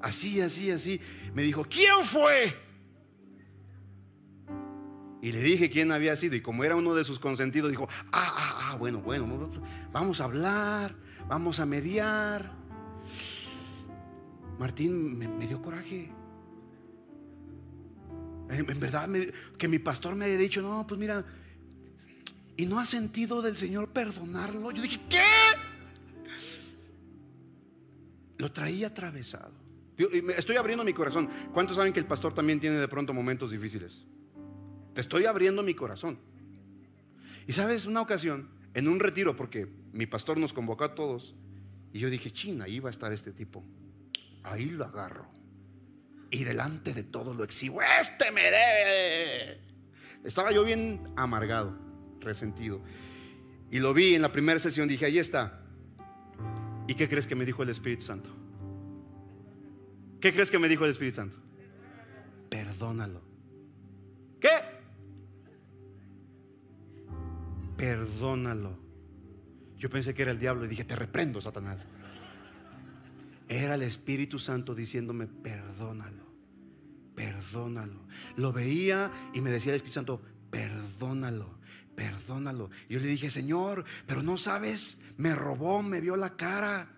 Así, 0.01 0.41
así, 0.41 0.71
así. 0.71 0.99
Me 1.33 1.43
dijo, 1.43 1.65
¿quién 1.65 2.03
fue? 2.05 2.55
Y 5.21 5.31
le 5.31 5.41
dije 5.41 5.69
quién 5.69 5.91
había 5.91 6.15
sido. 6.17 6.35
Y 6.35 6.41
como 6.41 6.63
era 6.63 6.75
uno 6.75 6.93
de 6.93 7.05
sus 7.05 7.19
consentidos, 7.19 7.69
dijo, 7.69 7.87
ah, 8.11 8.33
ah, 8.35 8.59
ah, 8.71 8.75
bueno, 8.75 8.99
bueno, 8.99 9.49
vamos 9.91 10.19
a 10.19 10.25
hablar, 10.25 10.95
vamos 11.27 11.59
a 11.61 11.65
mediar. 11.65 12.51
Martín 14.59 15.17
me 15.17 15.47
dio 15.47 15.61
coraje. 15.61 16.11
En, 18.53 18.79
verdad, 18.79 19.09
que 19.57 19.67
mi 19.67 19.79
pastor 19.79 20.15
me 20.15 20.25
haya 20.25 20.37
dicho, 20.37 20.61
no, 20.61 20.85
pues 20.87 20.99
mira, 20.99 21.25
y 22.55 22.65
no 22.65 22.79
ha 22.79 22.85
sentido 22.85 23.41
del 23.41 23.57
Señor 23.57 23.89
perdonarlo. 23.89 24.71
Yo 24.71 24.81
dije, 24.81 24.99
¿qué? 25.09 25.23
Lo 28.37 28.51
traía 28.51 28.87
atravesado. 28.87 29.53
estoy 30.37 30.57
abriendo 30.57 30.83
mi 30.83 30.93
corazón. 30.93 31.29
¿Cuántos 31.53 31.77
saben 31.77 31.93
que 31.93 31.99
el 31.99 32.05
pastor 32.05 32.33
también 32.33 32.59
tiene 32.59 32.77
de 32.77 32.87
pronto 32.87 33.13
momentos 33.13 33.51
difíciles? 33.51 34.05
Te 34.93 35.01
estoy 35.01 35.25
abriendo 35.25 35.63
mi 35.63 35.73
corazón. 35.73 36.19
Y 37.47 37.53
sabes, 37.53 37.85
una 37.85 38.01
ocasión, 38.01 38.49
en 38.73 38.87
un 38.87 38.99
retiro, 38.99 39.35
porque 39.35 39.67
mi 39.91 40.05
pastor 40.05 40.37
nos 40.37 40.53
convocó 40.53 40.83
a 40.83 40.95
todos, 40.95 41.35
y 41.91 41.99
yo 41.99 42.09
dije, 42.09 42.31
china, 42.31 42.65
ahí 42.65 42.79
va 42.79 42.89
a 42.89 42.91
estar 42.91 43.11
este 43.11 43.31
tipo. 43.31 43.63
Ahí 44.43 44.65
lo 44.65 44.85
agarro 44.85 45.42
y 46.33 46.43
delante 46.43 46.95
de 46.95 47.03
todo 47.03 47.33
lo 47.35 47.43
exhibo. 47.43 47.79
Este 47.81 48.31
me. 48.31 48.41
Estaba 50.23 50.51
yo 50.51 50.63
bien 50.63 51.13
amargado, 51.15 51.77
resentido. 52.19 52.81
Y 53.69 53.79
lo 53.79 53.93
vi 53.93 54.15
en 54.15 54.23
la 54.23 54.31
primera 54.31 54.59
sesión, 54.59 54.87
dije, 54.87 55.05
ahí 55.05 55.19
está. 55.19 55.61
¿Y 56.87 56.95
qué 56.95 57.07
crees 57.07 57.27
que 57.27 57.35
me 57.35 57.45
dijo 57.45 57.61
el 57.61 57.69
Espíritu 57.69 58.05
Santo? 58.05 58.31
¿Qué 60.19 60.33
crees 60.33 60.49
que 60.49 60.57
me 60.57 60.67
dijo 60.67 60.85
el 60.85 60.91
Espíritu 60.91 61.17
Santo? 61.17 61.37
Perdónalo. 62.49 63.21
¿Qué? 64.39 64.49
Perdónalo. 67.77 68.79
Yo 69.77 69.87
pensé 69.89 70.15
que 70.15 70.23
era 70.23 70.31
el 70.31 70.39
diablo 70.39 70.65
y 70.65 70.67
dije, 70.67 70.83
te 70.83 70.95
reprendo, 70.95 71.41
Satanás. 71.41 71.85
Era 73.47 73.75
el 73.75 73.83
Espíritu 73.83 74.39
Santo 74.39 74.73
diciéndome, 74.73 75.27
perdónalo 75.27 76.22
perdónalo. 77.15 77.99
Lo 78.35 78.51
veía 78.51 79.11
y 79.33 79.41
me 79.41 79.51
decía 79.51 79.71
el 79.71 79.77
Espíritu 79.77 79.95
Santo, 79.95 80.21
perdónalo, 80.49 81.57
perdónalo. 81.95 82.69
Yo 82.89 82.99
le 82.99 83.07
dije, 83.07 83.29
Señor, 83.29 83.85
pero 84.05 84.23
no 84.23 84.37
sabes, 84.37 84.97
me 85.17 85.35
robó, 85.35 85.83
me 85.83 86.01
vio 86.01 86.15
la 86.15 86.35
cara. 86.35 86.89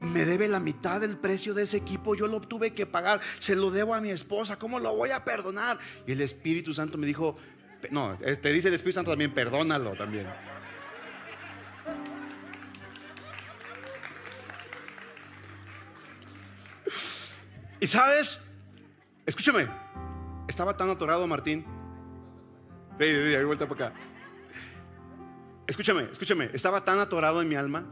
Me 0.00 0.24
debe 0.24 0.46
la 0.46 0.60
mitad 0.60 1.00
del 1.00 1.16
precio 1.16 1.54
de 1.54 1.64
ese 1.64 1.76
equipo, 1.76 2.14
yo 2.14 2.28
lo 2.28 2.40
tuve 2.40 2.72
que 2.72 2.86
pagar, 2.86 3.20
se 3.40 3.56
lo 3.56 3.72
debo 3.72 3.96
a 3.96 4.00
mi 4.00 4.10
esposa, 4.10 4.56
¿cómo 4.56 4.78
lo 4.78 4.94
voy 4.94 5.10
a 5.10 5.24
perdonar? 5.24 5.80
Y 6.06 6.12
el 6.12 6.20
Espíritu 6.20 6.72
Santo 6.72 6.96
me 6.96 7.04
dijo, 7.04 7.36
no, 7.90 8.16
eh, 8.22 8.36
te 8.36 8.52
dice 8.52 8.68
el 8.68 8.74
Espíritu 8.74 8.98
Santo 8.98 9.10
también, 9.10 9.34
perdónalo 9.34 9.96
también. 9.96 10.28
Y 17.80 17.86
sabes, 17.86 18.40
escúchame, 19.28 19.68
estaba 20.48 20.76
tan 20.76 20.88
atorado 20.88 21.26
Martín. 21.26 21.64
Sí, 22.98 23.04
sí, 23.04 23.34
sí, 23.36 23.44
vuelta 23.44 23.68
para 23.68 23.88
acá. 23.88 23.98
Escúchame, 25.66 26.04
escúchame, 26.10 26.50
estaba 26.54 26.82
tan 26.82 26.98
atorado 26.98 27.42
en 27.42 27.48
mi 27.48 27.54
alma 27.54 27.86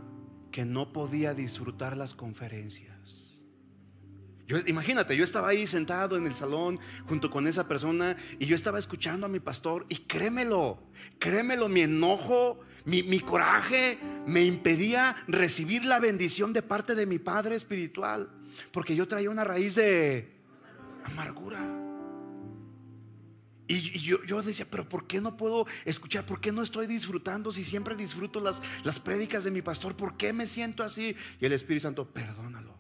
que 0.51 0.65
no 0.65 0.95
podía 0.95 1.35
disfrutar 1.35 1.97
las 1.97 2.15
conferencias. 2.15 3.45
Imagínate, 4.67 5.17
yo 5.17 5.25
estaba 5.25 5.49
ahí 5.49 5.67
sentado 5.67 6.17
en 6.17 6.27
el 6.27 6.37
salón 6.37 6.79
junto 7.07 7.31
con 7.31 7.47
esa 7.47 7.69
persona 7.69 8.17
y 8.39 8.47
yo 8.47 8.55
estaba 8.55 8.79
escuchando 8.79 9.27
a 9.27 9.29
mi 9.29 9.41
pastor 9.41 9.85
y 9.89 9.97
créemelo, 9.97 10.79
créemelo, 11.19 11.69
mi 11.69 11.83
enojo, 11.83 12.61
mi 12.85 13.21
coraje 13.21 13.99
me 14.25 14.43
impedía 14.43 15.17
recibir 15.27 15.85
la 15.85 15.99
bendición 15.99 16.53
de 16.53 16.63
parte 16.63 16.95
de 16.95 17.07
mi 17.07 17.19
Padre 17.19 17.57
Espiritual, 17.57 18.31
porque 18.73 18.95
yo 18.95 19.07
traía 19.07 19.31
una 19.31 19.45
raíz 19.45 19.75
de 19.75 20.36
amargura. 21.07 21.61
Y 23.69 23.99
yo, 23.99 24.43
decía, 24.43 24.67
pero 24.71 24.89
¿por 24.89 25.09
qué 25.09 25.21
no 25.21 25.37
puedo 25.37 25.67
escuchar? 25.85 26.25
¿Por 26.25 26.41
qué 26.41 26.53
no 26.53 26.63
estoy 26.63 26.87
disfrutando 26.87 27.51
si 27.53 27.65
siempre 27.65 27.97
disfruto 27.97 28.39
las, 28.39 28.63
las 28.85 29.01
prédicas 29.01 29.43
de 29.43 29.51
mi 29.51 29.61
pastor? 29.61 29.97
¿Por 29.97 30.17
qué 30.17 30.33
me 30.33 30.47
siento 30.47 30.85
así? 30.85 31.17
Y 31.41 31.47
el 31.47 31.53
Espíritu 31.53 31.83
Santo, 31.83 32.09
perdónalo. 32.09 32.77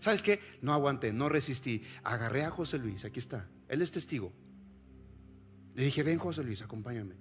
¿Sabes 0.00 0.22
qué? 0.22 0.40
No 0.62 0.72
aguanté, 0.72 1.12
no 1.12 1.28
resistí. 1.28 1.84
Agarré 2.02 2.44
a 2.44 2.50
José 2.50 2.78
Luis, 2.78 3.04
aquí 3.04 3.20
está. 3.20 3.48
Él 3.68 3.80
es 3.82 3.92
testigo. 3.92 4.32
Le 5.74 5.84
dije, 5.84 6.02
ven 6.02 6.18
José 6.18 6.42
Luis, 6.42 6.60
acompáñame. 6.60 7.14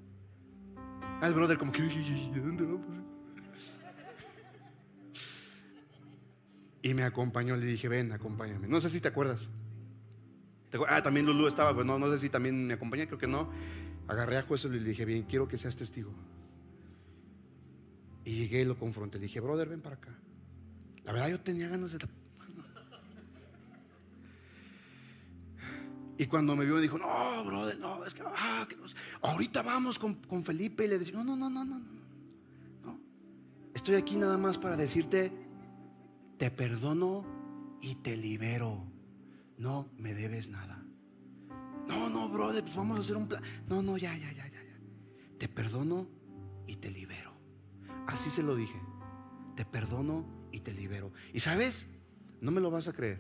Al 1.22 1.34
brother 1.34 1.58
como 1.58 1.72
que, 1.72 1.82
¿dónde 1.84 2.64
vamos? 2.64 2.88
Y 6.82 6.94
me 6.94 7.04
acompañó, 7.04 7.56
le 7.56 7.66
dije, 7.66 7.88
ven, 7.88 8.12
acompáñame. 8.12 8.68
No 8.68 8.82
sé 8.82 8.90
si 8.90 9.00
te 9.00 9.08
acuerdas. 9.08 9.48
Ah, 10.88 11.02
también 11.02 11.26
Lulu 11.26 11.48
estaba, 11.48 11.74
pues 11.74 11.86
no, 11.86 12.12
sé 12.12 12.20
si 12.20 12.30
también 12.30 12.68
me 12.68 12.74
acompañé, 12.74 13.08
creo 13.08 13.18
que 13.18 13.28
no. 13.28 13.50
Agarré 14.08 14.38
a 14.38 14.44
José 14.44 14.68
y 14.68 14.72
le 14.72 14.84
dije, 14.84 15.06
bien, 15.06 15.24
quiero 15.24 15.48
que 15.48 15.58
seas 15.58 15.76
testigo. 15.76 16.12
Y 18.26 18.36
llegué 18.36 18.62
y 18.62 18.66
lo 18.66 18.78
confronté. 18.78 19.18
Le 19.18 19.24
dije, 19.24 19.40
brother, 19.40 19.70
ven 19.70 19.82
para 19.82 19.96
acá. 19.96 20.14
La 21.06 21.14
verdad 21.14 21.30
yo 21.30 21.40
tenía 21.40 21.70
ganas 21.70 21.94
de... 21.94 22.00
Y 26.18 26.26
cuando 26.26 26.56
me 26.56 26.66
vio 26.66 26.80
dijo, 26.80 26.98
no, 26.98 27.46
brother, 27.46 27.78
no, 27.80 28.04
es 28.04 28.14
que, 28.14 28.24
ah, 28.26 28.68
ahorita 29.22 29.62
vamos 29.62 30.00
con, 30.00 30.16
con, 30.16 30.44
Felipe 30.44 30.84
y 30.86 30.88
le 30.88 31.00
decía, 31.00 31.16
no, 31.16 31.24
no, 31.24 31.36
no, 31.38 31.50
no, 31.50 31.64
no, 31.64 31.80
no. 31.80 33.00
Estoy 33.74 33.96
aquí 33.96 34.18
nada 34.18 34.38
más 34.38 34.58
para 34.58 34.76
decirte, 34.76 35.32
te 36.38 36.52
perdono 36.52 37.24
y 37.82 37.96
te 37.96 38.18
libero. 38.18 38.97
No 39.58 39.90
me 39.98 40.14
debes 40.14 40.50
nada. 40.50 40.84
No, 41.88 42.10
no, 42.10 42.30
brother, 42.30 42.64
pues 42.64 42.76
vamos 42.76 42.98
a 42.98 43.02
hacer 43.02 43.16
un 43.16 43.28
plan. 43.28 43.42
No, 43.68 43.82
no, 43.82 43.98
ya, 43.98 44.16
ya, 44.18 44.32
ya, 44.32 44.46
ya, 44.48 44.64
ya. 44.64 44.80
Te 45.38 45.48
perdono 45.48 46.08
y 46.66 46.76
te 46.76 46.92
libero. 46.92 47.32
Así 48.08 48.30
se 48.30 48.44
lo 48.44 48.56
dije. 48.56 48.80
Te 49.56 49.66
perdono 49.66 50.26
y 50.52 50.60
te 50.60 50.74
libero. 50.74 51.12
Y 51.34 51.40
sabes, 51.40 51.88
no 52.42 52.52
me 52.52 52.62
lo 52.62 52.70
vas 52.70 52.88
a 52.88 52.94
creer, 52.94 53.20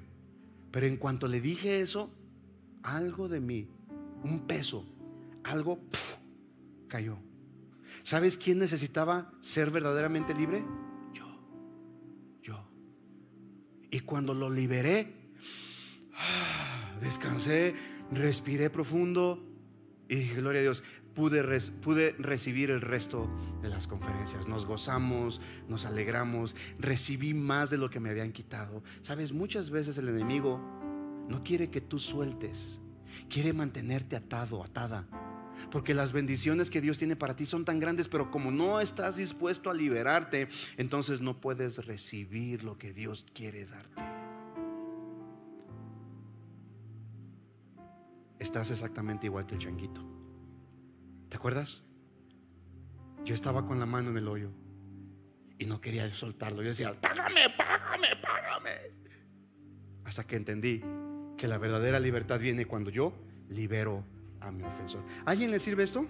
pero 0.71 0.85
en 0.85 0.97
cuanto 0.97 1.27
le 1.27 1.41
dije 1.41 1.81
eso, 1.81 2.11
algo 2.83 3.27
de 3.27 3.39
mí, 3.39 3.69
un 4.23 4.45
peso, 4.45 4.85
algo 5.43 5.79
cayó. 6.87 7.17
¿Sabes 8.03 8.37
quién 8.37 8.59
necesitaba 8.59 9.31
ser 9.41 9.71
verdaderamente 9.71 10.33
libre? 10.33 10.63
Yo, 11.13 11.25
yo. 12.41 12.69
Y 13.89 14.01
cuando 14.01 14.33
lo 14.33 14.49
liberé, 14.49 15.13
descansé, 17.01 17.75
respiré 18.11 18.69
profundo 18.69 19.43
y 20.09 20.15
dije, 20.15 20.35
gloria 20.35 20.59
a 20.59 20.63
Dios, 20.63 20.83
pude, 21.17 21.41
recibir 22.19 22.69
el 22.69 22.81
resto 22.81 23.27
de 23.61 23.69
las 23.69 23.87
conferencias. 23.87 24.47
Nos 24.47 24.65
gozamos, 24.65 25.41
nos 25.67 25.85
alegramos, 25.85 26.55
recibí 26.77 27.33
más 27.33 27.71
de 27.71 27.77
lo 27.77 27.89
que 27.89 27.99
me 27.99 28.11
habían 28.11 28.31
quitado. 28.31 28.83
Sabes, 29.01 29.31
muchas 29.31 29.71
veces 29.71 29.97
el 29.97 30.09
enemigo 30.09 30.61
no 31.27 31.43
quiere 31.43 31.69
que 31.69 31.81
tú 31.81 31.97
sueltes, 31.97 32.79
quiere 33.29 33.51
mantenerte 33.51 34.15
atado, 34.15 34.63
atada. 34.63 35.07
Porque 35.71 35.95
las 35.95 36.13
bendiciones 36.13 36.69
que 36.69 36.81
Dios 36.81 36.99
tiene 36.99 37.15
para 37.15 37.35
ti 37.35 37.45
son 37.47 37.65
tan 37.65 37.79
grandes, 37.79 38.07
pero 38.07 38.29
como 38.29 38.51
no 38.51 38.79
estás 38.79 39.17
dispuesto 39.17 39.71
a 39.71 39.73
liberarte, 39.73 40.47
entonces 40.77 41.19
no 41.19 41.41
puedes 41.41 41.85
recibir 41.85 42.63
lo 42.63 42.77
que 42.77 42.93
Dios 42.93 43.25
quiere 43.33 43.65
darte. 43.65 44.16
Estás 48.39 48.71
exactamente 48.71 49.25
igual 49.25 49.45
que 49.45 49.55
el 49.55 49.61
changuito. 49.61 50.01
¿Te 51.29 51.37
acuerdas? 51.37 51.83
Yo 53.25 53.33
estaba 53.33 53.65
con 53.65 53.79
la 53.79 53.85
mano 53.85 54.11
en 54.11 54.17
el 54.17 54.27
hoyo 54.27 54.51
y 55.59 55.65
no 55.65 55.81
quería 55.81 56.13
soltarlo. 56.13 56.61
Yo 56.61 56.69
decía, 56.69 56.99
págame, 57.01 57.49
págame, 57.57 58.07
págame. 58.21 58.71
Hasta 60.05 60.25
que 60.25 60.35
entendí 60.35 60.83
que 61.37 61.47
la 61.47 61.57
verdadera 61.57 61.99
libertad 61.99 62.39
viene 62.39 62.65
cuando 62.65 62.89
yo 62.89 63.13
libero 63.49 64.03
a 64.39 64.51
mi 64.51 64.63
ofensor. 64.63 65.03
¿Alguien 65.25 65.51
le 65.51 65.59
sirve 65.59 65.83
esto? 65.83 66.05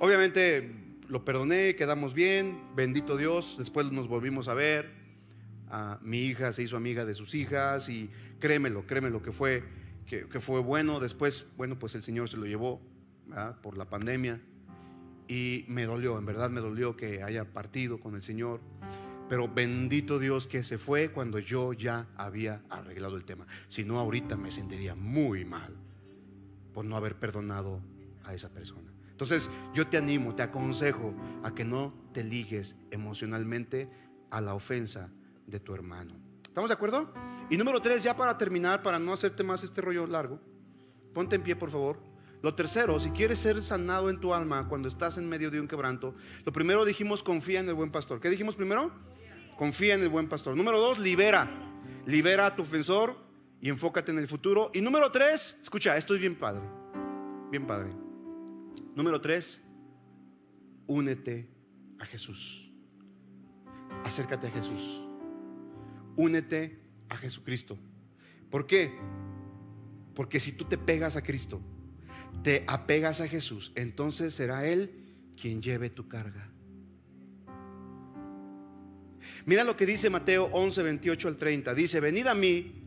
Obviamente 0.00 0.74
lo 1.08 1.24
perdoné, 1.24 1.74
quedamos 1.74 2.14
bien, 2.14 2.60
bendito 2.76 3.16
Dios, 3.16 3.56
después 3.58 3.90
nos 3.90 4.06
volvimos 4.06 4.46
a 4.48 4.54
ver, 4.54 4.97
mi 6.02 6.20
hija 6.20 6.52
se 6.52 6.62
hizo 6.62 6.76
amiga 6.76 7.04
de 7.04 7.14
sus 7.14 7.34
hijas 7.34 7.88
y 7.88 8.10
créemelo, 8.40 8.86
créemelo 8.86 9.22
que 9.22 9.32
fue, 9.32 9.62
que, 10.06 10.40
fue 10.40 10.60
bueno. 10.60 11.00
Después, 11.00 11.46
bueno, 11.56 11.78
pues 11.78 11.94
el 11.94 12.02
Señor 12.02 12.28
se 12.28 12.36
lo 12.36 12.46
llevó 12.46 12.80
por 13.62 13.76
la 13.76 13.84
pandemia 13.86 14.40
y 15.28 15.64
me 15.68 15.84
dolió, 15.84 16.18
en 16.18 16.24
verdad 16.24 16.50
me 16.50 16.60
dolió 16.60 16.96
que 16.96 17.22
haya 17.22 17.44
partido 17.44 18.00
con 18.00 18.14
el 18.14 18.22
Señor. 18.22 18.60
Pero 19.28 19.46
bendito 19.46 20.18
Dios 20.18 20.46
que 20.46 20.64
se 20.64 20.78
fue 20.78 21.10
cuando 21.10 21.38
yo 21.38 21.74
ya 21.74 22.06
había 22.16 22.62
arreglado 22.70 23.16
el 23.16 23.24
tema. 23.24 23.46
Si 23.68 23.84
no, 23.84 23.98
ahorita 23.98 24.36
me 24.36 24.50
sentiría 24.50 24.94
muy 24.94 25.44
mal 25.44 25.76
por 26.72 26.86
no 26.86 26.96
haber 26.96 27.16
perdonado 27.16 27.80
a 28.24 28.32
esa 28.32 28.48
persona. 28.48 28.90
Entonces, 29.10 29.50
yo 29.74 29.86
te 29.88 29.98
animo, 29.98 30.34
te 30.34 30.42
aconsejo 30.42 31.12
a 31.42 31.54
que 31.54 31.64
no 31.64 31.92
te 32.14 32.24
ligues 32.24 32.76
emocionalmente 32.90 33.90
a 34.30 34.40
la 34.40 34.54
ofensa 34.54 35.10
de 35.48 35.60
tu 35.60 35.74
hermano. 35.74 36.14
¿Estamos 36.44 36.68
de 36.68 36.74
acuerdo? 36.74 37.12
Y 37.50 37.56
número 37.56 37.80
tres, 37.80 38.02
ya 38.02 38.14
para 38.14 38.36
terminar, 38.36 38.82
para 38.82 38.98
no 38.98 39.12
hacerte 39.12 39.42
más 39.42 39.64
este 39.64 39.80
rollo 39.80 40.06
largo, 40.06 40.40
ponte 41.14 41.36
en 41.36 41.42
pie, 41.42 41.56
por 41.56 41.70
favor. 41.70 42.00
Lo 42.42 42.54
tercero, 42.54 43.00
si 43.00 43.10
quieres 43.10 43.40
ser 43.40 43.62
sanado 43.64 44.10
en 44.10 44.20
tu 44.20 44.32
alma 44.32 44.68
cuando 44.68 44.88
estás 44.88 45.18
en 45.18 45.28
medio 45.28 45.50
de 45.50 45.60
un 45.60 45.66
quebranto, 45.66 46.14
lo 46.44 46.52
primero 46.52 46.84
dijimos, 46.84 47.22
confía 47.22 47.60
en 47.60 47.68
el 47.68 47.74
buen 47.74 47.90
pastor. 47.90 48.20
¿Qué 48.20 48.30
dijimos 48.30 48.54
primero? 48.54 48.92
Confía 49.56 49.94
en 49.94 50.02
el 50.02 50.08
buen 50.08 50.28
pastor. 50.28 50.56
Número 50.56 50.78
dos, 50.78 50.98
libera. 50.98 51.50
Libera 52.06 52.46
a 52.46 52.54
tu 52.54 52.62
ofensor 52.62 53.16
y 53.60 53.68
enfócate 53.70 54.12
en 54.12 54.18
el 54.18 54.28
futuro. 54.28 54.70
Y 54.72 54.80
número 54.80 55.10
tres, 55.10 55.56
escucha, 55.60 55.96
esto 55.96 56.14
es 56.14 56.20
bien 56.20 56.36
padre. 56.36 56.62
Bien 57.50 57.66
padre. 57.66 57.90
Número 58.94 59.20
tres, 59.20 59.62
únete 60.86 61.50
a 61.98 62.04
Jesús. 62.04 62.70
Acércate 64.04 64.46
a 64.46 64.50
Jesús 64.50 65.07
únete 66.18 66.78
a 67.08 67.16
Jesucristo. 67.16 67.78
¿Por 68.50 68.66
qué? 68.66 68.92
Porque 70.14 70.38
si 70.38 70.52
tú 70.52 70.66
te 70.66 70.76
pegas 70.76 71.16
a 71.16 71.22
Cristo, 71.22 71.62
te 72.42 72.64
apegas 72.66 73.22
a 73.22 73.28
Jesús, 73.28 73.72
entonces 73.74 74.34
será 74.34 74.66
Él 74.66 74.90
quien 75.40 75.62
lleve 75.62 75.88
tu 75.88 76.08
carga. 76.08 76.50
Mira 79.46 79.64
lo 79.64 79.78
que 79.78 79.86
dice 79.86 80.10
Mateo 80.10 80.50
11, 80.52 80.82
28 80.82 81.28
al 81.28 81.36
30. 81.38 81.74
Dice, 81.74 82.00
venid 82.00 82.26
a 82.26 82.34
mí, 82.34 82.78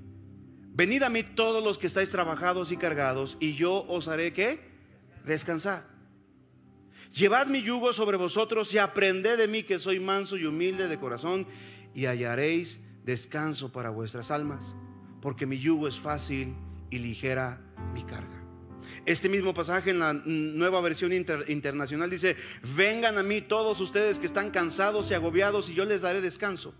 Venid 0.73 1.03
a 1.03 1.09
mí 1.09 1.23
todos 1.23 1.61
los 1.61 1.77
que 1.77 1.87
estáis 1.87 2.09
trabajados 2.09 2.71
y 2.71 2.77
cargados, 2.77 3.37
y 3.41 3.55
yo 3.55 3.85
os 3.89 4.07
haré 4.07 4.31
que 4.31 4.59
descansar. 5.25 5.85
Llevad 7.13 7.47
mi 7.47 7.61
yugo 7.61 7.91
sobre 7.91 8.15
vosotros 8.15 8.73
y 8.73 8.77
aprended 8.77 9.37
de 9.37 9.49
mí 9.49 9.63
que 9.63 9.79
soy 9.79 9.99
manso 9.99 10.37
y 10.37 10.45
humilde 10.45 10.87
de 10.87 10.97
corazón, 10.97 11.45
y 11.93 12.05
hallaréis 12.05 12.79
descanso 13.03 13.71
para 13.71 13.89
vuestras 13.89 14.31
almas, 14.31 14.75
porque 15.21 15.45
mi 15.45 15.57
yugo 15.57 15.87
es 15.87 15.99
fácil 15.99 16.55
y 16.89 16.99
ligera 16.99 17.61
mi 17.93 18.03
carga. 18.03 18.41
Este 19.05 19.29
mismo 19.29 19.53
pasaje 19.53 19.91
en 19.91 19.99
la 19.99 20.13
nueva 20.13 20.81
versión 20.81 21.11
internacional 21.13 22.09
dice, 22.09 22.35
vengan 22.75 23.17
a 23.17 23.23
mí 23.23 23.41
todos 23.41 23.79
ustedes 23.79 24.19
que 24.19 24.25
están 24.25 24.51
cansados 24.51 25.09
y 25.09 25.13
agobiados 25.13 25.69
y 25.69 25.73
yo 25.73 25.85
les 25.85 26.01
daré 26.01 26.21
descanso. 26.21 26.73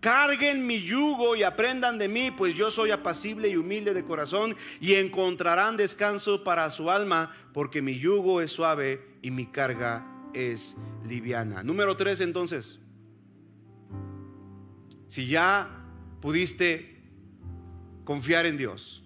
Carguen 0.00 0.66
mi 0.66 0.80
yugo 0.82 1.34
y 1.34 1.42
aprendan 1.42 1.98
de 1.98 2.08
mí, 2.08 2.30
pues 2.30 2.54
yo 2.54 2.70
soy 2.70 2.92
apacible 2.92 3.48
y 3.48 3.56
humilde 3.56 3.94
de 3.94 4.04
corazón 4.04 4.56
y 4.80 4.94
encontrarán 4.94 5.76
descanso 5.76 6.44
para 6.44 6.70
su 6.70 6.88
alma, 6.88 7.34
porque 7.52 7.82
mi 7.82 7.98
yugo 7.98 8.40
es 8.40 8.52
suave 8.52 9.02
y 9.22 9.32
mi 9.32 9.46
carga 9.46 10.06
es 10.34 10.76
liviana. 11.04 11.64
Número 11.64 11.96
tres 11.96 12.20
entonces, 12.20 12.78
si 15.08 15.26
ya 15.26 15.68
pudiste 16.20 17.02
confiar 18.04 18.46
en 18.46 18.56
Dios, 18.56 19.04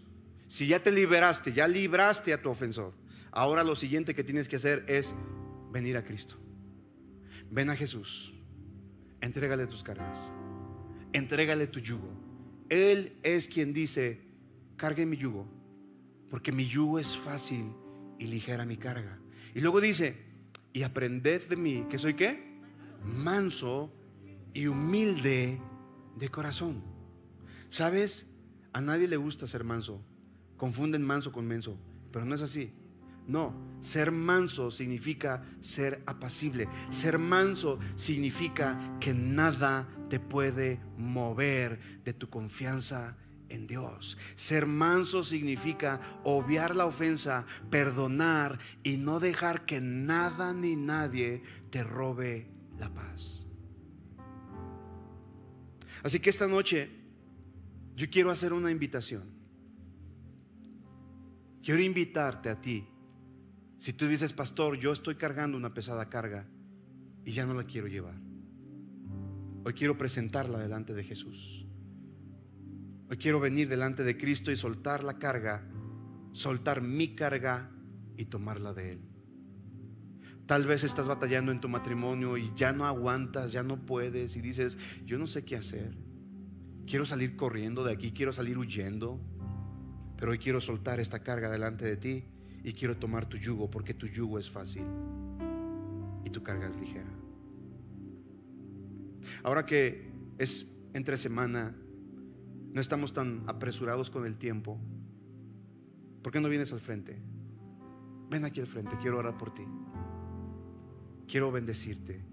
si 0.49 0.67
ya 0.67 0.83
te 0.83 0.93
liberaste, 0.93 1.53
ya 1.53 1.67
libraste 1.67 2.33
a 2.33 2.43
tu 2.43 2.51
ofensor, 2.51 2.93
ahora 3.31 3.65
lo 3.65 3.75
siguiente 3.75 4.15
que 4.15 4.23
tienes 4.23 4.49
que 4.49 4.57
hacer 4.57 4.85
es 4.87 5.15
venir 5.73 5.97
a 5.97 6.05
Cristo. 6.05 6.37
Ven 7.51 7.71
a 7.71 7.77
Jesús, 7.77 8.33
entrégale 9.21 9.67
tus 9.67 9.83
cargas 9.83 10.19
entrégale 11.13 11.67
tu 11.67 11.81
yugo. 11.81 12.11
Él 12.69 13.13
es 13.23 13.49
quien 13.49 13.73
dice, 13.73 14.21
cargue 14.77 15.07
mi 15.07 15.17
yugo, 15.17 15.47
porque 16.31 16.53
mi 16.53 16.67
yugo 16.67 16.99
es 16.99 17.17
fácil 17.19 17.73
y 18.19 18.27
ligera 18.27 18.65
mi 18.65 18.77
carga. 18.77 19.19
Y 19.55 19.61
luego 19.61 19.81
dice, 19.81 20.17
y 20.73 20.83
aprended 20.83 21.43
de 21.49 21.57
mí, 21.57 21.87
que 21.91 21.99
soy 21.99 22.15
qué? 22.15 22.61
Manso 23.05 23.93
y 24.55 24.67
humilde 24.67 25.59
de 26.17 26.29
corazón. 26.29 26.83
¿Sabes? 27.71 28.27
A 28.73 28.81
nadie 28.81 29.09
le 29.09 29.17
gusta 29.17 29.47
ser 29.47 29.65
manso. 29.65 30.01
Confunden 30.57 31.03
manso 31.03 31.33
con 31.33 31.47
menso, 31.47 31.77
pero 32.11 32.25
no 32.25 32.35
es 32.35 32.43
así. 32.43 32.73
No, 33.27 33.55
ser 33.81 34.11
manso 34.11 34.71
significa 34.71 35.45
ser 35.61 36.03
apacible. 36.07 36.69
Ser 36.91 37.19
manso 37.19 37.79
significa 37.97 38.97
que 39.01 39.15
nada 39.15 39.89
te 40.09 40.19
puede 40.19 40.81
mover 40.97 42.03
de 42.05 42.13
tu 42.13 42.29
confianza 42.29 43.17
en 43.49 43.67
Dios. 43.67 44.17
Ser 44.35 44.67
manso 44.67 45.23
significa 45.23 46.01
obviar 46.25 46.75
la 46.75 46.87
ofensa, 46.87 47.47
perdonar 47.71 48.59
y 48.83 48.97
no 48.97 49.21
dejar 49.21 49.67
que 49.67 49.81
nada 49.81 50.53
ni 50.53 50.75
nadie 50.75 51.43
te 51.71 51.85
robe 51.85 52.51
la 52.79 52.93
paz. 52.93 53.47
Así 56.03 56.21
que 56.21 56.31
esta 56.31 56.47
noche 56.47 56.91
yo 57.97 58.09
quiero 58.11 58.31
hacer 58.31 58.53
una 58.53 58.71
invitación. 58.71 59.25
Quiero 61.63 61.81
invitarte 61.81 62.49
a 62.49 62.61
ti 62.61 62.87
si 63.83 63.93
tú 63.93 64.07
dices, 64.07 64.33
pastor, 64.33 64.79
yo 64.79 64.93
estoy 64.93 65.17
cargando 65.17 65.57
una 65.57 65.75
pesada 65.75 66.09
carga 66.09 66.47
y 67.25 67.33
ya 67.33 67.45
no 67.47 67.53
la 67.53 67.65
quiero 67.65 67.89
llevar. 67.89 68.15
Hoy 69.65 69.75
quiero 69.75 69.99
presentarla 69.99 70.61
delante 70.61 70.95
de 70.95 71.03
Jesús. 71.03 71.67
Hoy 73.11 73.17
quiero 73.17 73.41
venir 73.41 73.69
delante 73.69 74.05
de 74.05 74.17
Cristo 74.17 74.53
y 74.53 74.57
soltar 74.57 75.03
la 75.03 75.19
carga, 75.19 75.69
soltar 76.31 76.81
mi 76.81 77.17
carga 77.17 77.73
y 78.17 78.27
tomarla 78.27 78.73
de 78.73 78.93
Él. 78.93 79.12
Tal 80.53 80.67
vez 80.67 80.85
estás 80.85 81.09
batallando 81.09 81.51
en 81.51 81.63
tu 81.63 81.71
matrimonio 81.71 82.37
y 82.37 82.53
ya 82.55 82.75
no 82.75 82.85
aguantas, 82.85 83.53
ya 83.53 83.63
no 83.63 83.87
puedes 83.87 84.37
y 84.37 84.43
dices, 84.43 84.77
yo 85.07 85.17
no 85.17 85.27
sé 85.27 85.47
qué 85.47 85.57
hacer. 85.57 85.97
Quiero 86.87 87.07
salir 87.07 87.37
corriendo 87.37 87.83
de 87.83 87.91
aquí, 87.91 88.13
quiero 88.13 88.35
salir 88.35 88.59
huyendo, 88.59 89.19
pero 90.19 90.33
hoy 90.33 90.39
quiero 90.39 90.61
soltar 90.61 91.01
esta 91.01 91.21
carga 91.21 91.49
delante 91.49 91.87
de 91.87 91.97
ti 91.97 92.25
y 92.63 92.75
quiero 92.75 92.99
tomar 92.99 93.31
tu 93.31 93.39
yugo 93.39 93.71
porque 93.71 93.95
tu 93.95 94.07
yugo 94.07 94.39
es 94.39 94.51
fácil 94.51 94.85
y 96.23 96.29
tu 96.29 96.43
carga 96.43 96.69
es 96.69 96.77
ligera. 96.77 97.09
Ahora 99.45 99.65
que 99.65 100.13
es 100.37 100.71
entre 100.93 101.17
semana, 101.17 101.75
no 102.75 102.81
estamos 102.83 103.15
tan 103.15 103.45
apresurados 103.47 104.11
con 104.11 104.27
el 104.27 104.37
tiempo. 104.37 104.79
¿Por 106.23 106.31
qué 106.31 106.43
no 106.43 106.51
vienes 106.51 106.75
al 106.75 106.81
frente? 106.81 107.23
Ven 108.29 108.45
aquí 108.45 108.61
al 108.61 108.67
frente, 108.67 108.99
quiero 109.01 109.17
orar 109.17 109.39
por 109.39 109.55
ti. 109.55 109.63
Quiero 111.27 111.51
bendecirte. 111.51 112.25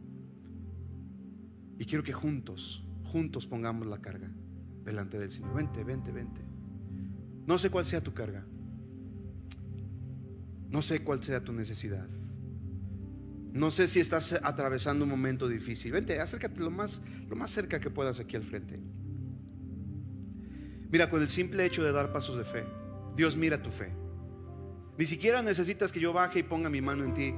Y 1.78 1.86
quiero 1.86 2.04
que 2.04 2.14
juntos, 2.14 2.84
juntos 3.06 3.48
pongamos 3.48 3.88
la 3.88 4.00
carga 4.00 4.30
delante 4.84 5.18
del 5.18 5.32
Señor. 5.32 5.54
Vente, 5.54 5.84
vente, 5.84 6.12
vente. 6.12 6.42
No 7.46 7.58
sé 7.58 7.70
cuál 7.70 7.86
sea 7.86 8.02
tu 8.02 8.14
carga. 8.14 8.46
No 10.70 10.82
sé 10.82 11.04
cuál 11.04 11.24
sea 11.24 11.44
tu 11.44 11.54
necesidad. 11.54 12.08
No 13.54 13.72
sé 13.72 13.88
si 13.88 14.00
estás 14.00 14.34
atravesando 14.44 15.06
un 15.06 15.10
momento 15.10 15.48
difícil. 15.48 15.92
Vente, 15.92 16.20
acércate 16.20 16.60
lo 16.60 16.70
más, 16.70 17.02
lo 17.28 17.36
más 17.36 17.50
cerca 17.52 17.80
que 17.80 17.90
puedas 17.90 18.20
aquí 18.20 18.36
al 18.36 18.44
frente. 18.44 18.80
Mira, 20.92 21.10
con 21.10 21.22
el 21.22 21.30
simple 21.30 21.66
hecho 21.66 21.84
de 21.84 21.92
dar 21.92 22.12
pasos 22.12 22.38
de 22.38 22.44
fe, 22.44 22.66
Dios 23.16 23.36
mira 23.36 23.62
tu 23.62 23.72
fe. 23.72 23.92
Ni 24.98 25.06
siquiera 25.06 25.42
necesitas 25.42 25.92
que 25.92 26.00
yo 26.00 26.14
baje 26.14 26.40
y 26.40 26.44
ponga 26.44 26.70
mi 26.70 26.82
mano 26.82 27.04
en 27.04 27.14
ti. 27.14 27.34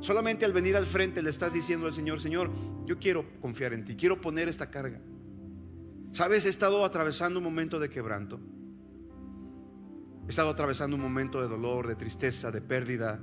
Solamente 0.00 0.44
al 0.44 0.52
venir 0.52 0.76
al 0.76 0.86
frente 0.86 1.22
le 1.22 1.30
estás 1.30 1.52
diciendo 1.52 1.86
al 1.86 1.94
Señor, 1.94 2.20
Señor, 2.20 2.50
yo 2.84 2.98
quiero 2.98 3.24
confiar 3.40 3.72
en 3.72 3.84
ti, 3.84 3.96
quiero 3.96 4.20
poner 4.20 4.48
esta 4.48 4.70
carga. 4.70 5.00
Sabes, 6.12 6.46
he 6.46 6.48
estado 6.48 6.84
atravesando 6.84 7.38
un 7.40 7.44
momento 7.44 7.78
de 7.78 7.90
quebranto. 7.90 8.40
He 10.26 10.30
estado 10.30 10.50
atravesando 10.50 10.96
un 10.96 11.02
momento 11.02 11.40
de 11.40 11.48
dolor, 11.48 11.86
de 11.86 11.94
tristeza, 11.94 12.50
de 12.50 12.60
pérdida. 12.60 13.20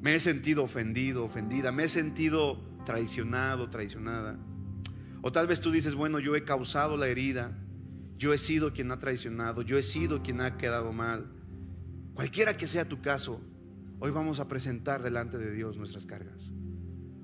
Me 0.00 0.14
he 0.14 0.20
sentido 0.20 0.64
ofendido, 0.64 1.24
ofendida. 1.24 1.70
Me 1.70 1.84
he 1.84 1.88
sentido 1.88 2.58
traicionado, 2.86 3.68
traicionada. 3.68 4.38
O 5.22 5.30
tal 5.32 5.46
vez 5.46 5.60
tú 5.60 5.70
dices, 5.70 5.94
bueno, 5.94 6.18
yo 6.18 6.34
he 6.34 6.44
causado 6.44 6.96
la 6.96 7.08
herida. 7.08 7.56
Yo 8.16 8.32
he 8.32 8.38
sido 8.38 8.72
quien 8.72 8.90
ha 8.90 8.98
traicionado. 8.98 9.62
Yo 9.62 9.76
he 9.76 9.82
sido 9.82 10.22
quien 10.22 10.40
ha 10.40 10.56
quedado 10.56 10.92
mal. 10.92 11.30
Cualquiera 12.14 12.56
que 12.56 12.68
sea 12.68 12.88
tu 12.88 13.00
caso, 13.00 13.40
hoy 14.00 14.10
vamos 14.10 14.40
a 14.40 14.48
presentar 14.48 15.02
delante 15.02 15.38
de 15.38 15.52
Dios 15.52 15.76
nuestras 15.76 16.06
cargas. 16.06 16.52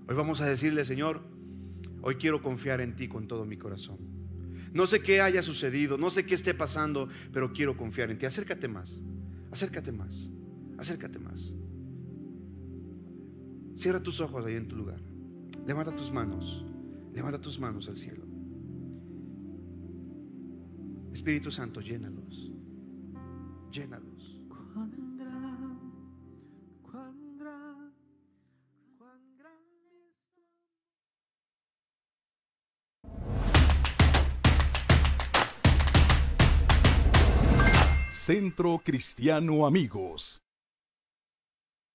Hoy 0.08 0.14
vamos 0.14 0.40
a 0.40 0.46
decirle, 0.46 0.84
Señor, 0.84 1.22
hoy 2.02 2.16
quiero 2.16 2.42
confiar 2.42 2.80
en 2.80 2.94
ti 2.94 3.08
con 3.08 3.26
todo 3.26 3.44
mi 3.44 3.56
corazón. 3.56 3.98
No 4.72 4.86
sé 4.86 5.00
qué 5.00 5.22
haya 5.22 5.42
sucedido, 5.42 5.96
no 5.96 6.10
sé 6.10 6.26
qué 6.26 6.34
esté 6.34 6.52
pasando, 6.52 7.08
pero 7.32 7.52
quiero 7.52 7.76
confiar 7.76 8.10
en 8.10 8.18
ti. 8.18 8.26
Acércate 8.26 8.68
más, 8.68 9.00
acércate 9.50 9.90
más, 9.90 10.30
acércate 10.76 11.18
más. 11.18 11.54
Cierra 13.74 14.02
tus 14.02 14.20
ojos 14.20 14.44
ahí 14.44 14.54
en 14.54 14.68
tu 14.68 14.76
lugar. 14.76 15.00
Levanta 15.66 15.96
tus 15.96 16.12
manos, 16.12 16.64
levanta 17.12 17.40
tus 17.40 17.58
manos 17.58 17.88
al 17.88 17.96
cielo. 17.96 18.24
Espíritu 21.12 21.50
Santo, 21.50 21.80
llénalos, 21.80 22.52
llénalos. 23.72 24.15
Centro 38.26 38.80
Cristiano 38.80 39.64
Amigos. 39.64 40.45